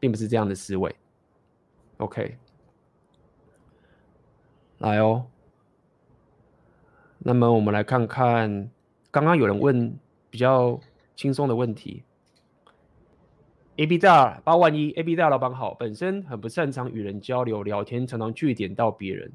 [0.00, 0.92] 并不是这样的思维。
[1.98, 2.36] OK，
[4.78, 5.24] 来哦。
[7.24, 8.68] 那么我们来看看，
[9.10, 9.96] 刚刚有人问
[10.28, 10.80] 比较
[11.14, 12.02] 轻松的问题。
[13.76, 19.32] A B 大八万一，A B 大老板好，本身很不擅长与人交流聊天，常常据点到别人，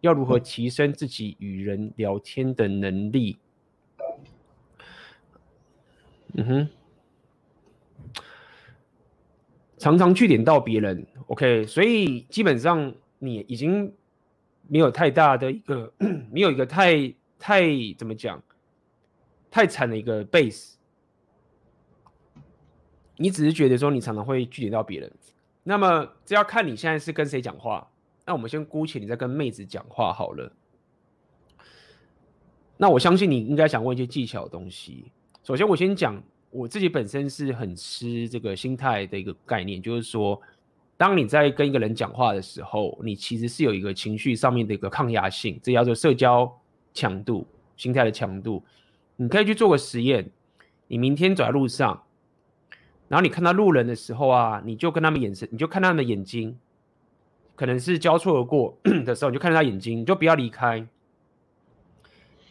[0.00, 3.36] 要如何提升自己与人聊天的能力？
[6.34, 8.22] 嗯哼，
[9.78, 13.92] 常常据点到别人，OK，所以基本上你已经
[14.68, 15.92] 没有太大的一个，
[16.30, 17.62] 没有一个太太
[17.96, 18.42] 怎么讲，
[19.50, 20.74] 太惨的一个 base。
[23.16, 25.10] 你只是觉得说你常常会句点到别人，
[25.62, 27.90] 那么这要看你现在是跟谁讲话。
[28.26, 30.52] 那我们先姑且你在跟妹子讲话好了。
[32.76, 35.10] 那我相信你应该想问一些技巧的东西。
[35.42, 40.38] 首先，我先讲我自己本身是很吃这个心态的一个概念，就是说，
[40.96, 46.50] 当你在跟一个人讲话的时候，你其实是有一个情绪上面的一个抗压性，这叫做社交
[46.94, 47.46] 强度、
[47.76, 48.64] 心态的强度。
[49.16, 50.30] 你可以去做个实验，
[50.88, 52.02] 你明天走在路上。
[53.08, 56.58] 然后你看到路人的时候啊，你就跟他们眼神，你就看他们的眼睛，
[57.54, 60.86] 可能是交错而过 的时候，你就看着他眼睛，你就不要离开。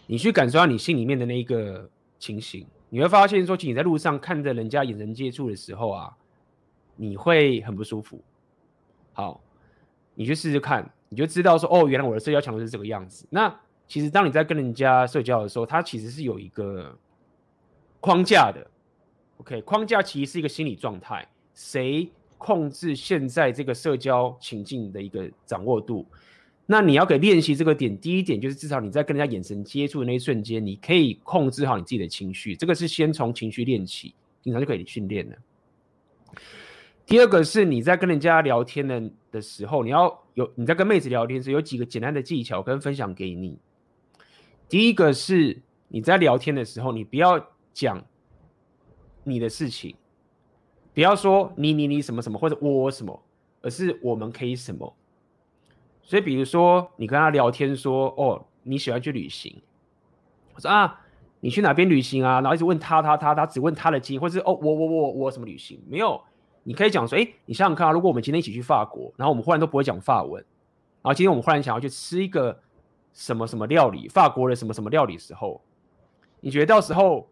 [0.07, 1.89] 你去感受到你心里面的那一个
[2.19, 6.15] 情形，你会发现说，其实你在路上看着人家眼神接触的时候啊，
[6.95, 8.23] 你会很不舒服。
[9.15, 9.41] 好，
[10.13, 13.25] 你去试试看，你就知道说，哦，原来我的社交强度是这个样子。
[13.31, 16.95] 那其实当你在跟人家社交的时候，它其实是有一个
[17.99, 18.69] 框架的。
[19.37, 26.05] OK，框架其实是一个心理状态，谁控制现在这个社交情境的一个掌握度？
[26.65, 35.35] 那你要给练习这个点，第一点就是至少你在跟人家眼神接触的那一瞬间，你可以控制好你自己的情绪，这个是先从情绪练起，平常就可以训练了。
[37.06, 43.60] 第二个是你在跟人家聊天的的时候，你要有你在跟妹子聊天时有几个简单的技巧跟分享给你。
[44.68, 48.03] 第一个是你在聊天的时候，你不要讲。
[49.27, 49.95] 你的事情，
[50.94, 53.23] 不要说你你你什么什么或者我什么，
[53.64, 54.95] 而是我们可以什么。
[56.03, 59.60] 所以，比如说你跟他聊天说，哦，你喜欢去旅行，
[60.53, 61.02] 我说啊，
[61.40, 62.34] 你去哪边旅行啊？
[62.34, 65.82] 然后一直问他他他他，只问他的经，或是哦，我我我我什么旅行？
[65.90, 66.22] 没有，
[66.65, 70.43] 你可以讲说，哎，你想想看啊，如果我们今天一起去法国，然后我们忽然都不会讲法文，
[71.01, 72.59] 然后今天我们忽然想要去吃一个
[73.13, 75.61] 什么什么料理，法国的什么什么料理时候，
[76.41, 77.25] 你觉得到时候？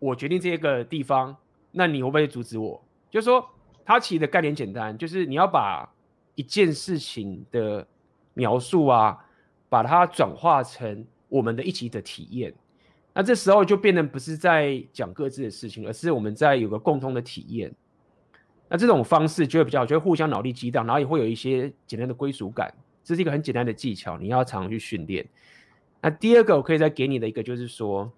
[0.00, 1.34] 我决定这个地方，
[1.70, 2.82] 那你会不会阻止我？
[3.08, 3.42] 就是说，
[3.86, 5.88] 它其实的概念简单，就是你要把
[6.34, 7.86] 一件事情的
[8.34, 9.24] 描述啊，
[9.70, 12.52] 把它转化成我们的一起的体验。
[13.14, 17.74] 那这时候就变得不是在讲各自的事情，而是我们在有个共同的体验。
[18.68, 22.74] 那这种方式就会比较好，就会互相脑力激荡，然后也会有一些简单的归属感。
[23.02, 25.26] 这是一个很简单的技巧，你要常常去训练。
[26.00, 28.10] 那第二个我可以再给你的一个就是说。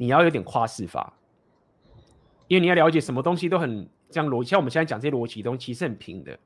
[0.00, 1.12] 你要有点夸饰法，
[2.46, 6.38] 因为你要了解什么东西都很这样逻辑，像我们现在讲这些逻辑东西其实很平的。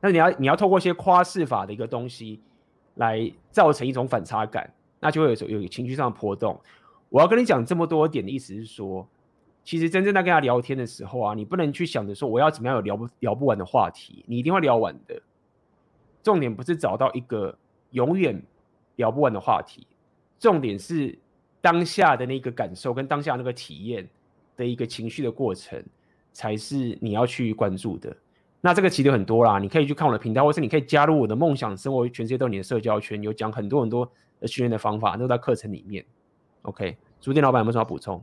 [0.00, 2.40] 那你要你要透过一些夸饰法的一个东西
[2.94, 6.58] 来造成一种反差感，那就会有有情绪上的波动。
[7.10, 9.06] 我要跟你讲这么多点的意思是说，
[9.64, 15.20] 其实真正在跟他聊天的时候啊，你不能去想着说我要怎么样有聊不聊不完的话题，你一定会聊完的。
[16.22, 17.58] 重点不是找到一个
[17.90, 18.40] 永远
[18.96, 19.86] 聊不完的话题，
[20.38, 21.18] 重点是。
[21.64, 24.06] 当下的那个感受跟当下那个体验
[24.54, 25.82] 的一个情绪的过程，
[26.30, 28.14] 才是你要去关注的。
[28.60, 34.06] 那这个其实很多啦，你可以去看我的频道，或是你可以加入我的梦想生活，全世界都是你的社交圈，有讲很多很多
[34.40, 36.04] 的训练的方法，都在课程里面。
[36.64, 38.22] OK，书店老板有没有什么要补充？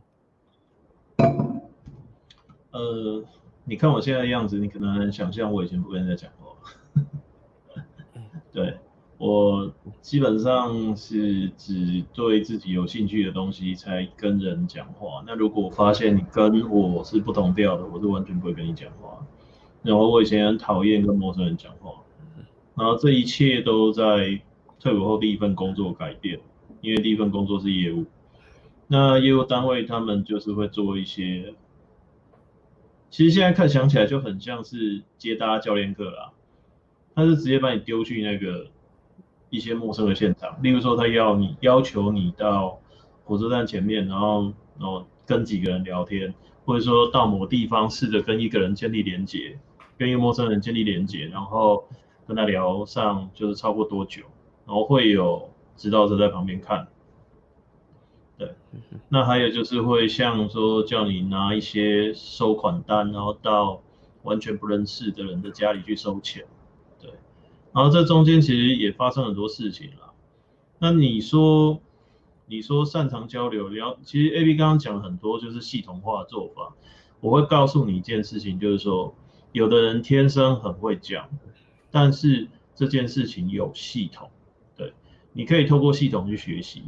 [2.72, 3.23] 呃，
[3.65, 7.03] 你看我现在的样子，你可能很想象我以前不跟人家讲话。
[8.52, 8.77] 对，
[9.18, 9.72] 我
[10.02, 15.23] 基本上是只对自己有兴趣的东西才跟人讲话。
[15.26, 19.26] 那如果发现你跟我是不同调的，我是完全不会跟你讲话。
[19.84, 21.91] 然后我以前很讨厌跟陌生人讲话，
[22.76, 24.41] 然后这一切都在
[24.80, 26.39] 退伍后第一份工作改变，
[26.81, 28.06] 因为第一份工作是业务，
[28.88, 31.53] 那业务单位他们就是会做一些，
[33.12, 36.32] 其实现在看想起来就很像是接搭教练课啦，
[37.14, 38.66] 他是直接把你丢去那个
[39.52, 42.80] 一些陌生的现场，例如说他要你要求你到
[43.26, 46.34] 火车站前面，然后然后跟几个人聊天，
[46.66, 49.60] 或者说到某地方试着跟一个人建立连接。
[49.98, 51.88] 跟一个陌生人建立连接，然后
[52.26, 54.24] 跟他聊上就是超过多久，
[54.66, 56.88] 然后会有指导者在旁边看。
[58.42, 58.56] 对，
[59.10, 63.82] 那还有就是会像说叫你拿一些收款单，然后到
[64.24, 66.46] 完全不认识的人的家里去收钱。
[67.00, 67.12] 对，
[67.74, 70.12] 然后这中间其实也发生很多事情啦。
[70.80, 71.80] 那你说，
[72.48, 76.74] 你说擅长交流，聊，其实 AB 刚刚讲了很多就是系统化的做法。
[77.20, 79.14] 我会告诉你一件事情，就是说。
[79.54, 81.28] 有的人天生很会讲，
[81.92, 84.32] 但是这件事情有系统，
[84.78, 84.94] 对，
[85.34, 86.84] 你可以透过系统去学习，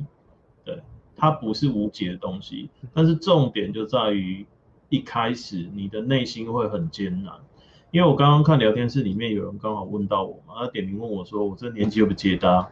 [0.63, 0.81] 对，
[1.23, 4.45] 它不是无解的东西，但是重点就在于
[4.89, 7.33] 一开始你的内心会很艰难，
[7.91, 12.69] 因为我刚刚看聊天室里面有人刚好问到我嘛，他点名问我说，我这年纪又不接搭，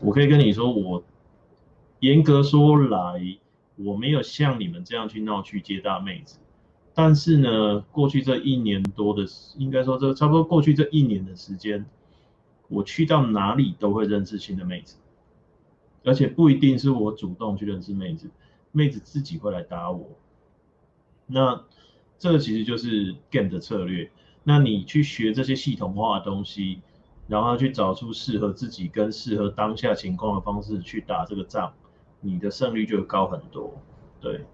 [0.00, 1.04] 我可以跟你说，我
[2.00, 3.38] 严格说来，
[3.76, 6.40] 我没有像你们这样去闹去接搭妹子。
[6.94, 9.24] 但是呢，过去这一年多的，
[9.56, 11.86] 应该说这差不多过去这一年的时间，
[12.66, 14.96] 我去到哪里都会认识新的妹子，
[16.04, 18.30] 而且不一定是我主动去认识妹子，
[18.72, 20.10] 妹子自己会来搭我。
[21.26, 21.64] 那
[22.18, 24.10] 这个其实就是 game 的策略。
[24.42, 26.82] 那你去学这些系统化的东西，
[27.26, 31.72] 然后去找出适合自己跟适合当下情况的方式去打这个仗，
[32.20, 33.74] 你的胜率就高很多。
[34.20, 34.44] 对。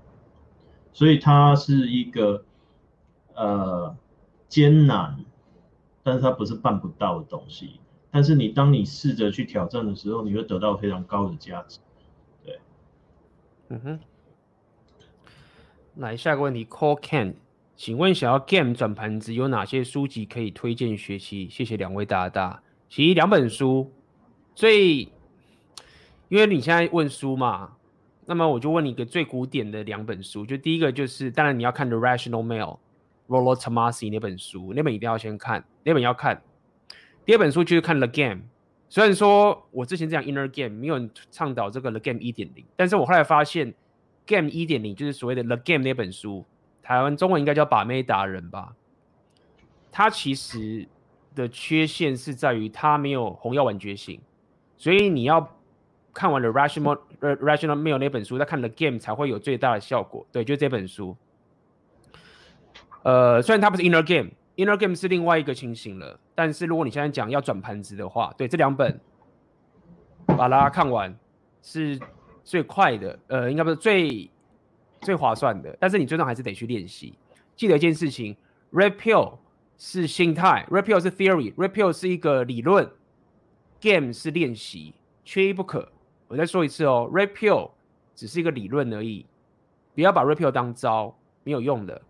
[0.93, 2.45] 所以它是一个
[3.35, 3.97] 呃
[4.49, 5.25] 艰难，
[6.03, 7.81] 但是它不是办不到的东西。
[8.11, 11.79] 但是你当你试着去挑战的时候，你会得到非常高的价值。
[12.45, 12.59] 对，
[13.69, 14.01] 嗯哼。
[15.97, 17.35] 来下一个问题，Call Can，
[17.77, 21.49] 请问想要 Game 转盘子有哪些书籍可以推荐学习？
[21.51, 22.63] 谢谢两位大大。
[22.89, 23.93] 其实两本书，
[24.55, 25.13] 所以
[26.29, 27.77] 因为你现在问书嘛。
[28.27, 32.79] 那么我就问你一个最古典的两本书，就第一个就是，当然你要看《The Rational Male》
[33.27, 36.41] ，Rollo Tomassi 那本书，那本一定要先看，那本要看。
[37.25, 38.43] 第二本书就是看《The Game》，
[38.89, 43.73] 虽然说我之前讲《Inner Game》，没有人倡导这个《The Game》一点零，但是我后来发现，
[44.27, 46.45] 《Game》一点零就是所谓的《The Game》那本书，
[46.83, 48.75] 台湾中文应该叫《把妹达人》吧？
[49.93, 50.89] 它其实
[51.35, 54.21] 的缺陷是在于它没有红药丸觉醒，
[54.77, 55.57] 所以你要。
[56.13, 60.27] 看完了 Rational Rational Mail 那本书，再看 The Game 才会有最大的效果。
[60.33, 61.17] 对，就这本书。
[63.05, 64.31] 呃，虽然它不是 Inner Game
[64.65, 66.19] Inner Game 是另外一个情形了。
[66.35, 69.01] 但是如果你现在讲要转盘子的话，对，这两本
[70.27, 71.17] 把它看完
[71.63, 71.99] 是
[72.45, 74.31] 最快的，呃，应该不是最
[75.01, 75.75] 最划算的。
[75.81, 77.15] 但是你最终还是得去练习。
[77.57, 78.37] 记得一件事情
[78.73, 79.39] ，Red Pill
[79.79, 82.91] 是心态，Red Pill 是 Theory，Red Pill 是一个理论
[83.81, 85.89] ，Game 是练习，缺一不可。
[86.29, 87.71] 我再说一次哦，Red Pill
[88.15, 89.27] 只是一个理论而已，
[89.95, 92.01] 不要把 Red Pill 当招，没有用的。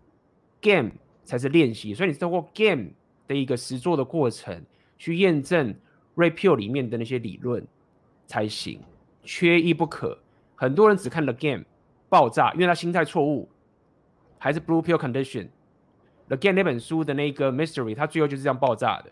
[0.61, 0.91] Game
[1.23, 2.89] 才是练习，所以你通过 Game
[3.27, 4.63] 的一个实做的过程
[4.97, 5.75] 去验证
[6.15, 7.65] Red Pill 里面的那些理论
[8.27, 8.79] 才行，
[9.23, 10.17] 缺一不可。
[10.55, 11.63] 很多人只看了 Game
[12.09, 13.49] 爆炸，因为他心态错误，
[14.37, 15.49] 还是 Blue Pill Condition。
[16.27, 19.11] The Game 那本书的那个 Mystery，他最后就是这样爆炸的，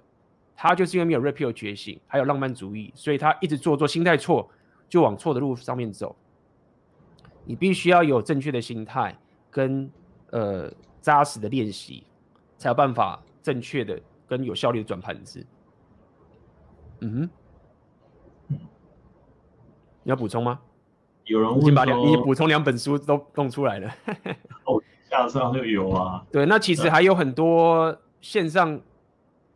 [0.55, 4.49] 他就是因为没有 Red Pill 觉醒，还有浪漫主义，所以他一直做做心态错。
[4.89, 6.15] 就往错的路上面走，
[7.45, 9.15] 你必须要有正确的心态
[9.51, 9.87] 跟
[10.31, 10.67] 呃
[11.01, 12.03] 扎实的练习，
[12.57, 15.45] 才有办法正确的跟有效率的转盘子。
[17.01, 17.29] 嗯
[18.49, 18.59] 哼，
[20.03, 20.59] 你要补充吗？
[21.25, 23.91] 有人已经把两你补充两本书都弄出来了。
[24.65, 26.25] 哦，架上就有啊。
[26.31, 28.79] 对，那其实还有很多线上。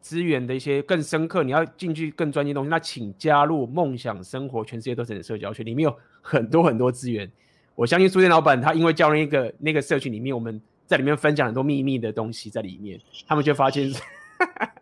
[0.03, 7.31] 资源的一些更深刻，你要进去更专业的东西，那请加入梦想生活，全世界都是你的社交圈，里面有很多很多资源。
[7.73, 13.91] 我相信书店老板他因为加入一个那个社群里面，我们在里面分享很多秘密的东西在里面，他们就发现，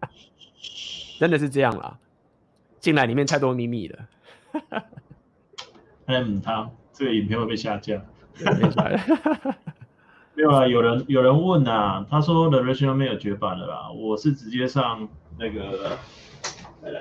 [1.19, 1.98] 真的是这样啦。
[2.80, 3.99] 进来里面太多秘密了。
[6.07, 8.02] 嗯，他这个影片会被下架。
[10.34, 13.91] 没有啊，有人有人问啊，他说 The Rational Man 有绝版了啦。
[13.91, 15.07] 我是直接上
[15.38, 15.99] 那个，
[16.82, 16.91] 呃，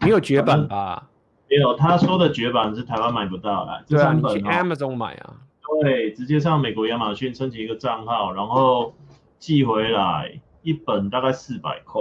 [0.00, 1.08] 没有绝版吧？
[1.48, 3.82] 没有，他说的绝版是台湾买不到啦。
[3.88, 5.36] 对啊，你去 Amazon 买啊。
[5.80, 8.94] 对，直接上美国亚马逊申请一个账号，然后
[9.38, 12.00] 寄回来一本大概四百块。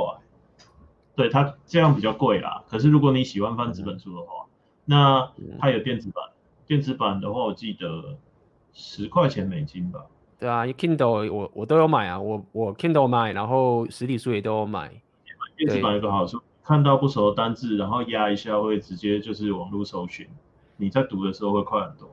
[1.15, 2.63] 对，它这样比较贵啦。
[2.67, 4.45] 可是如果你喜欢翻纸本书的话，
[4.85, 6.23] 那它有电子版。
[6.67, 8.17] 电子版的话，我记得
[8.73, 10.05] 十块钱美金吧。
[10.39, 14.89] 对啊，Kindle 我我都有买啊，我我 Kindle 买，然后实体书也都有买。
[15.57, 20.27] 电子版有个好处，看到不熟的单字，然后压一下会直接就是网络搜寻，
[20.77, 22.09] 你在读的时候会快很多。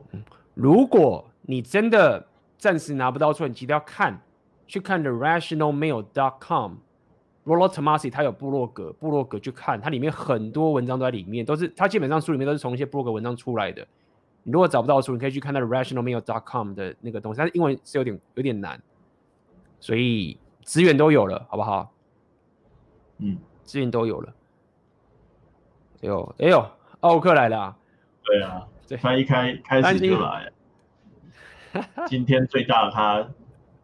[0.54, 2.26] 如果你真的
[2.58, 4.20] 暂时拿不到书，你记得要看，
[4.66, 13.80] 去看 The Rational Mail.com，Rollo Tomassi 他有部落格，部落格去看，它里面很多文章都在里面，都是他基本上书里面都是从一些部落格文章出来的。
[14.42, 18.78] 你如果找不到书，你可以去看那个 rationalmail.com 的那个东西，但是英文是有点有点难，
[19.80, 21.90] 所以资源都有了，好不好？
[23.20, 24.34] 嗯，资源都有了。
[26.02, 26.70] 哎呦，哎呦，
[27.00, 27.76] 奥克来了、啊。
[28.22, 28.68] 对啊，
[29.00, 30.52] 他一开开始就来了。
[32.06, 33.28] 今天最大的他，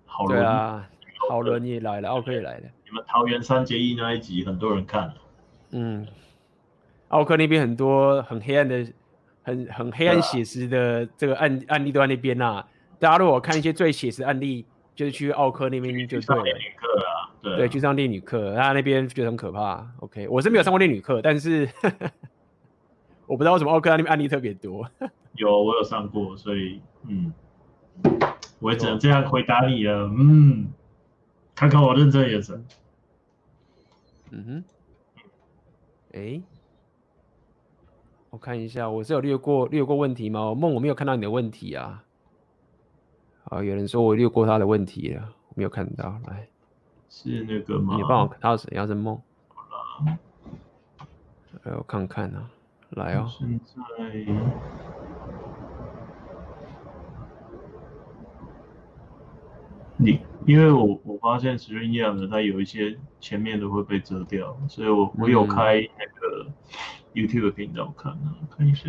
[0.07, 0.89] 好伦啊，
[1.29, 2.65] 好伦也来了，奥克也来了。
[2.85, 5.13] 你们桃园三结义那一集很多人看。
[5.71, 6.07] 嗯，
[7.09, 8.87] 奥克那边很多很黑暗的。
[9.47, 12.69] 很很黑暗写实的这个案、啊、案例都在那边呐、啊。
[12.99, 16.23] 大家如果看一些最写实案例，就是去奥克那边就对了。
[16.23, 17.13] 去上恋女课啊，
[17.43, 19.87] 对，对，去上恋女课，他那边觉得很可怕。
[19.99, 21.69] OK，我是没有上过恋女课，但是
[23.29, 24.89] 我不知道为什么奥克那边案例特别多。
[25.37, 27.31] 有，我有上过，所以嗯，
[28.61, 30.11] 我也只能这样回答你了。
[30.17, 30.69] 嗯，
[31.55, 32.65] 看看我认真的眼神。
[34.31, 34.65] 嗯哼，
[36.13, 36.43] 哎。
[38.31, 40.53] 我看一下，我是有略过略过问题吗？
[40.57, 42.03] 梦我没有看到你的问题啊。
[43.45, 46.19] 啊，有人说我略过他的问题了，我没有看到。
[46.27, 46.49] 来，
[47.09, 47.95] 是那个吗？
[47.95, 48.75] 你帮我看到谁？
[48.75, 49.23] 要是梦。
[51.63, 52.51] 来，我看看啊。
[52.91, 53.29] 来哦。
[53.31, 54.27] 现在，
[60.05, 66.45] 你因为我我发现 StreamYard 的它有一些前面都会被遮掉，所以我我有开那个。
[66.45, 66.53] 嗯
[67.15, 68.89] YouTube 频道看啊，看一下。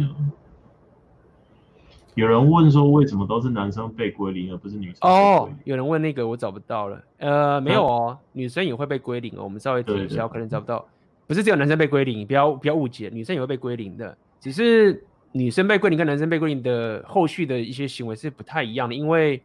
[2.15, 5.07] 有人问说，为什么都是男生被归零，而不是女生？
[5.07, 7.03] 哦，有人问那个，我找不到了。
[7.19, 9.43] 呃，没有哦，女生也会被归零哦。
[9.43, 10.83] 我们稍微提一下，可能找不到。
[11.27, 14.17] 不是只有男生被归零，不要不要误解，女生也会被归零的。
[14.39, 19.39] 只是女生被归零跟男生被归零的后续的一些行为是不太一样的，因为，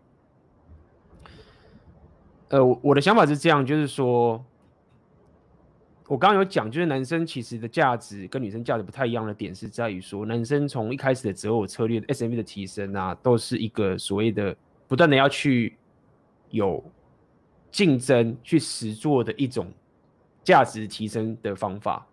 [2.51, 4.45] 呃，我的想法是这样，就是说。
[6.09, 14.57] 我刚刚有讲，就是男生其实的价值跟女生价值不太一样的点是在于说，男生从一开始的择偶策略、SMV 的提升啊，都是一个所谓的
[14.89, 15.77] 不断的要去
[16.51, 16.83] 有
[17.71, 19.73] 竞争、去实做的一种
[20.43, 22.05] 价值提升的方法。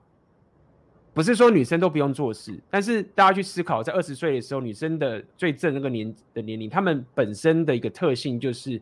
[1.11, 8.79] 不是说女生都不用做事，但是大家去思考，在二十岁的时候，女生的最正那个年的年龄，她们本身的一个特性就是，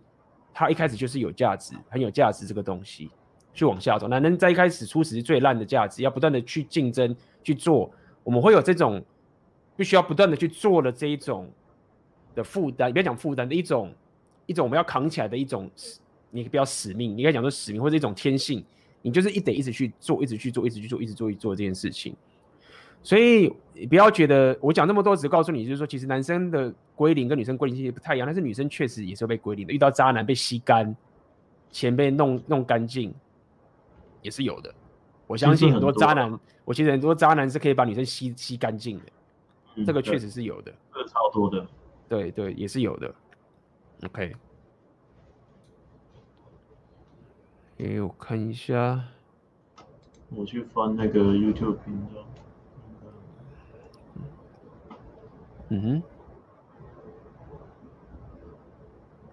[0.56, 3.12] 她一开始就是有价值、很有价值这个东西。
[3.54, 7.90] 去往下走，男人在一开始初始是最烂的价值，要不断的去竞争去做，
[8.22, 9.02] 我们会有这种
[9.78, 11.50] 必须要不断的去做的这一种
[12.36, 13.94] 的负担，不要讲负担的一种
[14.46, 15.72] 一种我们要扛起来的一种，
[16.32, 18.62] 你不要使命，你可以讲说使命或者一种天性，
[19.02, 22.14] 你就是一得一直去做，一直去做，一直去做，一直做，一直做这件事情。
[23.06, 30.96] 所以你不要觉得我讲那么多，只是告诉你，就是说其实男生的归零跟女生归零其实不太一样，但是女生确实也是被归零的，遇到渣男被吸干，
[31.70, 33.14] 钱被弄弄干净。
[34.24, 34.74] 也是有的，
[35.28, 39.06] 我相信很多渣男，我其实很多渣男是可以把女生吸吸干净的，
[39.76, 41.64] 嗯、这个确实是有的，这个超多的，
[42.10, 43.14] 对对，也是有的。
[44.04, 44.36] OK，
[47.78, 49.00] 哎，我看一下，
[50.32, 52.26] 我去翻那个 YouTube 频道，
[55.70, 56.04] 嗯哼。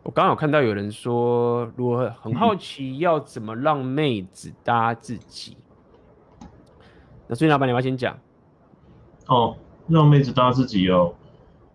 [0.05, 5.57] 我刚好看到有人说，如果很好奇要怎么让妹子搭自己，
[7.29, 8.19] 那所以老板你要先讲。
[9.29, 9.57] 哦，
[9.87, 11.15] 让妹子搭自己哦，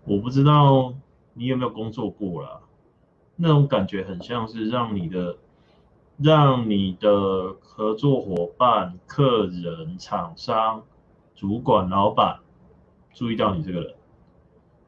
[0.03, 0.93] 我不知道
[1.33, 2.59] 你有没有工作过啦，
[3.37, 5.37] 那种感觉很像是让你的
[6.17, 10.83] 让你的合作伙伴、客人、厂商、
[11.33, 12.39] 主管、老板
[13.13, 13.95] 注意到你这个人，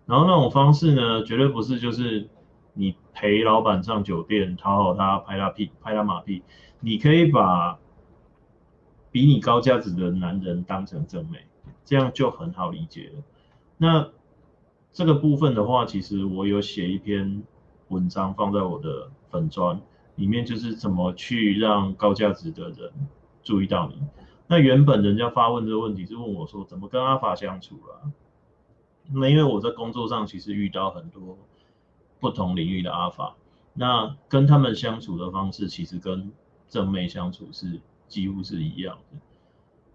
[0.09, 2.27] 然后那种方式呢，绝对不是就是。
[2.73, 6.43] 你陪老板上酒店，讨好他，拍他屁，拍他马屁，
[6.79, 7.77] 你可以把
[9.11, 11.39] 比你高价值的男人当成正妹，
[11.83, 13.23] 这样就很好理解了。
[13.75, 14.09] 那
[14.93, 17.43] 这个部分的话，其实我有写一篇
[17.89, 19.81] 文章放在我的粉专
[20.15, 22.93] 里面，就是怎么去让高价值的人
[23.43, 24.01] 注意到你。
[24.47, 28.07] 那原本人家发问这个问题是问我说，怎么跟阿法相处啊？
[29.13, 31.37] 那因为我在工作上其实遇到很多。
[32.21, 33.37] 不同领域的阿法，
[33.73, 36.33] 那跟他们相处的方式，其实跟
[36.67, 37.79] 正妹相处是
[38.09, 39.17] 几乎是一样的。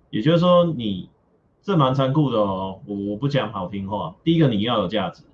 [0.09, 1.11] 也就是说，你
[1.61, 2.81] 这蛮残酷的哦。
[2.87, 5.25] 我我不讲好听话，第一个你要有价值，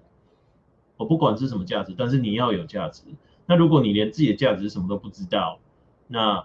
[0.96, 3.04] 我不管是什么价值，但是你要有价值。
[3.46, 5.60] 那如果你连自己的价值什么都不知道，
[6.08, 6.44] 那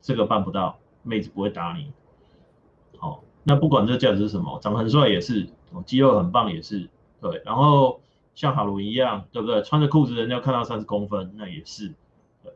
[0.00, 1.92] 这个办不到，妹子不会打你。
[3.50, 5.48] 那不管这价值是什么，长得很帅也是，
[5.84, 6.88] 肌肉很棒也是，
[7.20, 8.00] 对，然后。
[8.32, 9.60] 像哈鲁一样，对不对？
[9.62, 11.92] 穿着裤子人家看到三十公分，那也是，
[12.42, 12.52] 对。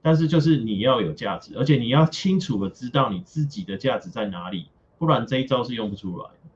[0.00, 6.50] 但是就是你要有价值，而且你要清楚的知道你自己的价值在哪里，不然这一招是用不出来的。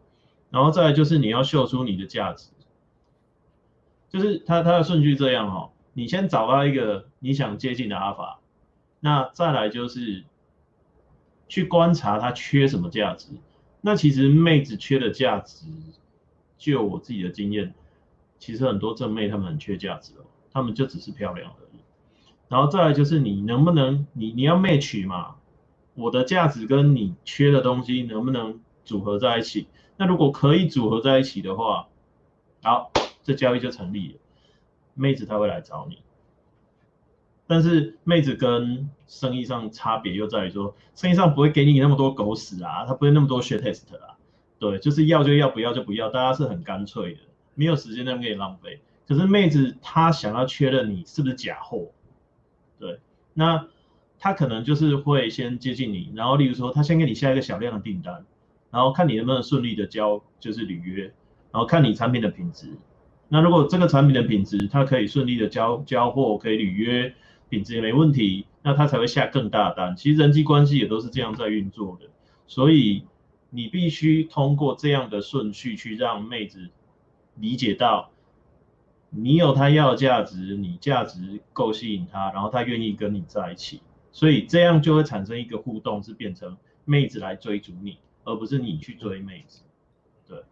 [0.50, 2.50] 然后再来就是你要秀出你的价值，
[4.10, 8.38] 就是他他的顺序这样、哦，你先找到一个你想接近的阿法，
[9.00, 10.24] 那再来就是
[11.48, 13.28] 去观察他缺什么价值。
[13.82, 15.66] 那其实妹子缺的价值，
[16.56, 17.74] 就我自己的经验。
[18.38, 21.80] 其实很多正妹她们很缺价值哦，她们就只是漂亮而已。
[22.48, 25.36] 然后再来就是你能不能，你你要 match 嘛，
[25.94, 29.68] 我的价值跟你缺的东西能不能组合在一起？
[29.96, 31.88] 那如果可以组合在一起的话，
[32.62, 32.90] 好，
[33.22, 34.14] 这交易就成立了。
[34.94, 35.98] 妹子她会来找你，
[37.46, 44.16] 但是妹子跟生意上差别又在于说，生意上不会给你那么多狗屎啊，他不会那么多 shit test 啊，
[44.58, 47.20] 对，就是要就要，不要就不要，大家是很干脆的。
[47.54, 51.90] 没有时间那么给你浪费，可是妹子她想要确认你是不是假货，
[52.78, 52.98] 对，
[53.34, 53.68] 那
[54.18, 58.24] 她可能就是会先接近你，然后例如说她先给你下一个小量的订单，
[58.70, 61.02] 然后看你能不能顺利的交就是履约，
[61.50, 62.68] 然后看你产品的品质，
[63.28, 67.14] 那如果这个产品的品质它可以顺利的交交货，可以履约，
[67.52, 69.94] 品质也没问题，那他才会下更大单。
[69.94, 72.08] 其实人际关系也都是这样在运作的，
[72.46, 73.04] 所以
[73.50, 76.70] 你必须通过这样的顺序去让妹子。
[77.36, 78.10] 理解到
[79.08, 83.80] 你有他要的价值，你价值够吸引他，然后他愿意跟你在一起，
[84.12, 89.62] 所以这样就会产生一个互动，是变成妹子来追逐你，而不是你去追妹子。
[90.28, 90.42] 对，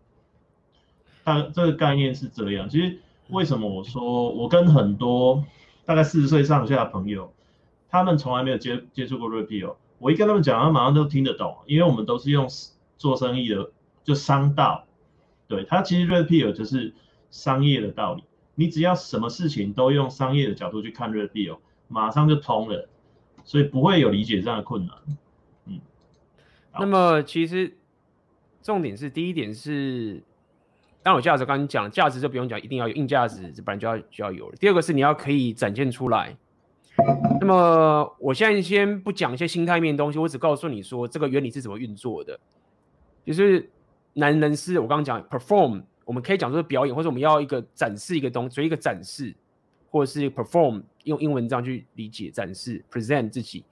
[1.22, 2.66] 大这个概念是这样。
[2.66, 2.98] 其实
[3.28, 5.44] 为什么我说我跟很多
[5.91, 7.35] 大概四十岁上下的朋友，
[7.89, 12.47] 他们从来没有接接触过 Repeal，我一跟他们讲，他马上都听得懂，因为我们都是用
[12.97, 13.73] 做生意的，
[14.05, 14.87] 就商道。
[15.49, 16.95] 对，他其实 Repeal 就是
[17.33, 18.23] 商业的道理，
[18.55, 21.59] 你只要什么事情都用商业的角度去看 Repeal，
[21.89, 22.89] 马上就通了，
[23.43, 24.97] 所以不会有理解这样的困难。
[25.65, 25.81] 嗯，
[26.79, 27.77] 那么其实
[28.62, 30.23] 重点是第一点是，
[31.02, 34.56] 当有价值，刚刚讲价值就不用讲，一定要有硬价值，这本来就要就要有了。
[34.60, 36.36] 第二个是你要可以展现出来。
[37.40, 42.39] 那么我现在先不讲一些心态面的东西，我只告诉你说这个原理是怎么运作的，
[43.24, 43.70] 就是。
[44.12, 49.32] 男人是我刚刚讲 perform，我们可以讲说是表演，或者我们要一个展示一个东西，所以一个展示，
[49.89, 53.64] 或者是 perform，用英文这样去理解展示 present 自己。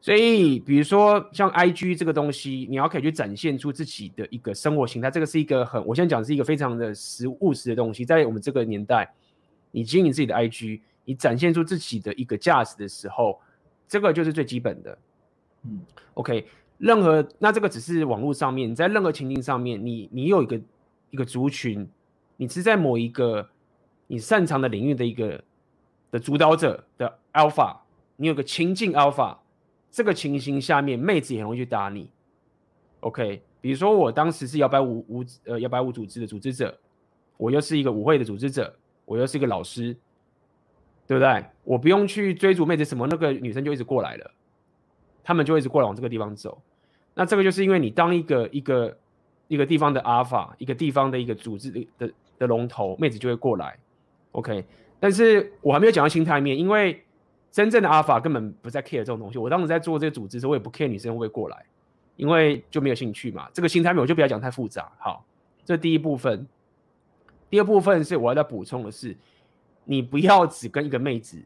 [0.00, 9.12] 所以比如说像 IG 这个东西，你要可以去展现出自己的一个生活形态，这个是一个很，我现在讲是一个非常的实务实的东西，在我们这个年代，
[9.70, 13.38] 你经营自己的 IG，你展现出自己的一个价值的时候，
[13.86, 14.98] 这个就是最基本的。
[15.64, 15.80] 嗯
[16.14, 16.46] ，OK。
[16.78, 20.58] 任何那这个只是网络上面，你在任何情境上面，你你有一个
[21.10, 21.86] 一个族群，
[22.38, 23.46] 你是在某一个
[24.06, 25.44] 你擅长的领域的一个
[26.10, 27.76] 的主导者的 alpha，
[28.16, 29.36] 你有个情境 alpha，
[29.90, 32.10] 这个情形下面，妹子也很容易去打你。
[33.00, 36.78] OK，比如说我当时是摇摆舞舞呃摇摆舞组织的组织者，
[37.36, 39.96] 我又是一个舞会的组织者，我又是一个老师，
[41.06, 41.44] 对不对？
[41.64, 44.30] 我不用去追逐妹子什么，那个女生就一直过来了，
[45.24, 46.60] 他们就一直过来往这个地方走。
[47.14, 48.96] 那这个就是因为你当一个一个
[49.48, 53.78] 一个地方的阿尔法，一个地方的一个组织的的的龙头，妹子就会过来
[54.32, 54.64] ，OK。
[55.00, 57.02] 但是我还没有讲到心态面，因为
[57.50, 59.38] 真正的阿尔法根本不在 care 这种东西。
[59.38, 61.66] 我当时在做这个组织的时候，我也不 care 女生会不会过来，
[62.16, 63.48] 因为就没有兴趣嘛。
[63.52, 64.90] 这个心态面我就不要讲太复杂。
[64.98, 65.24] 好，
[65.64, 66.46] 这第一部分。
[67.48, 69.16] 第二部分是我要再补充的是，
[69.84, 71.42] 你不要只跟一个妹子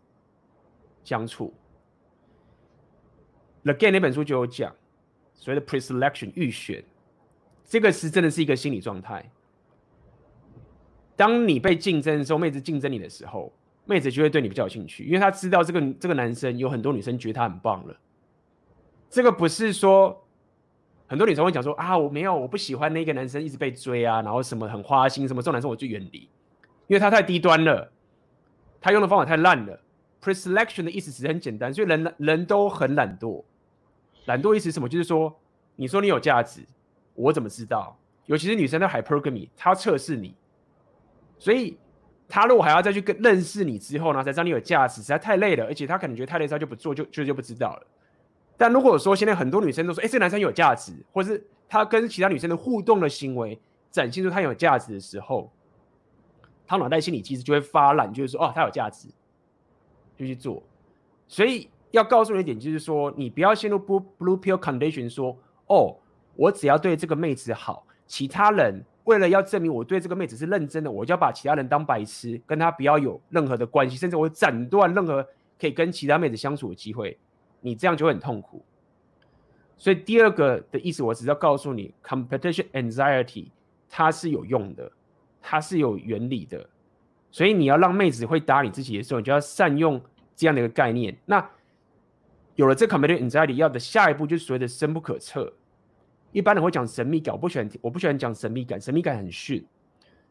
[1.03, 1.55] 相处。
[3.63, 4.75] The Game 那本书就有讲。
[5.37, 6.83] 所谓的 pre-selection 预选，
[7.65, 9.31] 这个是真的是一个心理状态。
[11.17, 13.53] 当你被竞争的时候，妹子竞争你的时候，
[13.87, 17.95] 妹子就会对你比较有兴趣，因为她知道这个这个男生有很多女生觉得他很棒了。
[19.11, 20.27] 这个不是说
[21.07, 26.21] 很多女生会讲说啊，我没有，我不喜欢那个男生一直被追啊，然后什么很花心什么，这种男生我就远离，
[26.87, 27.93] 因为他太低端了，
[28.81, 29.81] 他用的方法太烂了。
[30.23, 33.45] Preselection 的意思其实很简单，所以人人都很懒惰。
[34.25, 34.89] 懒惰意思是什么？
[34.89, 35.39] 就是说，
[35.77, 36.63] 你说你有价值，
[37.15, 37.99] 我怎么知道？
[38.25, 40.35] 尤其是女生在 hypergamy，她测试你，
[41.39, 41.77] 所以。
[42.27, 47.87] 他如果还要再去跟认识你之后呢，才知道你有价值，实在太累了，而且他可能觉得太累，他就不做，就就就不知道了。
[48.57, 53.61] 但如果说现在很多女生都说，哎，这个男生有价值，或是他跟其他女生的互动的行为
[53.91, 55.51] 展现出他有价值的时候，
[56.67, 59.09] 他脑袋心理机制就会发懒，就是说，哦，他有价值，
[60.17, 60.63] 就去做。
[61.29, 65.37] 所以要告诉你一点，就是说，你不要陷入 blue blue pill condition，说，
[65.67, 65.97] 哦，
[66.37, 68.83] 我只要对这个妹子好，其他人。
[69.05, 75.27] 为了要证明我对这个妹子是认真的，我就要把其他人当白痴，跟她不要有任何的关系，甚至我斩断任何
[75.61, 77.19] 可以跟其他妹子相处的机会。
[77.61, 78.65] 你这样就会很痛苦。
[79.77, 83.49] 所以第二个的意思，我只要告诉你，competition anxiety
[83.89, 84.91] 它是有用的，
[85.43, 86.67] 它是有原理的。
[87.31, 90.01] 所以你要让妹子会打你自己的时候，你就要善用
[90.37, 91.17] 这样的一个概念。
[91.27, 91.45] 那
[92.55, 95.53] 有了这 competition anxiety，要的下一步就是所谓的深不可测。
[96.35, 99.65] 一般人会讲神秘感，我不喜欢，我不喜欢讲神秘感，神秘感很逊。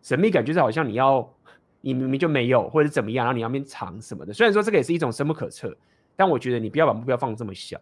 [0.02, 1.34] 神秘感就是好像你要，
[1.80, 4.34] 你明明就没有，或者怎么样，然后你要边藏什么的。
[4.34, 5.74] 虽然说这个也是一种深不可测，
[6.18, 7.80] 但我觉得你不要把目标放这么小。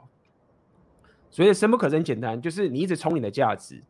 [1.32, 3.82] 所以深不可测很简单，就是你一直冲你的价值，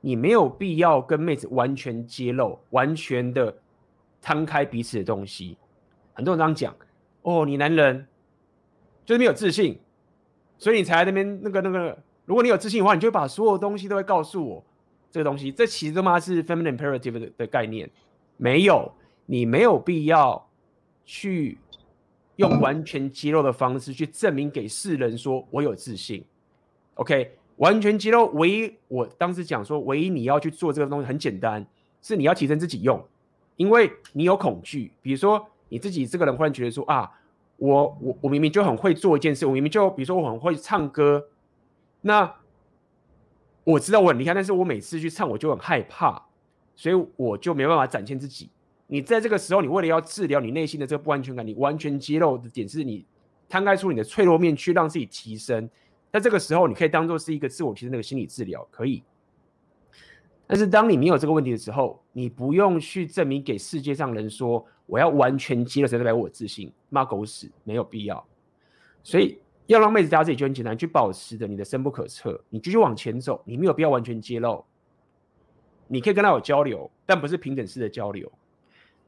[0.00, 3.54] 你没有必要跟妹子完全揭露，完全的
[4.22, 5.58] 摊开彼此的东西。
[6.14, 6.74] 很多人这样讲，
[7.20, 8.06] 哦，你男人
[9.04, 9.78] 就是没有自信，
[10.56, 11.98] 所以你才在那边那个那个。
[12.26, 14.62] 如果你有自信的话，你就会把所有东西都会告诉我
[15.12, 15.50] 这个东西。
[15.50, 17.88] 这其实他妈是 feminine imperative 的的概念。
[18.36, 18.92] 没有，
[19.26, 20.48] 你没有必要
[21.04, 21.56] 去
[22.34, 26.24] 用完全揭露的方式去证明给世人说我有自信。
[26.94, 31.64] OK，完全揭露，唯一我当时讲说，唯一你要去做这个东西很简单，
[32.02, 33.00] 是你要提升自己用，
[33.54, 34.90] 因为你有恐惧。
[35.00, 37.08] 比如说你自己这个人忽然觉得说啊，
[37.56, 41.24] 我我我明明就很会做一件事，我明明就比如说我很会唱歌。
[42.06, 42.32] 那
[43.64, 46.24] 我知道我很厉害，但是我每次去唱我就很害怕，
[46.76, 48.48] 所以我就没办法展现自己。
[48.86, 53.04] 你在这个时候，你为了要治疗你内心的这个不安全感，你完全揭露的点是你
[53.48, 55.68] 摊开出你的脆弱面，去让自己提升。
[56.12, 59.02] 在这个时候，你可以当做是一个自我提升的心理治疗，可以。
[60.46, 68.24] 但是当你没有这个问题的时候，你不用去证明给世界上人说我要完全揭露，才代表我自信，骂狗屎，没有必要。
[69.02, 69.40] 所以。
[69.66, 74.64] 要让妹子大家自己就很简单，去保持着你的深不可测，你继续往前走，你没有必要完全揭露，
[75.88, 78.30] 你可以跟他有交流，但不是平等式的交流。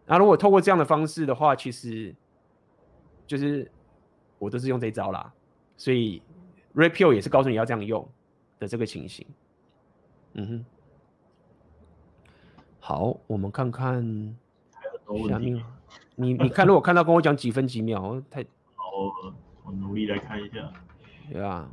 [0.06, 2.14] 那如果透过这样的方式的话，其实
[3.26, 3.70] 就是
[4.39, 5.32] 我都是用这一招啦，
[5.76, 6.22] 所以
[6.74, 8.09] Red Pill 也是告诉你要这样用
[8.59, 9.26] 的这个情形。
[10.32, 10.64] 嗯哼，
[12.80, 14.36] 好，我们看看
[15.28, 15.62] 下面，
[16.16, 18.44] 你你看，如果看到跟我讲几分几秒，太
[18.74, 19.35] 好。
[19.69, 20.73] 我努力来看一下，
[21.31, 21.69] 对啊，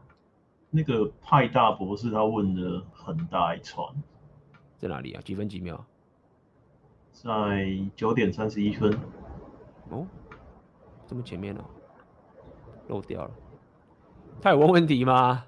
[0.69, 3.87] 那个派大博士他问的很大一串，
[4.77, 5.21] 在哪里啊？
[5.23, 5.79] 几分几秒？
[7.13, 8.91] 在九点三十一分。
[9.89, 10.05] 哦，
[11.07, 11.63] 这么前面哦，
[12.89, 13.31] 漏掉了。
[14.41, 15.45] 他有问问题吗？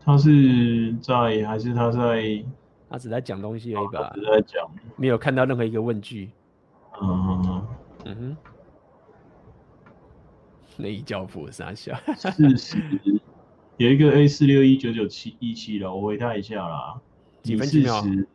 [0.00, 2.44] 他是在还是他在？
[2.88, 4.12] 他只在讲东西而已吧？
[4.14, 6.30] 只在讲，没有看到任何一个问句。
[7.02, 7.66] 嗯嗯嗯。
[8.04, 8.36] 嗯哼。
[10.78, 11.94] 那一教父傻笑。
[12.16, 12.78] 四十
[13.76, 17.00] 有一个 A 四六一九九七一七了，我回他一下啦。
[17.42, 18.26] 几分几秒？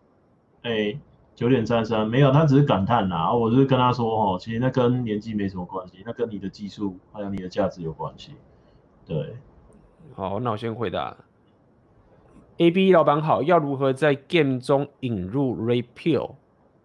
[0.61, 0.97] 哎，
[1.35, 3.33] 九点三三，没有，他只是感叹啦。
[3.33, 8.33] 我就是跟他说，哦，其实那跟年纪没什么关系，那跟你的技术还有你的价值有关系。
[9.05, 9.35] 对。
[10.13, 11.17] 好，那我先回答。
[12.57, 16.35] A B 老板好，要如何在 Game 中引入 Red Pill？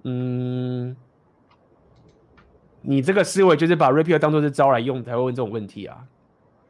[0.05, 0.97] 嗯。
[2.81, 5.99] 你这个思维就是把 Pill 当做是招来用，才会问这种问题啊。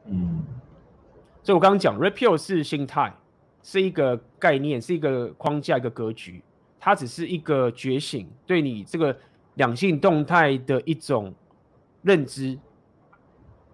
[0.07, 0.43] 嗯，
[1.43, 3.13] 所以我刚刚讲 Pill 是心态，
[3.63, 6.43] 是一个概念，是一个框架，一个格局，
[6.81, 9.17] 它只是一个觉醒，对你这个
[9.55, 11.35] 两性动态的一种
[12.03, 12.59] 认知。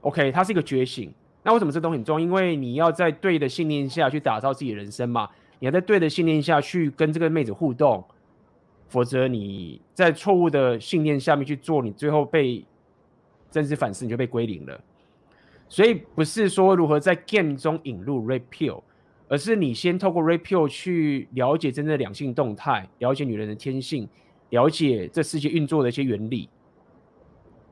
[0.00, 1.14] OK，它是一个觉醒。
[1.42, 2.26] 那为什么这东西很重要？
[2.26, 5.28] 因为你要在对的信念下去打造自己的人生嘛，
[5.60, 8.04] 你要在对的信念下去跟这个妹子互动。
[8.94, 12.64] 否则你在错误的信念下面去做，你最后被
[13.50, 14.80] 真实反思，你就被归零了。
[15.68, 18.80] 所以不是说如何在 game 中引入 repeal，
[19.26, 24.08] 而是你先透过 repeal 去了解真正的两性动态，了解女人的天性，
[24.50, 26.48] 了解这世界运作的一些原理。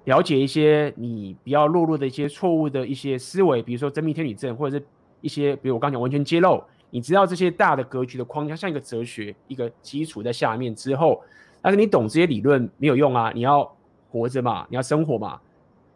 [0.07, 4.85] 了解一些你比较落入的一些错误的一些思维，比如说真命天女症，或者是
[5.21, 6.61] 一些，比如我刚讲完全揭露，
[6.95, 11.23] 你知道这些大的格局的框架，像一个哲学一个基础在下面之后，
[11.63, 13.65] 但是你懂这些理论没有用啊，你要
[14.11, 15.41] 活着嘛，你要生活嘛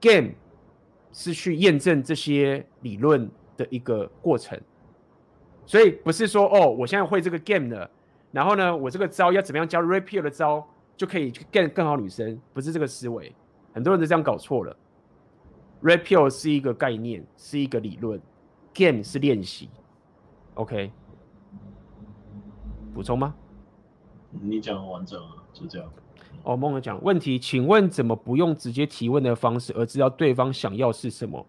[0.00, 0.30] ，game
[1.12, 4.58] 是去验证这些理论的一个过程，
[5.66, 7.90] 所以不是说哦，我现在会这个 game 的，
[8.32, 10.66] 然后呢，我这个招要怎么样教 repeal 的招
[10.96, 13.30] 就可以去 get 更好女生，不是这个思维。
[13.74, 14.74] 很多人都这样搞错了。
[15.82, 18.18] Red Pill 是一个概念，是一个理论
[18.72, 19.68] ，Game 是练习。
[20.56, 20.90] OK，
[22.92, 23.34] 补充吗？
[24.30, 25.88] 你讲完整啊，就这样。
[26.42, 31.46] 哦，梦儿讲问题，请问怎么不用直接提问的方式，而知道对方想要是什么？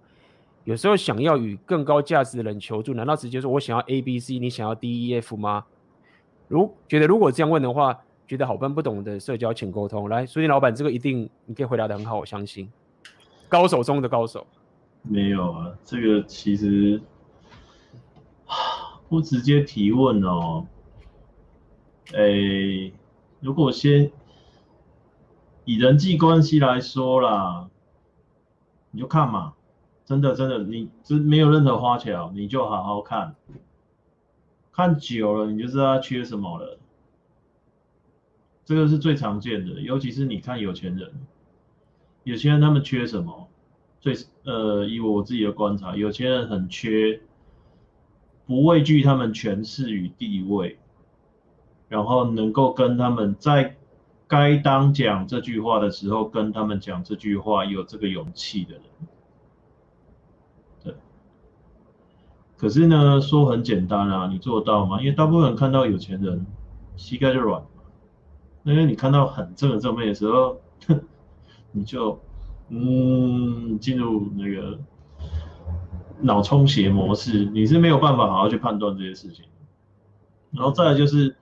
[0.64, 5.66] 有时候想要与更高价值的人求助，难道直接说我想要 A B C，你想要 D E F 吗？
[6.48, 8.00] 如觉得如果这样问的话。
[8.28, 10.10] 觉得好笨不懂的社交，请沟通。
[10.10, 12.70] 来，书店老板，这个一定你可以回答的很好，我相信。
[13.48, 14.46] 高手中的高手。
[15.02, 17.02] 没有啊，这个其实
[19.10, 20.68] 不直接提问哦。
[22.14, 22.94] 诶，
[23.40, 24.12] 如果先
[25.66, 27.70] 以人际关系来说啦，
[28.92, 29.54] 你就看嘛，
[30.06, 33.36] 真的真的，你这没有任何花巧，你就好好看，
[34.72, 36.80] 看久了你就知道他缺什么了。
[38.64, 41.12] 这个是最常见的，尤其是你看有钱人，
[42.24, 43.48] 有钱人他们缺什么？
[44.00, 47.22] 最呃，以我自己的观察，有钱人很缺
[48.48, 50.80] 不畏惧他们权势与地位，
[51.90, 53.76] 然后能够跟他们在
[54.28, 58.84] 该当讲这句话的时候跟他们讲这句话，有这个勇气的人。
[60.84, 60.95] 对。
[62.56, 64.99] 可是呢，说很简单啊，你做到吗？
[64.99, 66.45] 因为大部分人看到有钱人，
[66.95, 67.64] 膝盖就软。
[68.64, 70.60] 因为你看到很正的正面的时候，
[71.72, 72.19] 你就
[72.68, 74.78] 嗯进入那个
[76.22, 79.45] 脑充血模式，你是没有办法好好去判断这些事情。
[80.52, 81.35] 然后再来就是，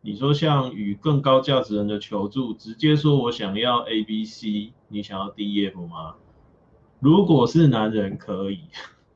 [0.00, 6.14] 你说像与更高价值人的求助，直接说我想要 A B C，你想要 D E F 吗？
[7.00, 8.60] 如果是男人可以，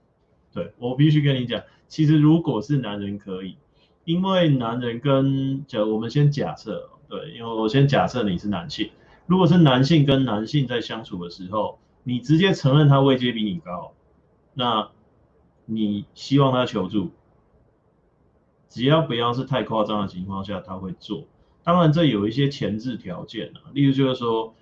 [0.52, 3.56] 对，我必须跟你讲，其实如果是男人可以，
[4.05, 6.89] 因为男人跟假如我们先假设。
[7.09, 8.89] 对，因为我先假设你是男性，
[9.27, 13.93] 如果是男性跟男性在相处的时候，你直接承认他位阶比你高，
[14.55, 14.91] 那
[15.65, 17.11] 你希望他求助，
[18.69, 21.24] 只要不要是太夸张的情况下，他会做。
[21.62, 24.53] 当然这有一些前置条件啊，例如就是说，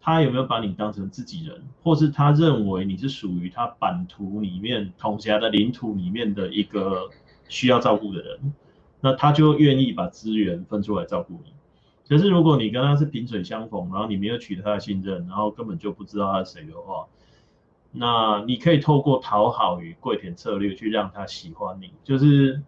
[0.00, 7.08] 他有没有把你当成自己人，或是他认为你是属于他版图里面统辖的领土里面的一个
[7.48, 8.52] 需要照顾的人，
[9.00, 11.52] 那他就愿意把资源分出来照顾你。
[12.08, 17.06] 可是如果你跟他是萍水相逢，然后你没有取得他的信任，然后根本就不知道他是谁的话，
[17.92, 21.92] 那你可以透过讨好与跪舔策略去让他喜欢你。
[22.04, 22.62] 就是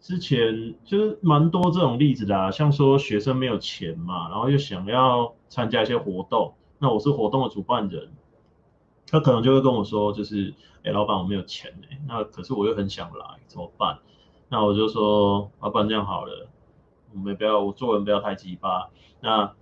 [0.00, 8.10] 之前就是蛮多这种例子的啊，像说学生没有钱嘛，然后又想要参加一些活动，那我是活动的主办人，
[9.06, 10.54] 他可能就会跟我说，就是
[10.84, 13.98] 哎，老板我没有钱哎，那可是我又很想来，怎么办？
[14.48, 16.48] 那我就说，老板这样好了。
[17.12, 18.88] 我们不要，我做人不要太鸡巴。
[19.20, 19.52] 那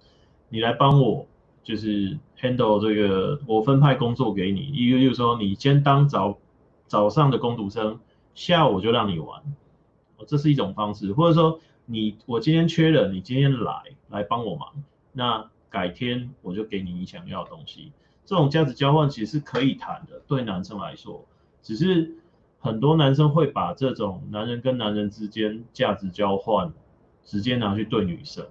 [0.51, 1.27] 你来帮我，
[1.65, 4.61] 就是 handle 这个，我分派工作给你。
[4.61, 6.39] 一个就是说，你先当早
[6.87, 8.01] 早上的工读生，
[8.35, 9.43] 下午就让你玩，
[10.27, 11.13] 这是一种方式。
[11.13, 14.69] 或者说，你我今天缺人，你今天来来帮我忙，
[15.13, 17.93] 那改天我就给你你想要的东西。
[18.25, 21.25] 这种价值交换其实是可以谈的，对男生来说，
[21.63, 22.15] 只是
[22.59, 26.73] 很多男生会把这种男人跟男人之间价值交换。
[27.25, 28.47] 直接拿去对女生，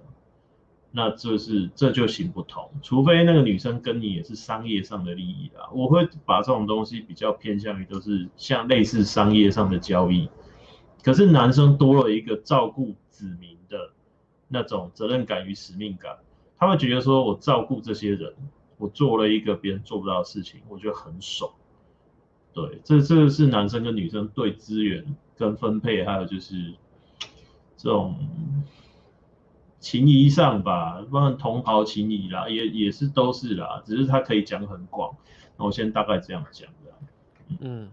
[0.98, 5.70] 那这是这就行不通，除非那个女生跟你也是商业上的利益啦。
[5.72, 10.28] 我会把这种东西比较偏向于都是像类似商业上的交易。
[11.04, 13.92] 可是男生多了一个照顾子民的
[14.48, 16.18] 那种责任感与使命感，
[16.58, 18.34] 他会觉得说我照顾这些人，
[18.76, 21.48] 我做了一个别人做不到的事情，我觉得很爽。
[22.52, 25.04] 对，这这个是男生跟女生对资源
[25.36, 26.74] 跟分配，还有就是。
[27.80, 28.16] 这种
[29.80, 35.14] 情谊上吧，不然同袍情谊啦，也也是都是啦，只是他可以讲很广。
[35.56, 37.56] 那我先大概这样讲的。
[37.60, 37.88] 嗯，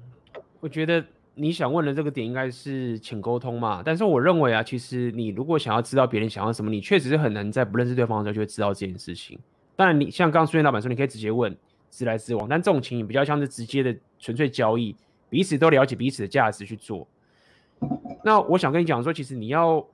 [0.59, 1.03] 我觉得
[1.35, 9.37] 你想问的这个点应该是请沟通嘛，但是我认为啊，其实你如果想要知道别人想要什么，你确实是很难在不认识对方的时候就会知道这件事情。
[9.75, 11.55] 当然，你像刚刚书店老板说，你可以直接问，
[11.91, 14.95] 直来直往，但这种情谊比较像是直接的纯粹交易，
[15.29, 17.07] 彼此都了解彼此的价值去做。
[18.23, 19.85] 那我想跟你讲说，其实你要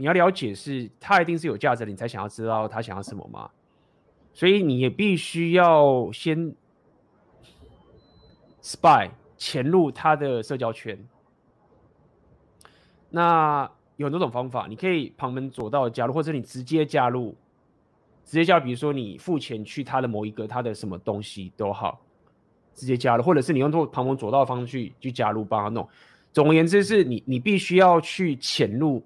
[0.00, 3.50] 你要了解是他一定是有价值的，你才想要知道他想要什么吗？
[4.32, 6.54] 所以你也必须要先
[8.62, 10.98] spy 潜入他的社交圈。
[13.10, 17.36] 那有很多种方法，你可以旁门左道加入，或者你直接加入，
[18.24, 22.00] 直接加入，比如说你付钱去他的某一个他的什么东西都好，
[22.72, 25.86] 直接加入，或者是你用做旁门左道的方式去去加入帮他弄。
[26.32, 29.02] 总而言之，是你你必须要去潜入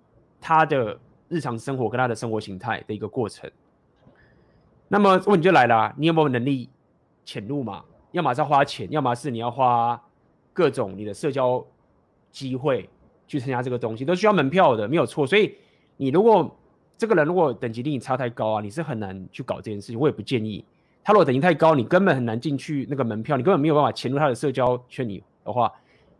[0.46, 0.94] 他的
[1.30, 3.50] 日常生活跟他的生活形态的一个过程。
[4.88, 6.68] 那么问题就来了，你有没有能力
[7.24, 7.82] 潜入嘛？
[8.12, 9.98] 要么是要花钱，要么是你要花
[10.52, 11.64] 各种你的社交
[12.30, 12.90] 机会
[13.26, 15.26] 去参加这个东西，都需要门票的，没有错。
[15.26, 15.56] 所以
[15.96, 16.54] 你如果
[16.98, 19.98] 这个人如果等级离你差太高啊，你是很难去搞这件事情。
[19.98, 20.62] 我也不建议
[21.02, 25.72] 他如果等级太高，你根本很难进去那个门票，你根本没有办法潜入他的社交圈里的话，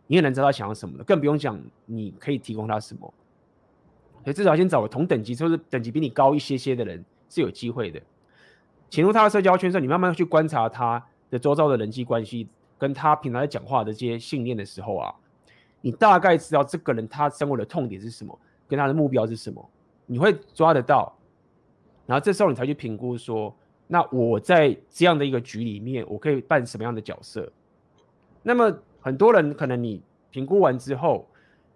[0.07, 3.13] 你很难知道他想要什么的，更不用讲你可以提供他什么。
[4.25, 8.01] 所以至少先找个同等级，就是等级比你高一些些的人是有机会的。
[8.91, 12.49] 潜入他的社交圈之后，你慢慢去观察他的周遭的人际关系，
[12.79, 15.15] 跟他平常在讲话的这些信念的时候啊，
[15.81, 19.71] 你大概知道这个人他生活的痛点是什么，跟他的目标是什么，
[20.07, 21.15] 你会抓得到。
[22.07, 23.55] 然后这时候你才去评估说，
[23.87, 27.51] 那我在这样的一个局里面，我可以扮什么样的角色？
[28.43, 31.27] 那么很多人可能你评估完之后，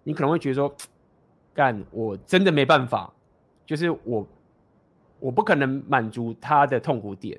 [0.03, 0.73] 你可能会觉得说，
[1.59, 3.13] 干，我真的没办法，
[3.65, 4.25] 就是我。
[5.21, 7.37] 我不可能满足他的痛苦点，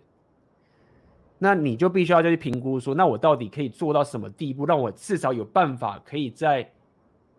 [1.38, 6.70] 那你就必须要再去评估说，那我到底可以做到什么地步，让我至少有办法可以再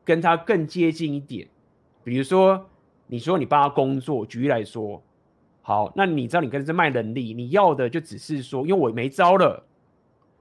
[0.03, 1.48] 跟他更接近一点。
[2.03, 2.68] 比如说，
[3.06, 4.99] 你说你帮他工作，举例来说，
[5.62, 9.64] 好，那你知道你跟这卖能力，你要的就只是说，因为我没招了，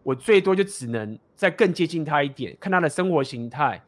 [0.02, 3.82] 我最多就只能再更接近他一点，看他的生活形态，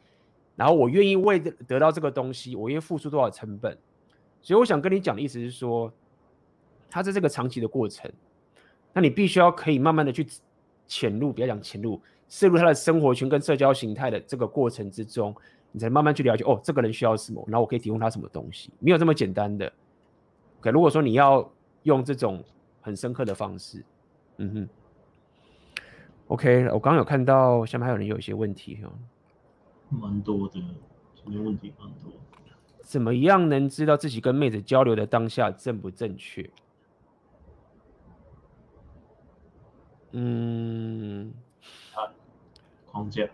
[0.62, 3.76] 然后我愿意为得到这个东西，我愿意付出多少成本。
[4.40, 5.92] 所以我想跟你讲的意思是说。
[6.94, 8.12] 它在这个长期的过程，
[8.92, 10.26] 那你必须要可以慢慢的去
[10.86, 11.98] 潜入，不要讲潜入，
[12.28, 15.34] 渗入他的生活圈跟社交形态的这个过程之中，
[15.70, 19.72] 你才慢慢去了解哦，这个人需要什么，然后我可以提供他什么东西，没有这么简单的。
[20.60, 21.50] 可如果说你要
[21.84, 22.44] 用这种
[22.82, 23.82] 很深刻的方式，
[24.36, 24.68] 嗯哼
[26.26, 28.92] ，OK，我刚刚有看到下面还有人有一些问题哈，
[30.00, 30.60] 蛮多的，
[31.14, 32.12] 什么问题蛮多。
[32.80, 36.48] 怎么样能知道自己跟妹子交流的当下正不正确？
[40.12, 41.32] 嗯，
[41.94, 42.04] 啊，
[42.90, 43.26] 框架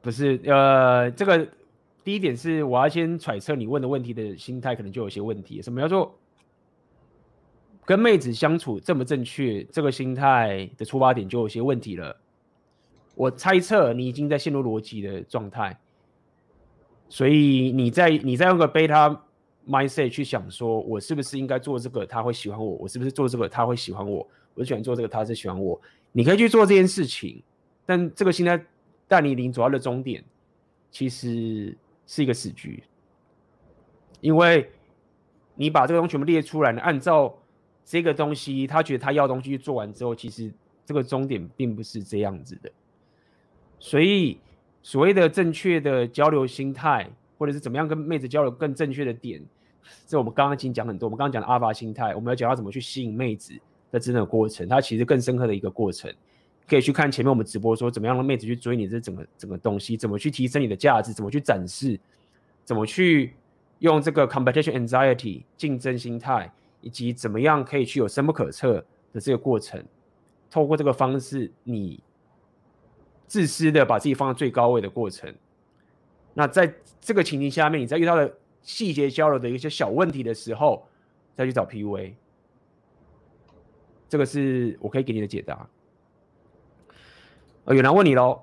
[0.00, 1.46] 不是，呃，这个
[2.02, 5.60] 第一点是我要先揣测你问的问题的心态，可能就有些问题。
[5.60, 6.14] 什么叫做
[7.84, 9.62] 跟妹子相处正不正确？
[9.64, 12.16] 这个心态的出发点就有些问题了。
[13.18, 15.76] 我猜测你已经在陷入逻辑的状态，
[17.08, 19.18] 所以你在你在用个 beta
[19.68, 22.76] mindset 去想说，我是不是应该做这个，他会喜欢我？
[22.76, 24.24] 我是不是做这个，他会喜欢我？
[24.54, 25.80] 我喜欢做这个，他是喜欢我。
[26.12, 27.42] 你可以去做这件事情，
[27.84, 28.64] 但这个现在
[29.08, 30.22] 带你离主要的终点，
[30.92, 31.76] 其实
[32.06, 32.84] 是一个死局。
[34.20, 34.70] 因为
[35.56, 37.36] 你把这个东西全部列出来，你按照
[37.84, 40.52] 这个东西，他觉得他要东西做完之后，其实
[40.86, 42.70] 这个终点并不是这样子的。
[43.78, 44.38] 所以
[44.82, 49.42] 所谓的正确的交流心态，或者是怎么样跟妹子交流更正确的点，
[50.06, 51.06] 这我们刚刚已经讲很多。
[51.06, 53.52] 我们刚刚讲的阿法心态，我们要讲到怎么去吸引妹子。
[53.90, 56.12] 的整个过程，它其实更深刻的一个过程，
[56.68, 61.98] 可以去看前面我们直播说怎么样让妹子去追你这整个整个东西，怎么去提升你的价值，怎么去展示，
[62.66, 63.32] 怎么去
[63.78, 66.52] 用这个 competition anxiety 竞争心态，
[66.82, 68.84] 以及怎么样可以去有深不可测
[69.14, 69.82] 的这个过程，
[70.50, 71.98] 透过这个方式，你
[73.28, 75.32] 自私的把自己放在最高位的过程，
[76.34, 80.88] 那在这个情境下面，你在遇到的细节交流的一些小问题的时候，
[81.36, 82.14] 再去找 PUA。
[84.08, 85.68] 这个是我可以给你的解答。
[87.66, 88.40] 呃，有人问你喽，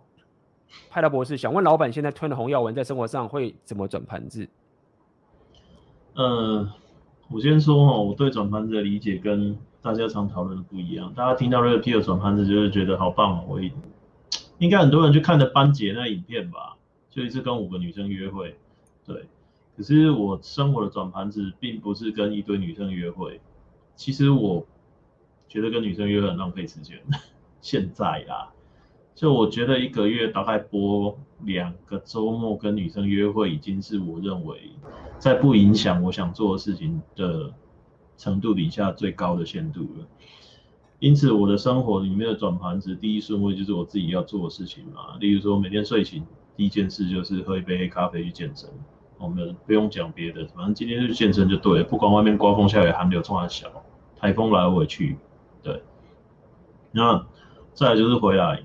[0.92, 4.48] 派大博士想问老板，现在吞了红药丸，在生活上会怎么转盘子？
[6.14, 6.72] 呃，
[7.32, 11.12] 我先说哈，我对转盘子的理解跟大家常讨论的不一样。
[11.16, 13.46] 大家听到 Red Pill 转盘子，就会觉得好棒哦。
[13.48, 13.60] 我
[14.58, 16.78] 应该很多人去看的班杰那影片吧，
[17.10, 18.58] 就一次跟五个女生约会。
[19.06, 19.26] 对，
[19.76, 23.40] 可是我生活的转盘子，并不是跟一堆女生约会。
[23.96, 24.66] 其实我。
[25.48, 27.00] 觉得跟女生约会很浪费时间。
[27.62, 28.52] 现在啊，
[29.14, 34.72] 就我觉得一个月大概播两个周末跟女生约会，已经是我认为
[35.18, 37.54] 在不影响我想做的事情的
[38.18, 40.08] 程度底下最高的限度了。
[41.00, 45.18] 因此，我的生活里面的转盘子第一顺位就是我自己要做的事情嘛。
[45.20, 48.70] 例如说，每天睡醒第一件事就是喝一杯黑咖啡去健身。
[49.18, 53.70] 我们不用讲别的，反正今天就去健身就对了，不管外面刮风下雨寒流，冲还小。
[54.18, 55.18] 台风来回去，
[55.62, 55.84] 对。
[56.92, 57.28] 那
[57.74, 58.64] 再就是回来，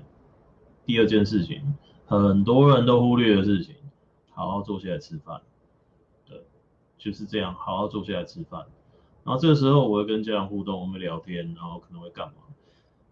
[0.85, 1.61] 第二件事情，
[2.05, 3.75] 很多人都忽略的事情，
[4.31, 5.41] 好好坐下来吃饭，
[6.27, 6.41] 对，
[6.97, 8.65] 就是这样，好好坐下来吃饭。
[9.23, 12.33] 然后这个时候我会跟家长互动，我们聊天，然后可能会干嘛？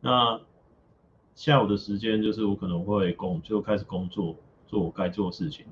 [0.02, 0.40] 那
[1.36, 4.36] 下午的时间就是我可能会工就开始工作，
[4.68, 5.66] 做我该做的事情。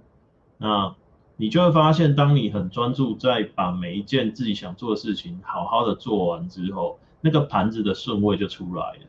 [0.57, 0.95] 那
[1.35, 9.01] 你就会发现，当你很专注在把每一件自己想做的事情好好的做完之后，那个盘子的顺位就出来了。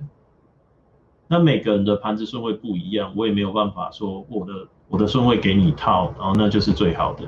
[1.27, 7.25] 那每个人的盘子顺位不一样，我也没有办法说我的我的顺位给你套，然后那就是最好的。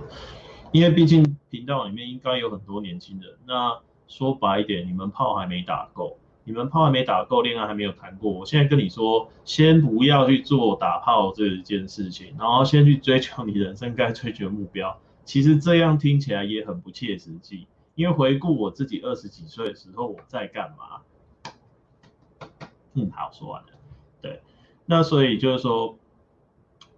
[0.73, 3.31] 因为毕竟频道里面应该有很多年轻人。
[3.47, 3.79] 那
[4.11, 6.19] 说白一点，你们炮还没打够。
[6.43, 8.33] 你们炮还没打够，恋爱还没有谈过。
[8.33, 14.99] 我现在跟你说，先不要去做打炮这件事情，然后先去追求你人生该追求的目标。
[15.25, 22.49] 其实这样听起来也很不切实际，因为回顾我自己二十几岁的时候，我在干嘛？
[22.95, 23.69] 嗯，好，说完了。
[24.21, 24.41] 对，
[24.87, 25.97] 那所以就是说，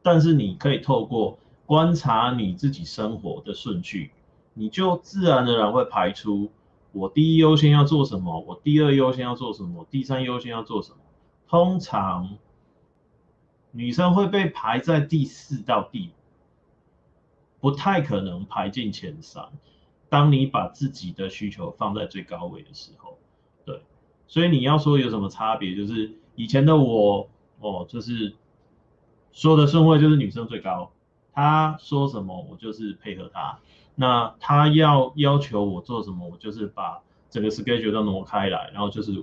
[0.03, 4.13] 但是你可以透过观察你自己生活的顺序，
[4.55, 6.51] 你就自然而然会排出。
[6.93, 8.41] 我第一优先要做什么？
[8.41, 9.87] 我第二优先要做什么？
[9.91, 10.99] 第三优先要做什么？
[11.49, 12.37] 通常
[13.71, 16.11] 女生会被排在第四到第五，
[17.61, 19.49] 不太可能排进前三。
[20.09, 23.19] 当你把自己的需求放在最高位的时候，
[23.65, 23.83] 对，
[24.27, 25.75] 所以你要说有什么差别？
[25.75, 28.35] 就是以前的我，哦，就是
[29.33, 30.93] 说的顺位就是女生最高，
[31.33, 33.59] 她说什么我就是配合她。
[33.95, 39.23] 那他要要求我做什么，我就是把整个 schedule 都挪开来，然后就是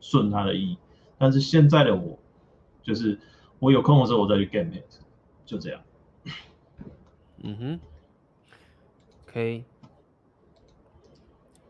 [0.00, 0.78] 顺他的意。
[1.18, 2.18] 但是现在的我，
[2.82, 3.20] 就是
[3.58, 4.82] 我有空的时候我再去 get it，
[5.44, 5.80] 就这样。
[7.42, 7.80] 嗯哼。
[9.28, 9.64] OK。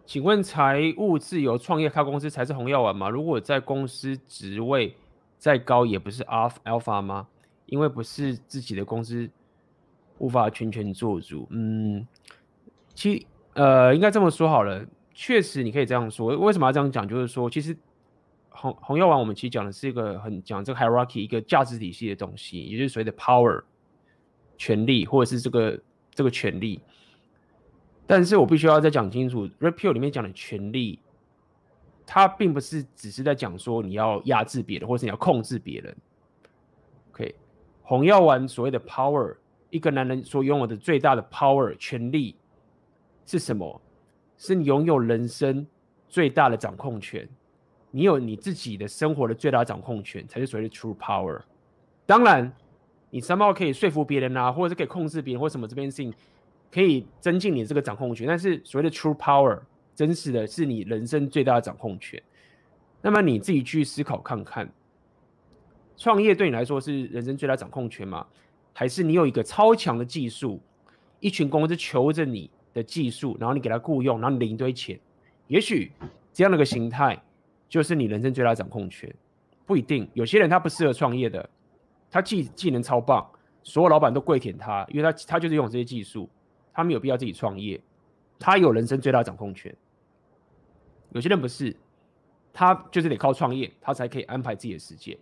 [0.06, 3.08] 请问财务自由创业开公司才是红药丸吗？
[3.08, 4.96] 如果在公司职位
[5.38, 7.26] 再高，也不是 alpha alpha 吗？
[7.66, 9.28] 因为不是自己的公司。
[10.18, 12.06] 无法全权做主，嗯，
[12.94, 16.36] 其呃应该这么说好了，确实你可以这样说。
[16.36, 17.06] 为什么要这样讲？
[17.08, 17.76] 就是说，其实
[18.50, 23.62] 红红药丸我们其实讲的是一个很讲这个 hierarchy 一个价值体系的东西，也就是所谓的 power
[24.56, 25.80] 权力或者是这个
[26.14, 26.80] 这个权力。
[28.06, 30.98] 但是我必须要再讲清楚，repeal 里面讲的权力，
[32.06, 35.96] 它并不是只是在讲说你要压制别人，或是你要控制别人。
[37.12, 37.34] OK，
[37.82, 39.36] 红药丸所谓的 power。
[39.70, 42.36] 一个男人所拥有的最大的 power 权力
[43.32, 43.80] 是什么？
[44.36, 45.66] 是你拥有人生
[46.06, 47.26] 最大的掌控权，
[47.90, 51.40] 你有你自己的生活的最大掌控权，才是所谓的 true power。
[52.04, 52.52] 当然，
[53.08, 56.12] 你 somehow 可以说服别人啊，或者是可以控制别人，或什么这边事情
[56.70, 58.26] 可以增进你这个掌控权。
[58.26, 59.58] 但是所谓的 true power，
[59.94, 62.22] 真实的是你人生最大的掌控权。
[63.00, 64.70] 那么你自己去思考看看，
[65.96, 68.26] 创业对你来说是人生最大掌控权吗？
[68.74, 70.60] 还是你有一个超强的技术，
[71.20, 74.98] 一群公司求着你的技术，然后你给他雇佣，然后你领一堆钱，
[75.46, 75.92] 也许
[76.32, 77.20] 这样的一个形态
[77.68, 79.12] 就是你人生最大掌控权，
[79.66, 80.08] 不一定。
[80.14, 81.48] 有些人他不适合创业的，
[82.10, 83.28] 他技技能超棒，
[83.62, 86.28] 所有老板都跪舔他，因为他他就是用这些技术，
[86.72, 87.80] 他没有必要自己创业，
[88.38, 89.74] 他有人生最大掌控权。
[91.10, 91.76] 有些人不是，
[92.52, 95.16] 他就是得靠创业，他才可以安排自己的时间。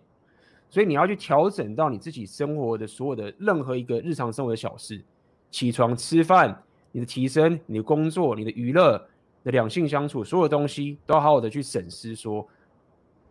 [0.69, 5.03] 所以你要去调整到你自己生活的所有的任何一个日常生活的小事，
[5.49, 8.97] 起床、吃饭、你的提升、你的工作、你的娱乐、
[9.43, 12.15] 你的两性相处，所有东西都要好好的去审视。
[12.15, 12.47] 说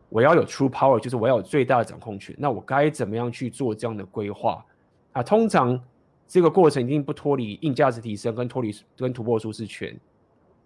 [0.09, 2.35] 我要有 true power，就是我要有最大的掌控权。
[2.39, 4.65] 那我该怎么样去做这样的规划？
[5.13, 5.81] 啊，通常
[6.27, 9.97] 这个过程一定不脱离硬价值提升跟脱离跟突破舒适圈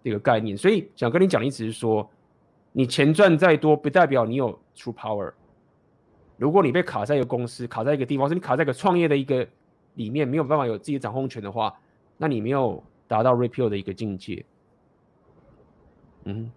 [0.03, 0.55] 这个概念。
[0.55, 2.09] 所以想跟你讲的意思是说，
[2.71, 5.31] 你钱赚再多，不代表你有 true power。
[6.37, 9.47] 如果你被卡在一个公司，卡在一个地方，是你卡在一个创业的一个
[9.93, 11.73] 里面，没有办法有自己的掌控权的话，
[12.17, 14.45] 那你没有达到 repeal 的一个境界。
[16.23, 16.51] 嗯，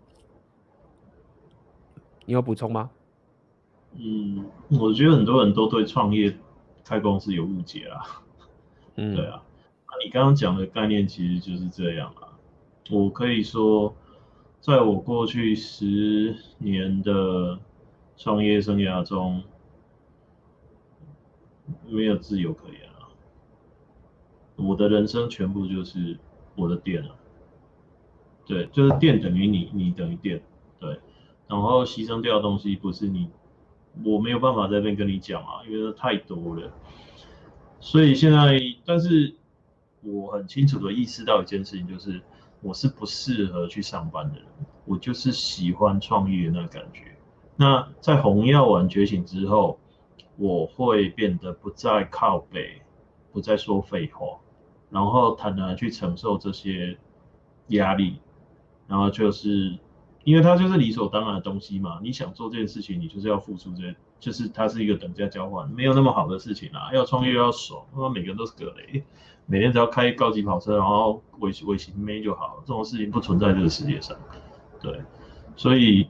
[2.25, 2.91] 你有补充吗？
[3.97, 4.45] 嗯，
[4.79, 6.37] 我觉得很多人都对创业
[6.85, 8.23] 开公司有误解啦。
[8.97, 9.43] 嗯，对啊，
[9.87, 12.39] 那你刚刚讲的概念其实就是这样啊。
[12.91, 13.95] 我可以说，
[14.61, 17.59] 在我过去十年的
[18.17, 19.43] 创业生涯中，
[21.87, 22.88] 没有自由可言啊！
[24.59, 26.19] 我的人生全部就是
[26.57, 27.15] 我的店了，
[28.45, 30.43] 对，就是店等于你，你等于店，
[30.81, 30.99] 对，
[31.47, 33.31] 然后牺牲掉的东西不是你，
[34.05, 36.73] 我没有办法在这边跟你讲啊，因为太多了。
[37.81, 39.35] 所以现在，但是
[40.03, 42.21] 我很清楚的意识到一件事情，就是
[42.61, 44.45] 我是不适合去上班的人，
[44.85, 47.17] 我就是喜欢创业的那个感觉。
[47.55, 49.79] 那在红药丸觉醒之后，
[50.37, 52.83] 我会变得不再靠北，
[53.33, 54.41] 不再说废话，
[54.91, 56.97] 然后坦然去承受这些
[57.69, 58.19] 压力，
[58.87, 59.79] 然后就是
[60.25, 62.01] 因为它就是理所当然的东西嘛。
[62.03, 66.93] 你想做这件事情，你就是要付出这些，就是它是一个等价交换，没有那么好的事情啊。
[66.93, 69.05] 要创业要爽，那每个人都是格雷，
[69.47, 74.17] 每天只要开高级跑车，然后尾尾行妹就好，这种事情不存在这个世界上。
[74.81, 75.03] 对，
[75.57, 76.09] 所以。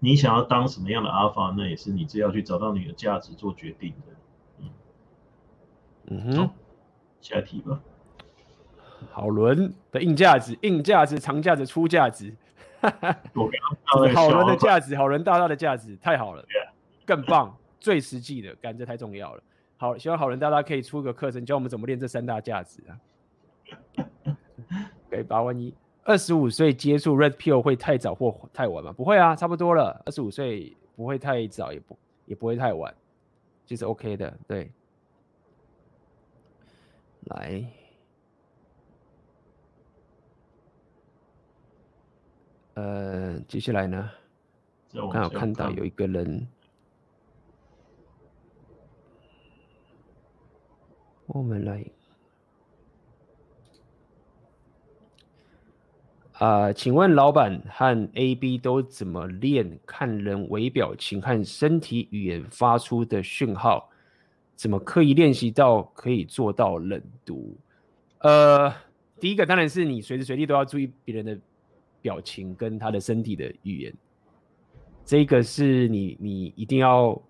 [0.00, 4.12] 你想要当什么样的阿尔法，那也是你自己要去找到你的价值做决定的。
[4.58, 4.68] 嗯，
[6.08, 6.50] 嗯哼，
[7.24, 7.80] 下题吧。
[9.10, 12.34] 好轮的硬价值、硬价值、长价值、出价值。
[12.80, 13.16] 哈哈，
[14.14, 16.44] 好轮的价值，好轮大大的价值，太好了.
[17.06, 19.42] 更棒，最实际的，感觉太重要了。
[19.78, 22.92] 好，希望好人大大可以出个课程，教我们怎么练这三大价值啊。
[25.10, 25.74] 给八万一。
[26.02, 28.92] 二十五岁接触 Red Pill 会太早或太晚吗？
[28.92, 30.02] 不会啊，差不多了。
[30.04, 32.94] 二十五岁不会太早，也不也不会太晚，
[33.64, 34.32] 就是 OK 的。
[34.46, 34.70] 对，
[37.24, 37.64] 来，
[42.74, 44.10] 呃，接下来呢？
[44.92, 46.46] 我刚好看到有一个人，
[51.26, 51.84] 我们来。
[56.32, 63.88] 啊、呃，请问老板和 AB 都怎么练看人微表情和身体语言发出的讯号？
[64.56, 67.56] 怎么刻意练习到可以做到冷读？
[68.18, 68.72] 呃，
[69.18, 71.38] 第一个当然是你随时随地都要注意别人的
[72.00, 73.94] 表情跟他的身体的语言，
[75.04, 77.20] 这个是你你一定要，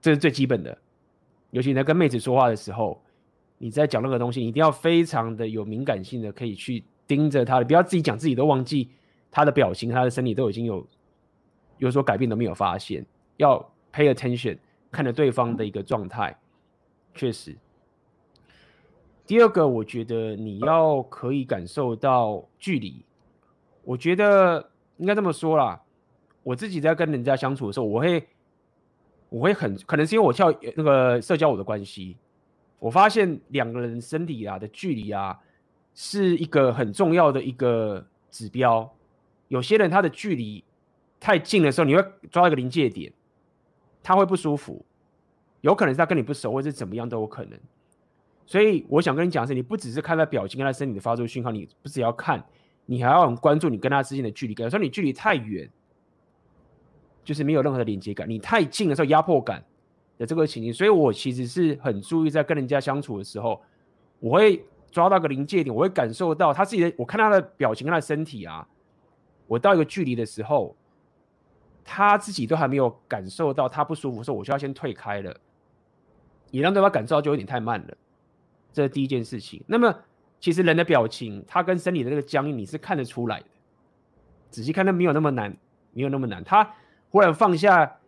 [0.00, 0.76] 这是最基本的。
[1.50, 3.02] 尤其你在跟妹子说话的时候，
[3.58, 6.84] 你在讲任何东西，一定要非常的有敏感性的，可以去。
[7.10, 8.88] 盯着他的，不要自己讲自己都忘记
[9.32, 10.86] 他的表情，他的身体都已经有
[11.78, 13.04] 有所改变都没有发现，
[13.36, 13.58] 要
[13.92, 14.56] pay attention
[14.92, 16.38] 看着对方的一个状态，
[17.14, 17.56] 确实。
[19.26, 23.04] 第二个，我觉得你要可以感受到距离，
[23.84, 25.80] 我觉得应该这么说啦。
[26.42, 28.28] 我自己在跟人家相处的时候，我会
[29.28, 32.16] 我会很可能是因为我跳那个社交舞的关系，
[32.78, 35.38] 我发现两个人身体啊的距离啊。
[35.92, 38.88] 是一个很重要的一个指标。
[39.48, 40.62] 有些人他的距离
[41.18, 43.12] 太近的时候，你会抓一个临界点，
[44.00, 44.86] 他会不舒服。
[45.60, 47.58] 有可能是他跟你不熟，或者是怎么样都有可能。
[48.46, 52.44] 所以我想跟你讲的是，你不只是看他表情跟他身体的发出讯号，你不只要看，
[52.86, 54.64] 你还要很关注你跟他之间的距离感。
[54.64, 55.68] 有时候你距离太远，
[57.24, 59.64] 就是没有任何的连接感；你太近的时候，压迫感
[60.18, 60.72] 的这个情形。
[60.72, 63.60] 所以我其实是很注意在跟人家相处的时候，
[64.18, 64.64] 我会。
[64.92, 68.66] 抓到个临界点，我会感受到他自己的，我看他的表情跟他的身体啊，
[69.46, 70.74] 我到一个距离的时候，
[71.84, 75.32] 他自己都还没有感受到他不舒服的时候，我就要先退开了，
[76.50, 77.96] 也让对方感受到就有点太慢了，
[78.72, 79.62] 这是第一件事情。
[79.66, 79.94] 那么
[80.38, 83.46] 其实人的表情，他跟身体的那个僵硬，你是看得出来的，
[84.50, 85.56] 仔细看，那没有那么难，
[85.92, 86.42] 没有那么难。
[86.42, 86.74] 他
[87.10, 87.98] 忽然放下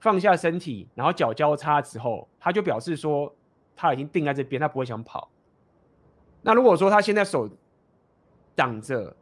[0.00, 3.34] 放下身体，然后脚交叉之后，他就表示说
[3.76, 5.28] 他已经定在这边，他不会想跑。
[6.42, 7.48] 那如果说他现在手
[8.54, 9.16] 挡着，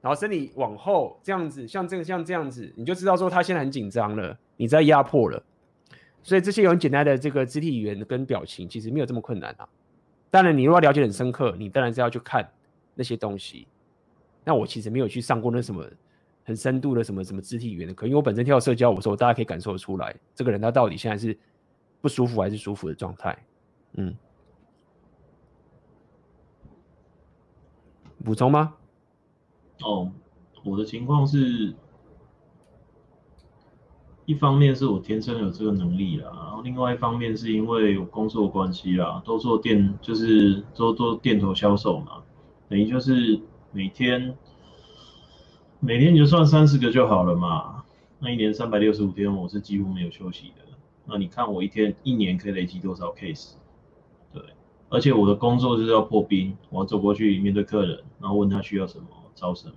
[0.00, 5.42] 然后身体往后这样子，像这个像这样子，你就知道说他现在很紧张了，你在压迫了。
[6.28, 9.66] 所以这些有很简单的这个肢体语言跟表情，其实没有这么困难啊。
[10.28, 12.46] 当然，你如果了解很深刻，你当然是要去看
[12.94, 13.66] 那些东西。
[14.44, 15.82] 那我其实没有去上过那什么
[16.44, 21.34] 很深度的什么什么肢体语言的课，因为我本身跳社交舞的时候，大家可以感受得出来，这个人他到底现在是
[22.02, 23.38] 不舒服还是舒服的状态。
[23.94, 24.14] 嗯。
[28.22, 28.74] 补充吗？
[29.80, 30.12] 哦，
[30.62, 31.72] 我的情况是，
[34.28, 42.22] 一方面是我天生有这个能力啦，然后另外一方面是因为有工作关系啦，都做店，就是都做店头销售嘛，
[42.68, 43.40] 等于就是
[43.72, 44.36] 每天
[45.80, 47.82] 每天你就算三十个就好了嘛，
[48.18, 50.56] 那一年三百六十五天，我是几乎没有休息的。
[51.06, 53.52] 那你看我一天一年可以累积多少 case？
[54.30, 54.42] 对
[54.90, 59.74] 而且我的工作就是要破冰，我要走过去面对客人，然后问他需要什么，招什么，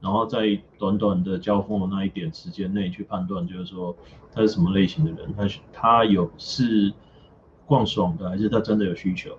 [0.00, 3.96] 然后在短短的交锋的那一点时间内去判断，就是说
[4.32, 6.92] 他是什么类型的人，他他有是
[7.66, 9.36] 逛爽的，还是他真的有需求？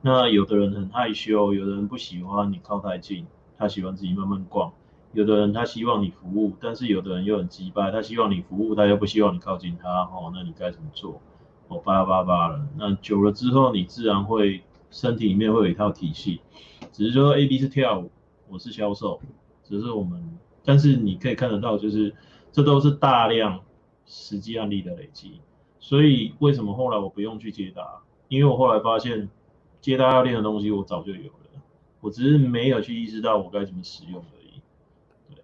[0.00, 3.26] 那有的人很害羞，有的人不喜欢你靠太近，
[3.56, 4.72] 他喜欢自己慢慢逛；
[5.12, 11.20] 有的人他希望你服务，但是有的人又很机掰，他希望你服务，他又不希望你靠近他，哦，那你该怎么做？
[11.84, 16.42] 巴拉巴拉了，那久了之后，你自然会身体里面会有一套体系，
[16.92, 18.10] 只是说 A B 是跳舞，
[18.50, 19.18] 我是销售，
[19.72, 20.22] 只是我们，
[20.66, 22.14] 但是你可以看得到，就是
[22.52, 23.58] 这都是大量
[24.04, 25.40] 实际案例的累积。
[25.78, 28.02] 所以为什么后来我不用去接搭？
[28.28, 29.30] 因为我后来发现
[29.80, 31.62] 接搭要练的东西我早就有了，
[32.02, 34.60] 我只是没有去意识到我该怎么使用而已。
[35.30, 35.42] 对，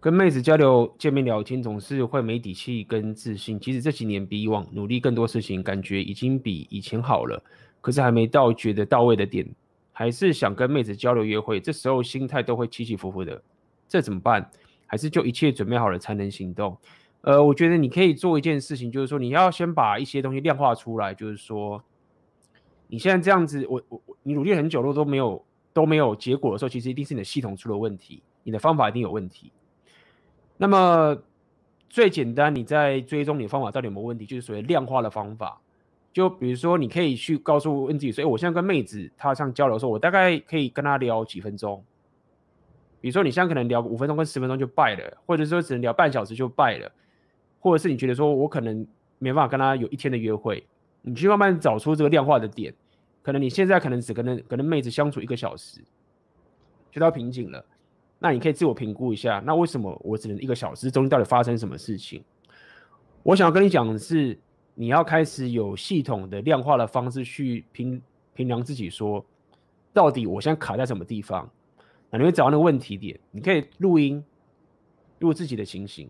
[0.00, 3.60] 跟妹子交流、见面聊天总是会没底气跟自信。
[3.60, 7.40] 其实这几年比以往努力更多事情，感觉已经比以前好了，
[7.80, 9.48] 可是还没到觉得到位的点，
[10.00, 13.42] 还是想跟妹子交流约会，这时候心态都会起起伏伏的，
[13.86, 14.50] 这怎么办？
[14.86, 16.74] 还是就一切准备好了才能行动？
[17.20, 21.84] 呃，我觉得你可以做一件事情，就是说你要先把一些东西量化出来，就是说
[22.86, 25.44] 你现在这样子，我我你努力很久了都没有
[25.74, 29.52] 都没有结果的时候，其实一定是你的系统出了问题，你的方法一定有问题。
[30.56, 31.14] 那么
[31.90, 35.60] 最简单，你在追踪你的方法到底有没有问题，就是所谓量化的方法。
[36.12, 41.82] 就比如说，你可以去告诉问自己说，哎，我现在跟妹子她上交流的时候，我大概可以跟她聊几分钟。
[43.00, 46.90] 比如说你现在可能聊五分钟跟十分钟就败了，或者说只能聊半小时就败了。
[47.60, 48.86] 或者是你觉得说，我可能
[49.18, 50.66] 没办法跟她有一天的约会，
[51.02, 52.74] 你去慢慢找出这个量化的点。
[53.22, 55.80] 可能你现在可能只跟那可能妹子相处一个小时，
[56.90, 57.64] 就到瓶颈了。
[58.18, 60.90] 那你可以自我评估一下，那为什么我只能一个小时？
[60.90, 62.24] 中间到底发生什么事情？
[63.22, 64.38] 我想要跟你讲的是，
[64.80, 68.00] 你要开始有系统的量化的方式去评
[68.32, 69.22] 评量自己，说
[69.92, 71.46] 到底我现在卡在什么地方？
[72.08, 74.24] 那你会找到那个问题点，你可以录音
[75.18, 76.08] 录自己的情形。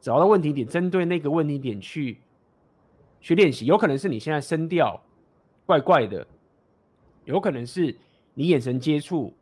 [0.00, 2.18] 找到问题点，针对那个问题点去
[3.20, 5.02] 去练习，有可能是你现在声调
[5.66, 6.24] 怪怪的，
[7.24, 7.96] 有可能是
[8.34, 9.34] 你眼神接触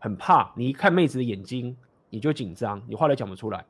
[0.00, 1.76] 很怕，你一看妹子的眼睛
[2.08, 3.64] 你就紧张，你话都讲不出来，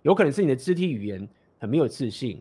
[0.00, 1.28] 有可能是你的肢体语言
[1.58, 2.40] 很没有自信，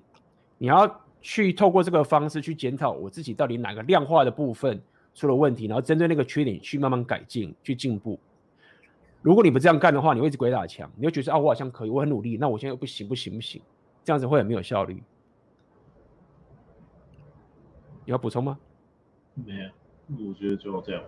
[0.57, 4.79] 你要去透过这个方式去检讨我自己到底哪个量化的部分
[5.15, 8.19] 出了问题，然后针对那个缺点去慢慢改进，去进步。
[9.21, 13.61] 如果你不这样干的话，你会一直鬼打墙，你会觉得啊，我好像可以，我很努力，那我现在又不行，不行，不行，
[14.03, 15.01] 这样子会很没有效率。
[18.05, 18.59] 你要补充吗？
[19.33, 21.01] 没有，我觉得就这样。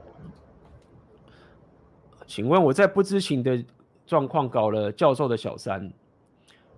[2.26, 3.62] 请问我在不知情的
[4.06, 5.92] 状况搞了教授的小三，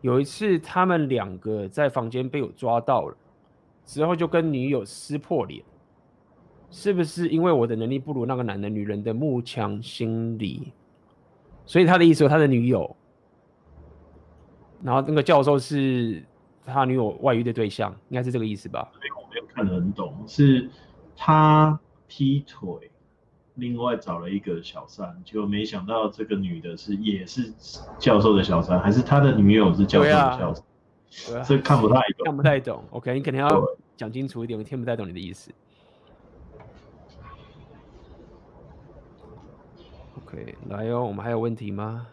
[0.01, 3.15] 有一次他们两个在房间被我抓到了，
[3.87, 5.63] 之后就跟女友撕破脸，
[6.69, 8.67] 是不是因为我的能力不如那个男的？
[8.67, 10.73] 女人的慕强心理。
[11.65, 12.95] 所以他的意思说他的女友，
[14.83, 16.23] 然后那个教授是
[16.65, 18.91] 他女友外遇的对象，应该是这个意思吧？
[19.01, 20.69] 没有我没有看得很懂，是
[21.15, 22.91] 他劈腿，
[23.55, 27.53] 另外找了一个小三，结果没想到这个女的是也是
[27.97, 30.65] 教授的小三，还是他的女友是教授的小三？
[31.09, 32.83] 对啊，这看不太懂，看不太懂。
[32.91, 33.63] OK，你肯定要
[33.95, 35.51] 讲清楚一点，我听不太懂你的意思。
[40.17, 42.07] OK，来哦，我们还有问题吗？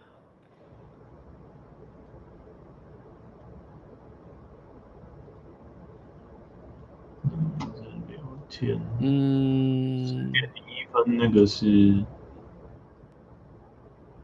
[8.09, 8.19] 聊
[8.49, 12.05] 天，嗯，十点零一分那个是，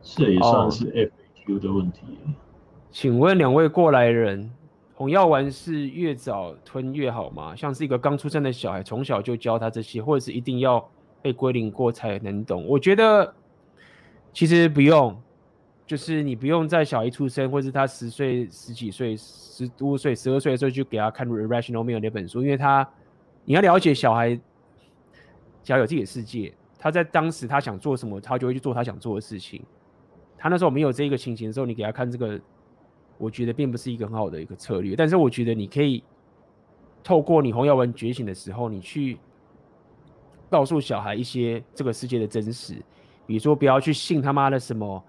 [0.03, 2.03] 这也算是 FAQ 的问题。
[2.25, 2.33] 哦，
[2.93, 4.53] 请问两位过来人，
[5.01, 7.57] 红药丸是越早吞越好吗？
[7.57, 10.87] 像是一个刚出生的小孩，从小就教他这些，或者是一定要
[11.23, 12.67] 被归零过才能懂？
[12.67, 13.35] 我觉得。
[14.35, 15.19] 其实不用，
[15.87, 22.87] 就是你不用在小孩出生，或是他十岁、十几岁、十多岁、十二岁的时候就给他看《Rational Male》那本书，因为他
[23.47, 24.39] 你要了解小孩，
[25.65, 29.63] 小孩有自己的世界，他在当时他想做什么，他就会去做他想做的事情。
[30.37, 32.39] 他那时候没有这个情形的时候，你给他看这个，
[33.21, 34.97] 我觉得并不是一个很好的一个策略。
[34.97, 36.03] 但是我觉得你可以
[37.05, 39.19] 透过你红药丸觉醒的时候，你去
[40.49, 42.83] 告诉小孩一些这个世界的真实。
[43.27, 45.05] 比如说，不要去信他妈的什么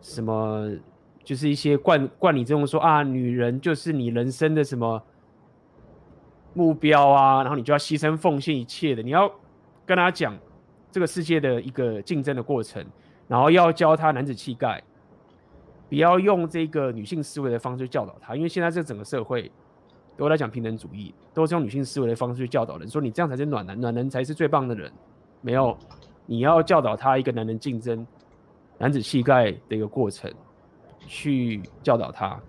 [0.00, 0.70] 什么，
[1.22, 5.02] 就是一些惯惯你这种说啊，女人就是你人生的什么
[6.54, 9.02] 目标啊，然后你就要牺牲奉献一切的。
[9.02, 9.30] 你要
[9.84, 10.38] 跟他讲
[10.90, 12.82] 这个世界的一个竞争的过程，
[13.28, 14.82] 然后要教他男子气概，
[15.92, 19.52] 不要用这个女性思维的方式教导他，因为现在这整个社会
[20.16, 24.90] 都在讲平等主义，都是用女性思维的方式去教导人，说你这样才是暖男，暖男才是最棒的人，
[25.42, 25.76] 没有。
[26.24, 28.06] 你要教导他一个男人竞争、
[28.78, 30.32] 男子气概的一个过程，
[31.00, 32.40] 去教导他。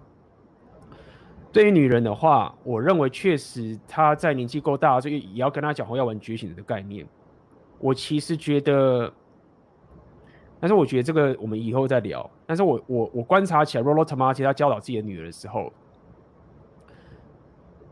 [1.52, 7.06] 对于女人的话，我认为确实她在年纪够大，所以也要跟她讲话，要玩觉醒的概念。
[7.78, 9.14] 我其实觉得，
[10.64, 12.30] 但是我觉得这个我们以后再聊。
[12.46, 15.70] 但是我我我观察起来，Rollo Tomassi 他教导自己的女儿的时候，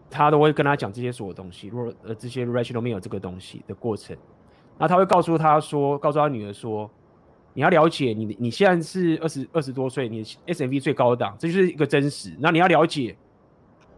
[0.10, 4.16] 他都会跟他讲这些所有东西，如果呃这些 rational male 这个东西的过程，
[4.78, 6.90] 那他会告诉他说，告诉他女儿说，
[7.54, 12.34] 你要了解你你现在是二十二十多岁，你 SMV 最高档，这就是一个真实。
[12.40, 13.18] 那你要了解，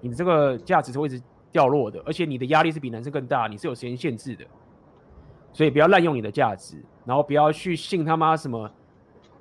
[0.01, 1.21] 你的这个价值是会一直
[1.51, 4.43] 掉落的，而且你的压力是比男生更大，你是有时间限制的，
[5.53, 6.75] 所以不要滥用你的价值，
[7.05, 8.71] 然后不要去信他妈什么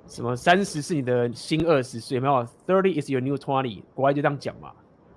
[0.07, 4.71] 什么三十是你的新二十岁，没有，thirty is your new twenty，国外就这样讲嘛，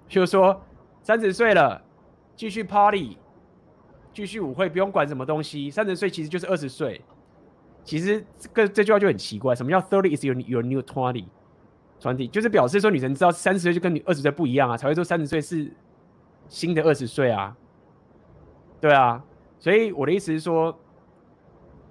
[0.08, 0.60] 就是说。
[1.02, 1.80] 三十岁了，
[2.34, 3.16] 继续 party，
[4.12, 5.70] 继续舞会，不用管什么东西。
[5.70, 7.00] 三十岁其实就是二十岁。
[7.84, 15.72] 其实这个这句话就很奇怪，什么叫 thirty is your your new twenty？twenty 就是表示说女生知道三十岁就跟你二十岁不一样啊，才会说三十岁是
[16.48, 17.56] 新的二十岁啊。
[18.80, 19.22] 对啊，
[19.60, 20.76] 所以我的意思是说，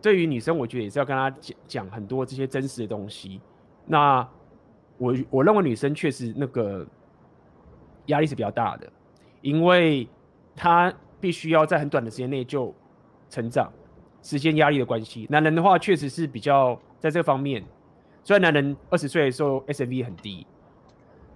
[0.06, 3.42] 对于女生，我觉得也是要跟她讲讲很多这些真实的东西。
[3.88, 4.28] 那
[5.00, 6.86] 我我认为女生确实那个
[8.06, 8.88] 压力是比较大的。
[9.42, 10.08] 因为
[10.56, 12.74] 他必须要在很短的时间内就
[13.30, 13.72] 成长，
[14.24, 15.28] 时间压力的关系。
[15.30, 17.64] 男人的话确实是比较在这方面，
[18.24, 20.48] 虽然男人二十岁的时候 SMV 很低，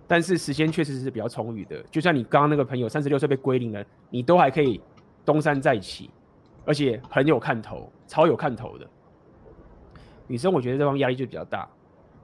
[0.08, 1.84] 但是时间确实是比较充裕的。
[1.92, 4.82] 就像你刚刚那个朋友三十六岁被归零了，你都还可以
[5.24, 6.10] 东山再起，
[6.66, 8.88] 而且很有看头，超有看头的。
[10.28, 11.68] 女生我觉得这方压力就比较大。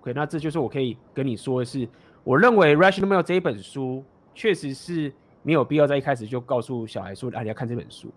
[0.02, 1.88] OK，那这就是我可以跟你说的是，
[2.24, 4.03] 我认为《Rational Male》这一本书
[4.34, 5.14] 确实是。
[5.48, 8.12] 没有必要在一开始就告诉小孩说：“啊，你要看这本书。”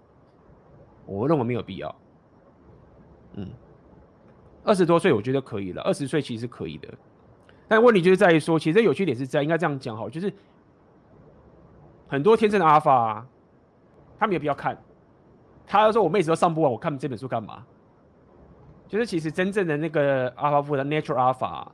[1.04, 1.94] 我认为没有必要。
[3.34, 3.46] 嗯，
[4.64, 6.88] 二十多岁我觉得可以了，二十岁其实可以的。
[7.68, 10.32] 但问题就是在于说，其实有趣点是在应该这样讲好，就是
[12.06, 13.26] 很多天生的阿尔法，
[14.18, 14.82] 他没有必要看。
[15.68, 17.64] 他就说：“我妹子都上不完，我看这本书干嘛？”
[18.88, 21.70] 就是其实真正的那个阿尔法的 natural 阿尔法。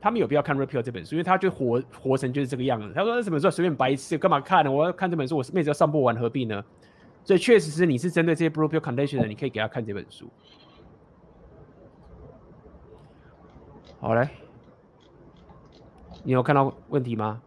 [0.00, 2.92] 他们有必要看《repeal》这本书，因为他就活活成就是这个样子。
[2.94, 4.70] 他说：“那什么时候随便白痴，干嘛看呢？
[4.70, 6.64] 我要看这本书，我妹子要上不完，何必呢？”
[7.24, 10.30] 所以确实是你是针对这些 Blue Pill Condition 的，你可以给他看这本书。
[14.00, 14.28] 好嘞，
[16.22, 17.42] 你有看到问题吗？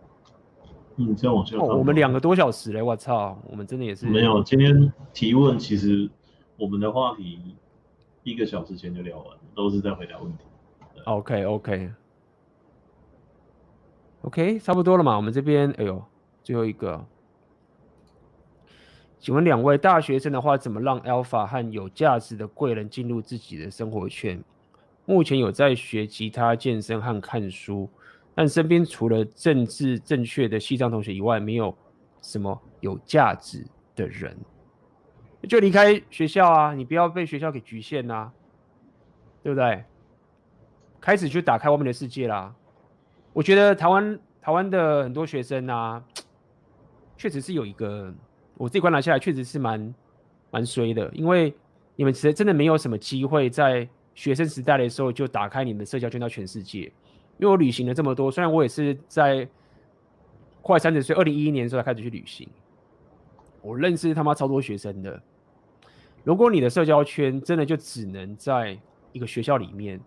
[0.98, 1.66] 嗯，这样往下看。
[1.66, 4.44] 哦，我们两个多小时嘞，我操，我们真的也是没有。
[4.44, 6.10] 今天提问其实
[6.58, 7.40] 我们的话题
[8.24, 10.44] 一个小时前就聊完了，都是在回答问题。
[11.06, 11.92] OK OK。
[14.24, 15.16] OK，差不多了嘛？
[15.16, 16.04] 我们这边，哎呦，
[16.44, 17.04] 最后一个，
[19.18, 24.44] 请问两位大学生的话，怎么让 Alpha 和有价值的贵人进入自己的生活圈？
[25.06, 27.90] 目前有在学吉他、健身和看书，
[28.34, 31.76] 但身边除了政治正确的西藏同学以外，没有
[32.22, 34.38] 什么有价值的人，
[35.50, 36.74] 就离开学校啊！
[36.74, 38.34] 你不要被学校给局限呐、啊，
[39.44, 39.84] 对不对？
[41.00, 42.54] 开始去打开外面的世界啦。
[43.34, 46.04] 我觉得台湾台湾的很多学生啊，
[47.18, 48.14] 确实是有一个，
[48.56, 49.94] 我自己观察下来，确实是蛮
[50.52, 51.10] 蛮衰的。
[51.14, 51.54] 因为
[51.96, 56.92] 你们其实真的没有什么机会在学生时代的时候就打开你们的社交圈到全世界。
[57.42, 59.46] 因为我旅行了这么多，虽然我也是在
[60.62, 62.48] 快三十岁，二零一一年的时候才开始去旅行，
[63.62, 65.22] 我认识他妈超多学生的。
[66.24, 68.80] 如果你的社交圈真的就只能在
[69.12, 70.00] 一个学校里面，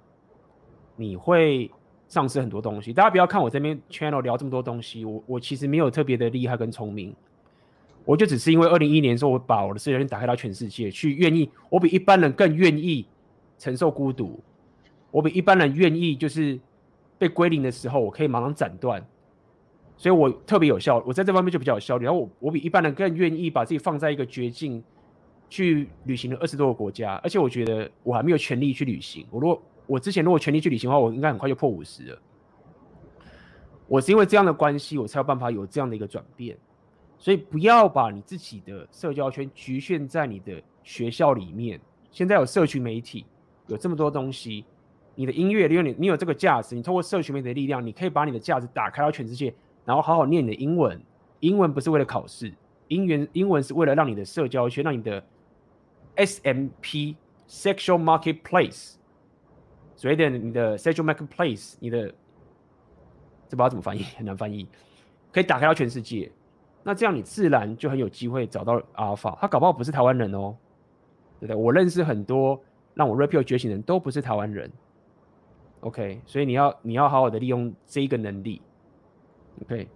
[0.97, 1.71] 你会。
[2.07, 7.13] 丧失很多东西，大家不要看我这边 channel 聊这么多东西，我我其实没有特别的厉害跟聪明，
[8.05, 13.07] 我就只是因为二零一一年的时候，我把我的社交圈打开到全世界，去愿意，我比一般人更愿意
[13.59, 14.39] 承受孤独，
[15.11, 16.61] 我比一般人愿意就是
[17.19, 19.05] 被归零的时候，我可以马上斩断，
[19.97, 22.05] 所以我特别有效，我在这方面就比较有效率。
[22.05, 24.83] 然后我我比一般人更愿意把自己放在一个绝境
[25.49, 29.63] 去旅行了二十多个国家，而且我觉得我还没有权利去旅行，我如果。
[29.87, 32.19] 我之前如果全力去旅行的话，我应该很快就破五十了。
[33.87, 36.57] 我是因为这样的关系，我才有办法有这样的一个转变。
[37.19, 41.79] 所以不要把你自己的社交圈局限在你的学校里面。
[42.11, 43.27] 现在有社群媒体，
[43.67, 44.65] 有这么多东西，
[45.15, 51.01] 你的音乐，因为你你有这个价值，你通过社群媒体的力量，你可以把你的价值打开到全世界，然后好好念你的英文。
[51.41, 52.53] 英文不是为了考试，
[52.89, 55.23] 英文英文是为了让你的社交圈，让你的
[56.17, 57.17] SMP
[57.49, 58.95] Sexual Marketplace。
[59.97, 62.09] 所以的你的 sexual marketplace，你的
[63.49, 64.67] 这不知道怎么翻译，很难翻译，
[65.33, 66.31] 可以打开到全世界。
[66.83, 69.39] 那这样你自然就很有机会找到阿尔法。
[69.41, 70.55] 他搞不好不是台湾人哦，
[71.39, 71.57] 对不对？
[71.57, 72.61] 我认识很多
[72.93, 74.71] 让我 Red Pill 觉醒的人都不是台湾人。
[75.85, 78.63] OK，所以你要你要好好的利用这一个能力。
[79.63, 79.87] OK，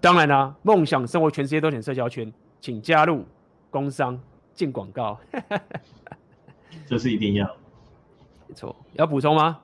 [0.00, 3.24] 当然啦、啊，梦想生活全世界都选社交圈，请加入
[3.70, 4.20] 工商
[4.52, 5.16] 进广告，
[6.84, 7.46] 这是一定要。
[8.48, 9.60] 没错，要补充吗？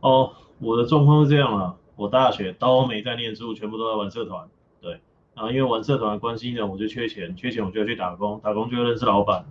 [0.00, 4.46] 哦，我的状况是这样啊，我大学都没在念书，全部都在玩社团。
[4.82, 5.00] 对，
[5.34, 9.46] 然后因为玩社团的关系呢，我就缺钱，缺钱我就要去打工，打工就认识老板。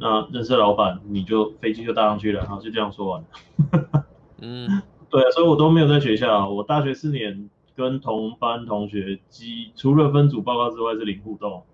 [0.00, 4.04] 那认识老板，你就飞机就搭上去了，然后就这样说完了。
[4.40, 11.64] 嗯， 对啊，所以我都没有在学校，我大学四年跟同班同学，基除了分组报告之外是零互动，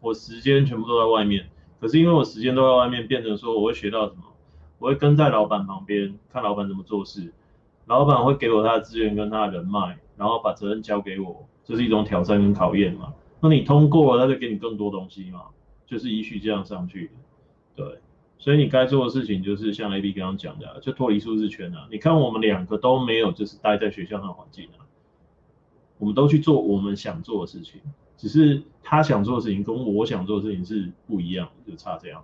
[0.00, 1.46] 我时间全部都在外面。
[1.80, 4.22] 可是因为我时间都在外面，变成说我会学到什么？
[4.78, 7.32] 我会跟在老板旁边看老板怎么做事，
[7.86, 13.12] 老板会给我他的资源跟他的人脉，然后把责任交给我，这是一种挑战跟考验嘛。
[13.40, 15.42] 那你通过了，他就给你更多东西嘛，
[15.86, 17.10] 就是依序这样上去。
[18.44, 21.88] 对，所以你该做的事情就是像 AB 刚刚讲的，就脱离舒适圈啊。
[21.90, 24.84] 你看我们两个都没有，就是待在学校那环境啊，
[25.98, 27.80] 我们都去做我们想做的事情，
[28.18, 32.22] 只是他想做的事情跟我想做的事情是不一样，就差这样。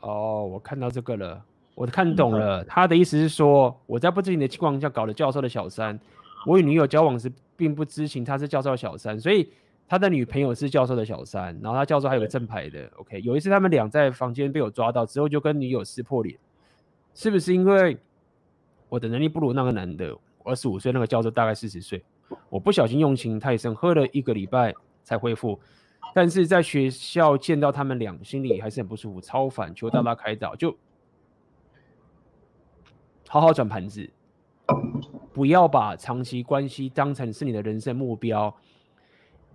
[0.00, 1.42] 哦，我看到这个了，
[1.74, 5.98] 我看懂了，他的意思是说，我在不知情的情况下搞了教授的小三，
[6.46, 9.48] 我与女友交往时并不知情他是教授的小三，所以。
[9.88, 12.86] 他的女朋友是教授的小三，然后他教授还有个正牌的。
[12.96, 16.38] OK，有一次他们俩在房间被我抓到之后，就跟女友撕破脸，
[17.14, 17.96] 是不是因为
[18.90, 20.14] 我的能力不如那个男的？
[20.44, 22.02] 二十五岁那个教授大概四十岁，
[22.48, 25.58] 我不小心用情太深，喝了一个礼拜才恢复。
[26.14, 30.74] 但是在学校见到他们俩，心里还是很不舒服，超烦，求大大开导，就
[33.26, 34.08] 好好转盘子，
[35.34, 38.54] 不要把长期关系当成是你的人生目标。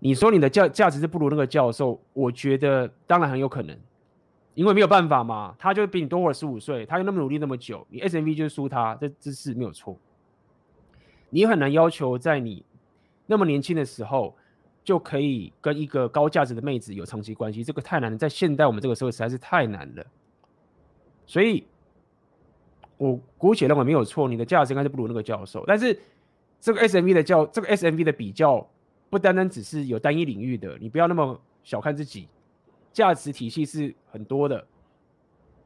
[0.06, 3.74] 你说你的价价值是不如那个教授，我觉得当然很有可能，
[4.54, 9.98] 因为没有办法嘛，他就比你多活十五岁，他又那么努力那么久，你 SMV 就输他，这这是没有错。
[11.30, 12.66] 你很难要求在你
[13.28, 14.36] 那么年轻的时候
[14.84, 20.06] 就可以跟一个高价值的妹子有长期关系，这个太难了，在现代我们这个社会实在是太难了。
[21.26, 21.66] 所以，
[22.98, 25.98] 我姑且认为没有错，你的价值应该是不如那个教授，但是
[26.60, 28.68] 这个 SMV 的教这个 SMV 的比较。
[29.14, 32.28] 不单单只是有单一领域的，你不要那么小看自己，
[32.92, 34.66] 价值体系是很多的。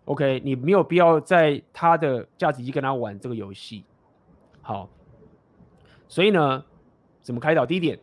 [0.04, 3.86] OK，你没有必要在他的价值体系跟他玩这个游戏。
[4.62, 4.90] 好，
[6.10, 6.62] 所以呢，
[7.22, 7.66] 怎么开导？
[7.66, 7.98] 第一点，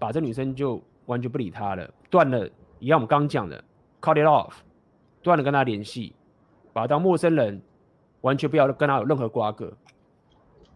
[0.00, 3.62] 把这女生就完全不理他了，断了，一样我们刚刚讲的
[4.00, 4.52] ，cut it off，
[5.22, 6.12] 断了跟他联系，
[6.72, 7.62] 把他当陌生人，
[8.22, 9.72] 完全不要跟他有任何瓜葛。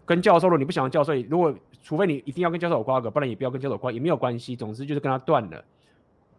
[0.07, 1.53] 跟教授了，你不想教授，如果。
[1.83, 4.55] 除非你一定要跟教授瓜葛，不然也不要跟教授瓜，也没有关系。
[4.55, 5.65] 总之就是跟他断了，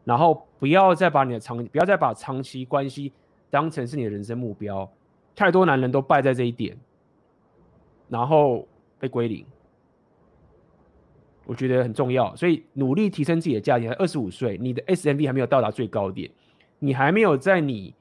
[0.05, 3.11] 然后不要再把你的长，不要再把长期关系
[3.49, 4.89] 当成是你的人生目标。
[5.35, 6.77] 太多男人都败在这一点，
[8.07, 8.65] 然后
[8.97, 9.45] 被归零。
[11.45, 13.87] 我觉得很重要，所以努力提升自己的价值。
[13.95, 16.31] 二十五岁，你的 SMV 还没有到达最高点，
[16.79, 17.93] 你还没有在你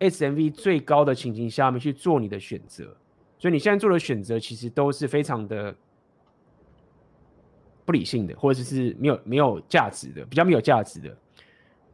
[0.00, 2.96] SMV 最高的情形下面去做你的选择，
[3.38, 5.72] 所以你现在做的选择其实都是非常的。
[7.88, 11.16] 不理性的，或者是没有没有价值的，比较没有价值的。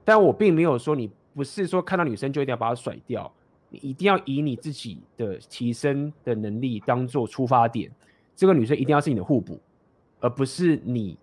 [0.05, 3.33] 但我并没有说你不是说看到女生就一定要把她甩掉，
[3.71, 7.89] 你一定要以你自己的提升的能力当做出发点。
[8.35, 9.61] 这个女生一定要是你的互补，
[10.19, 11.17] 而不是你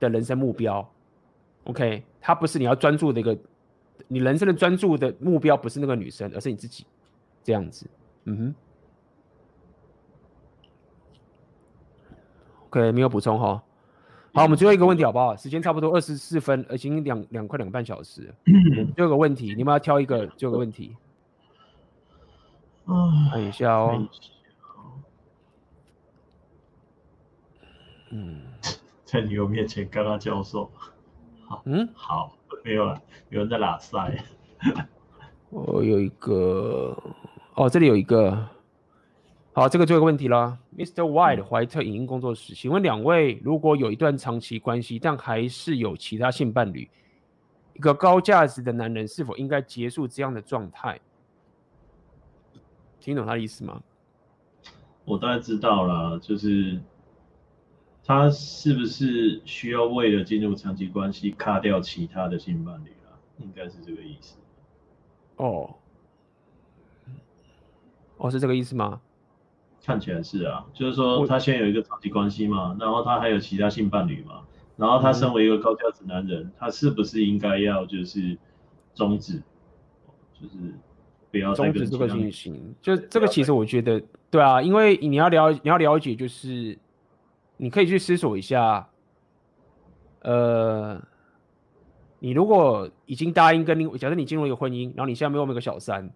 [0.00, 0.90] 的人生目标。
[1.64, 3.36] OK，她不是你要专注的一个，
[4.08, 6.86] 你人生的专注的目标不是那个女生，而是你自己。
[7.44, 7.86] 这样子，
[8.24, 8.54] 嗯哼。
[12.68, 13.62] OK，没有补充哈。
[14.36, 15.34] 好，我们最后一个问题好不好？
[15.34, 18.34] 时间差不多二十四分，已经两两快两个半小时。
[18.94, 20.94] 最后一个问题，你们要挑一个最后一个问题。
[22.84, 24.06] 嗯，看一下哦。
[28.10, 28.42] 嗯，
[29.06, 30.70] 在女友面前，刚刚教授。
[31.46, 33.00] 好，嗯，好，没有了，
[33.30, 34.22] 有人在拉塞。
[35.48, 36.94] 我有一个，
[37.54, 38.46] 哦，这里有一个。
[39.56, 40.96] 好，这个最后一个问题了，Mr.
[40.96, 46.86] White 怀特影音工作室，请问两位，如果有一段长期关系，但还是有其他性伴侣，
[47.72, 51.00] 一个高价值的男人是否应该结束这样的状态？
[53.00, 53.82] 听懂他的意思吗？
[55.06, 56.78] 我大概知道了，就是
[58.04, 63.18] 他是不是需要为了进入长期关系，卡掉其他的性伴侣了？
[63.38, 64.36] 应该是这个意思。
[65.36, 65.74] 哦，
[68.18, 69.00] 哦，是这个意思吗？
[69.86, 74.42] 看起来是啊，就是说他现在有一个长期关系嘛，然后他还有其他性伴侣嘛，
[74.76, 78.36] 然后他身为一个高价值男人，嗯、他是不是应该要就是
[78.96, 79.40] 终止，
[80.34, 80.56] 就是
[81.30, 82.74] 不要终止这个进行？
[82.82, 86.76] 就这个其实我觉得对啊，因为你要了你要了解，就是
[87.56, 88.88] 你可以去思索一下，
[90.22, 91.00] 呃，
[92.18, 96.10] 你如果已经答应跟你，假设你进入一个婚姻，然后你现在没有那个小三。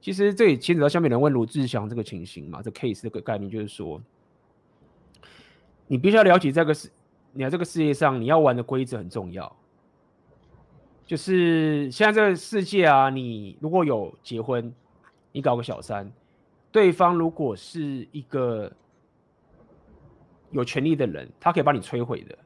[0.00, 4.00] 其实这也牵扯到下面人问卢志祥这个情形嘛，这 case 这个概念就是说，
[5.86, 6.90] 你必须要了解这个世，
[7.32, 9.56] 你在这个世界上你要玩的规则很重要。
[11.04, 14.74] 就是现在这个世界啊，你如果有结婚，
[15.32, 16.10] 你搞个小三，
[16.72, 18.72] 对方如果是一个
[20.50, 22.36] 有权力的人，他可以把你摧毁的。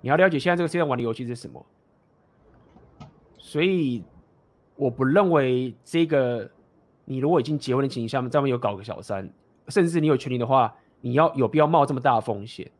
[0.00, 1.64] 你要了解现在这个世界上玩的游戏是什么。
[3.38, 4.02] 所以
[4.76, 6.48] 我不认为这个，
[7.04, 9.28] 你如果已经结婚的情形下面，再没有搞个小三，
[9.68, 12.70] 甚至你有权利的话，你要有必要冒这么大风险？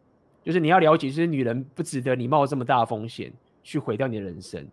[0.45, 3.33] 就是你要了解，就是女人不值得你冒这么大风险。
[3.69, 4.65] 去毁掉你的人生，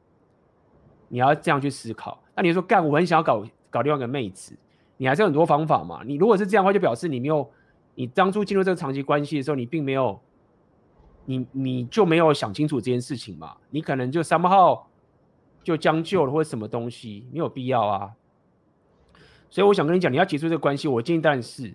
[1.08, 2.22] 你要这样去思考。
[2.35, 4.56] 那你说干，我很想要搞搞另外一个妹子，
[4.98, 6.03] 你还是有很多方法嘛。
[6.06, 7.50] 你如果是这样的话，就表示你没有，
[7.95, 10.22] 你当初进入这个长期关系的时候，你并没有，
[11.26, 13.58] 你你就没有想清楚这件事情嘛。
[13.72, 14.88] 你可能就三号
[15.64, 18.14] 就将就了，或者什么东西，没有必要啊。
[19.50, 21.74] 所以我想跟你讲，你要结束这个关系，我建议但是，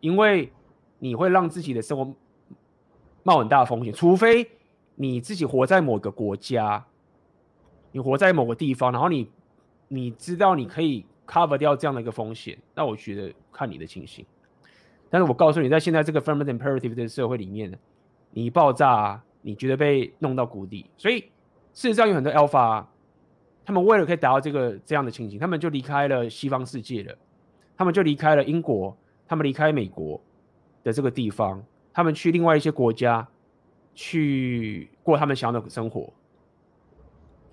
[0.00, 0.52] 因为
[0.98, 2.14] 你会让自己的生活
[3.22, 4.48] 冒很大风险，除非。
[4.96, 6.84] 你自己活在某个国家，
[7.90, 9.30] 你活在某个地方，然后你
[9.88, 14.26] 你知道你可以 cover 掉这样的一个风险，那我觉得看你的情形。
[15.08, 17.78] 但是我告诉你，在现在这个 feminine imperative 的社会里面，
[18.32, 20.84] 你爆炸，你觉得被弄到谷底。
[20.98, 21.20] 所以
[21.72, 22.84] 事实上有很多 alpha，
[23.64, 27.14] 他们为了可以达到这个这样的情形，他们就离开了西方世界了，
[27.76, 30.20] 他们就离开了英国，他们离开美国
[30.82, 33.26] 的这个地方，他们去另外一些国家。
[33.92, 36.10] 去过他们想要的生活，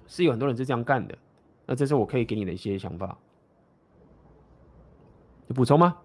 [0.06, 1.18] 是有很多人是这样干的。
[1.66, 3.18] 那这是我可以给你的一些想法，
[5.48, 5.98] 有补充吗？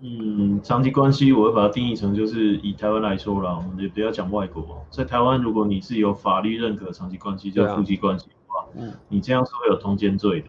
[0.00, 4.84] 嗯，长期关系我会把它定义成就是以台湾来说啦，我们也不要讲外国。
[4.90, 10.48] 在台湾，如果你是有法律认可长期关系叫夫妻关系的话，嗯，你这样是会有通奸罪的。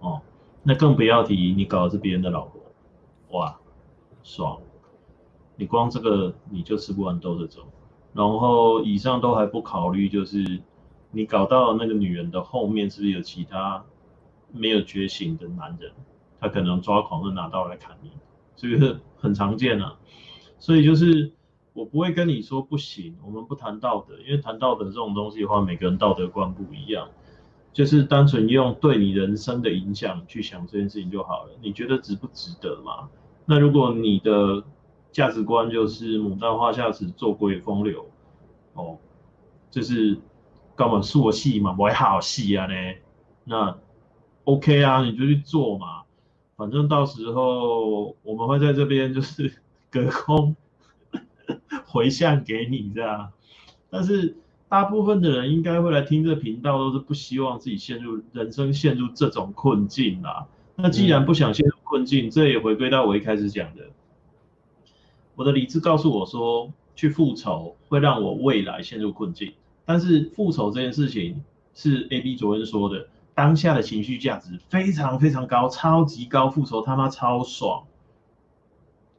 [0.00, 0.20] 哦，
[0.62, 2.60] 那更不要提你搞的是别人的老婆，
[3.38, 3.58] 哇，
[4.22, 4.60] 爽。
[5.56, 7.66] 你光这个你就吃不完兜着走，
[8.12, 10.60] 然后以上都还不考虑，就是
[11.10, 13.84] 你搞到那个女人的后面是不是有其他
[14.52, 15.90] 没有觉醒的男人，
[16.40, 18.12] 他可能抓狂的拿刀来砍你，
[18.54, 19.96] 这个很常见啊。
[20.60, 21.32] 所以就是
[21.78, 27.08] 我不会跟你说不行，我们不谈道德，因为谈道德这种东西的话，每个人道德观不一样，
[27.72, 31.52] 就是单纯用对你人生的影响去想这件事情就好了。
[31.62, 33.08] 你觉得值不值得嘛？
[33.46, 34.64] 那如果你的
[35.12, 38.06] 价值观就是牡丹花下死做鬼风流，
[38.74, 38.98] 哦，
[39.70, 40.18] 就是
[40.74, 42.74] 根本是我戏嘛，不会好戏啊呢。
[43.44, 43.78] 那
[44.42, 46.02] OK 啊，你就去做嘛，
[46.56, 50.56] 反正到时候我们会在这边就是 隔空
[51.88, 53.32] 回向给你这样。
[53.90, 54.36] 但是
[54.68, 60.46] 大部分的人应该会来听这个频道，都是不希望自己陷入人生陷入这种困境啦。
[60.76, 63.82] 那既然不想陷入困境，这也回归到我一开始讲的。
[65.34, 69.54] 我的理智告诉我说，去复仇会让我未来陷入困境。
[69.84, 71.42] 但是复仇这件事情
[71.74, 77.84] 是 A B 昨天说的，当下的情绪价值非常非常高，超级高，复仇他妈超爽。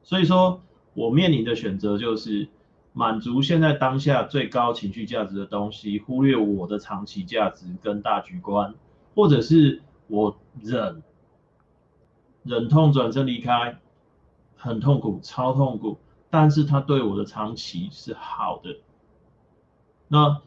[0.04, 0.62] 所以说
[0.94, 2.48] 我面临的选择就是
[2.94, 8.74] 满足现在当下最高情绪价值的东西，忽略我的长期价值跟大局观，
[9.16, 11.04] 或者是我忍
[12.44, 13.80] 忍痛转身离开，
[14.56, 15.98] 很痛苦，超痛苦。
[16.32, 18.78] 但是他对我的长期是好的，
[20.08, 20.42] 那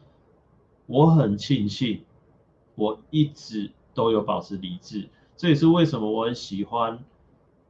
[0.85, 2.05] 我很庆幸，
[2.75, 7.03] 我一直都有保持理智，这也是为什么我很喜欢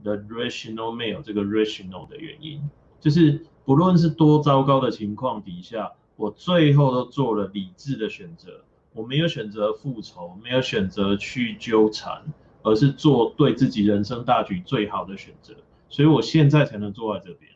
[0.03, 2.61] The Rational Male 这个 Rational 的原因，
[3.00, 12.24] 就是不论是多糟糕的情况底下，我最后都做了理智的选择，我没有选择复仇，没有选择去纠缠，
[12.61, 15.53] 而是做对自己人生大局最好的选择，
[15.90, 17.51] 所以我现在才能坐在这边。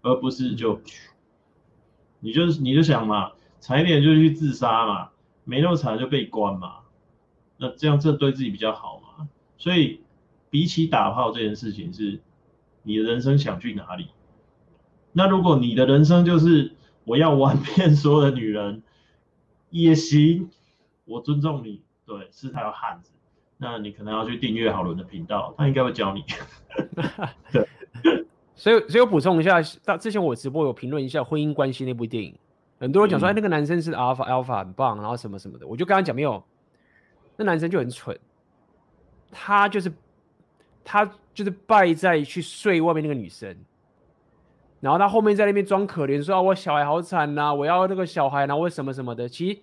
[0.00, 0.80] 而不是就，
[2.20, 5.10] 你就你就想嘛，惨一点就去自杀嘛，
[5.44, 6.76] 没那么惨就被关嘛，
[7.56, 9.28] 那这样这对自己比较好嘛。
[9.56, 10.00] 所以
[10.50, 12.20] 比起打炮这件事情，是
[12.82, 14.08] 你的人生想去哪里？
[15.18, 16.70] 那如果你的人生就是
[17.02, 18.84] 我要玩遍所有的女人
[19.70, 20.48] 也行，
[21.06, 23.10] 我尊重你，对，是他有汉子，
[23.56, 26.22] 那你可能要去订阅好伦的频道，他应该会教你。
[27.50, 27.66] 对。
[28.54, 32.32] 所以，所以我补充一下，到之前我直播有评论一下《婚姻关系》那部电影，
[32.78, 36.40] 很多人讲说，哎，那个男生是 alpha alpha 很棒，然后什么什么的，我就跟他讲没有，
[37.36, 38.16] 那男生就很蠢，
[39.32, 39.92] 他就是
[40.84, 43.56] 他就是败在去睡外面那个女生，
[44.80, 49.60] 然后他后面在那边装可怜，说啊我小孩好惨呐，我要那个小孩，然后为什么什么的，其实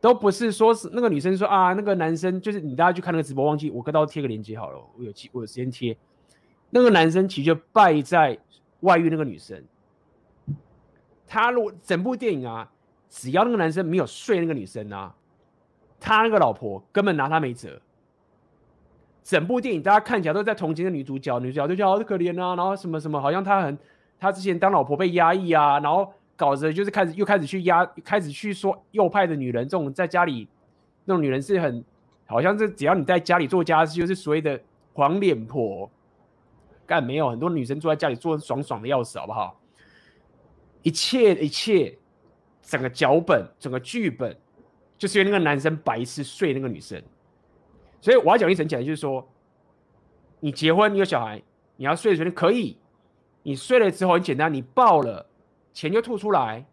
[0.00, 5.96] 都不是说是那个女生说啊，那个男生就是你大家去看那个直播，忘记我跟到贴个链接好了，我有我有时间贴。
[6.70, 8.36] 那个男生其实就败在
[8.80, 9.62] 外遇那个女生，
[11.26, 12.70] 他如果整部电影啊，
[13.08, 15.14] 只要那个男生没有睡那个女生啊，
[16.00, 17.80] 他那个老婆根本拿他没辙。
[19.22, 23.76] 整部电影大家看起来都在同情的女主角，女主角就叫好可怜啊，然后什么什么，好像他很，
[24.18, 30.48] 他之前当老婆被压抑啊，然后搞着就是开始又开始去压，开始去说右派的女人这种在家里
[31.04, 31.84] 那种女人是很，
[32.26, 34.60] 好像是只要你在家里做家事就是所谓的
[34.92, 35.90] 黄脸婆，
[36.86, 39.58] 干没有很多女生坐在家里做爽爽的要死，好不好？
[40.82, 41.98] 一切一切，
[42.62, 44.36] 整个脚本整个剧本，
[44.96, 47.02] 就是因为那个男生白痴睡那个女生。
[48.00, 49.26] 所以我要讲一层起来，就是说，
[50.38, 51.42] 你结婚，你有小孩，
[51.76, 52.78] 你要睡的时候可以，
[53.46, 55.24] 你睡了之后很简单，你爆了，
[55.72, 56.66] 钱就吐出来，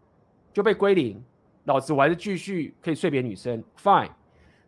[0.51, 1.23] 就被归零，
[1.65, 4.09] 老子我还是继续可以睡别女生，fine。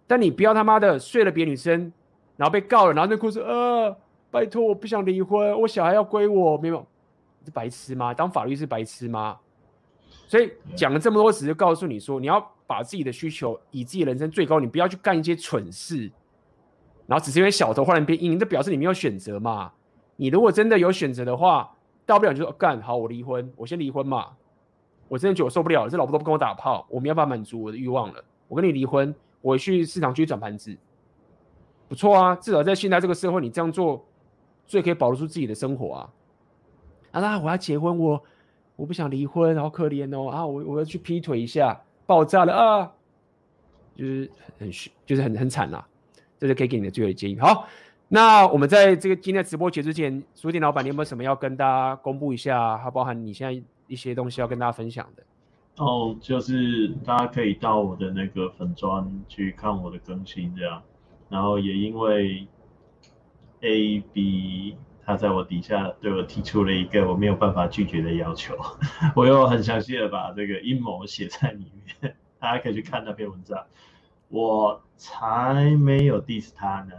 [0.06, 1.92] 但你不要他妈的睡了别女生，
[2.38, 3.98] 然后被告了，然后那哭说，呃，
[4.30, 6.86] 拜托，我不想离婚，我小孩要归我，没有，
[7.44, 8.14] 是白痴吗？
[8.14, 9.40] 当法律是白痴吗？
[10.28, 16.12] 所以讲了这么多，只是告诉你说，你要把自己的需求以自己人生最高，你不要去干一些蠢事。
[17.08, 19.72] 然后只是因为小头忽然变硬，这表示你没有选择嘛？
[20.18, 21.75] 你如果真的有选择的话，
[22.06, 24.28] 大不了就说干好，我离婚，我先离婚嘛。
[25.08, 28.24] 我真的觉得我受不了了，这老婆都不跟我打炮，我没办法满足我的欲望了。
[28.48, 30.76] 我跟你离婚，我去市场去转盘子，
[31.88, 34.04] 不错啊，至少在现在这个社会，你这样做
[34.66, 36.10] 最可以保得住自己的生活啊。
[37.12, 38.24] 啊，我要结婚，我
[38.76, 42.92] 我不想离婚，好可怜哦啊，我我要去劈腿一下，爆炸了啊，
[43.96, 44.72] 就是很
[45.06, 45.88] 就是很很惨啊。
[46.38, 47.40] 这是可以给你的最后的建议。
[47.40, 47.66] 好，
[48.08, 52.78] 那我们在这个今天直播结束之前，书店老板，你有没有什么要跟大家公布一下？
[52.78, 55.24] 还包含你现在一些东西要跟大家分享的？
[55.78, 60.82] 哦，就是大家可以到我的那个粉专去看我的更新，这样。
[61.30, 62.48] 然后也因为
[63.62, 68.56] A B 他在我底下对我提出了一个我没有办法拒绝的要求，
[69.16, 73.66] 我又很详细的把这个阴谋写在里面，大家可以去看那篇文章。
[74.30, 76.94] 我才没有 diss 他呢，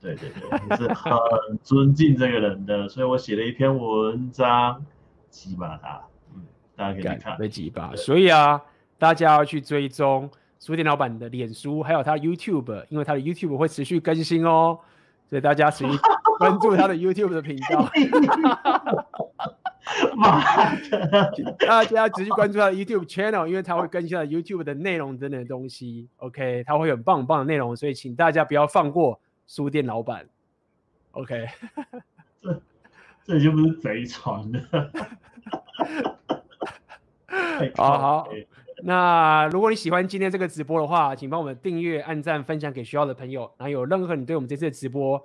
[0.00, 4.84] 对对对，我是很尊敬这个人的，所以我写了一篇文章，
[5.28, 6.00] 激巴他，
[6.34, 6.42] 嗯，
[6.74, 8.62] 大家可以去看，被激巴，所以啊，
[8.98, 14.78] 大家要去追踪书店老板的脸书，还有他的 YouTube，因为他的 YouTube 会持续更新哦，
[15.28, 15.98] 所以大家持续
[16.38, 17.86] 关注他的 YouTube 的频道。
[20.14, 21.56] 妈的！
[21.66, 26.08] 大家持续关注他的 YouTube channel，因为他会更新他的 YouTube 的内容等等的东西。
[26.18, 29.20] OK，他会有很棒很棒的内容，所以请大家不要放过
[29.50, 30.28] 书店老板。
[31.10, 31.44] OK，
[32.40, 32.62] 这
[33.24, 34.92] 这已经不是贼船了。
[37.74, 38.28] 好好，
[38.84, 43.50] 那如果你喜欢今天这个直播的话，请帮我们订阅、按赞、分享给需要的朋友。
[43.58, 45.20] 然后有任何你对我们这次的直播，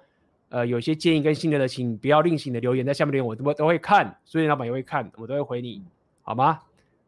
[0.49, 5.83] 呃，有些建议跟心得的，请不要吝惜的留言在下面留言，我都都会看，书店老板也会看，我都会回你，
[6.23, 6.61] 好吗？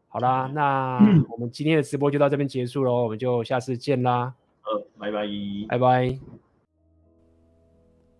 [0.06, 4.32] 好啦，那我们今天的直播就到这边结束喽，我们就下次见啦。
[4.62, 5.26] 呃，拜拜，
[5.68, 6.47] 拜拜。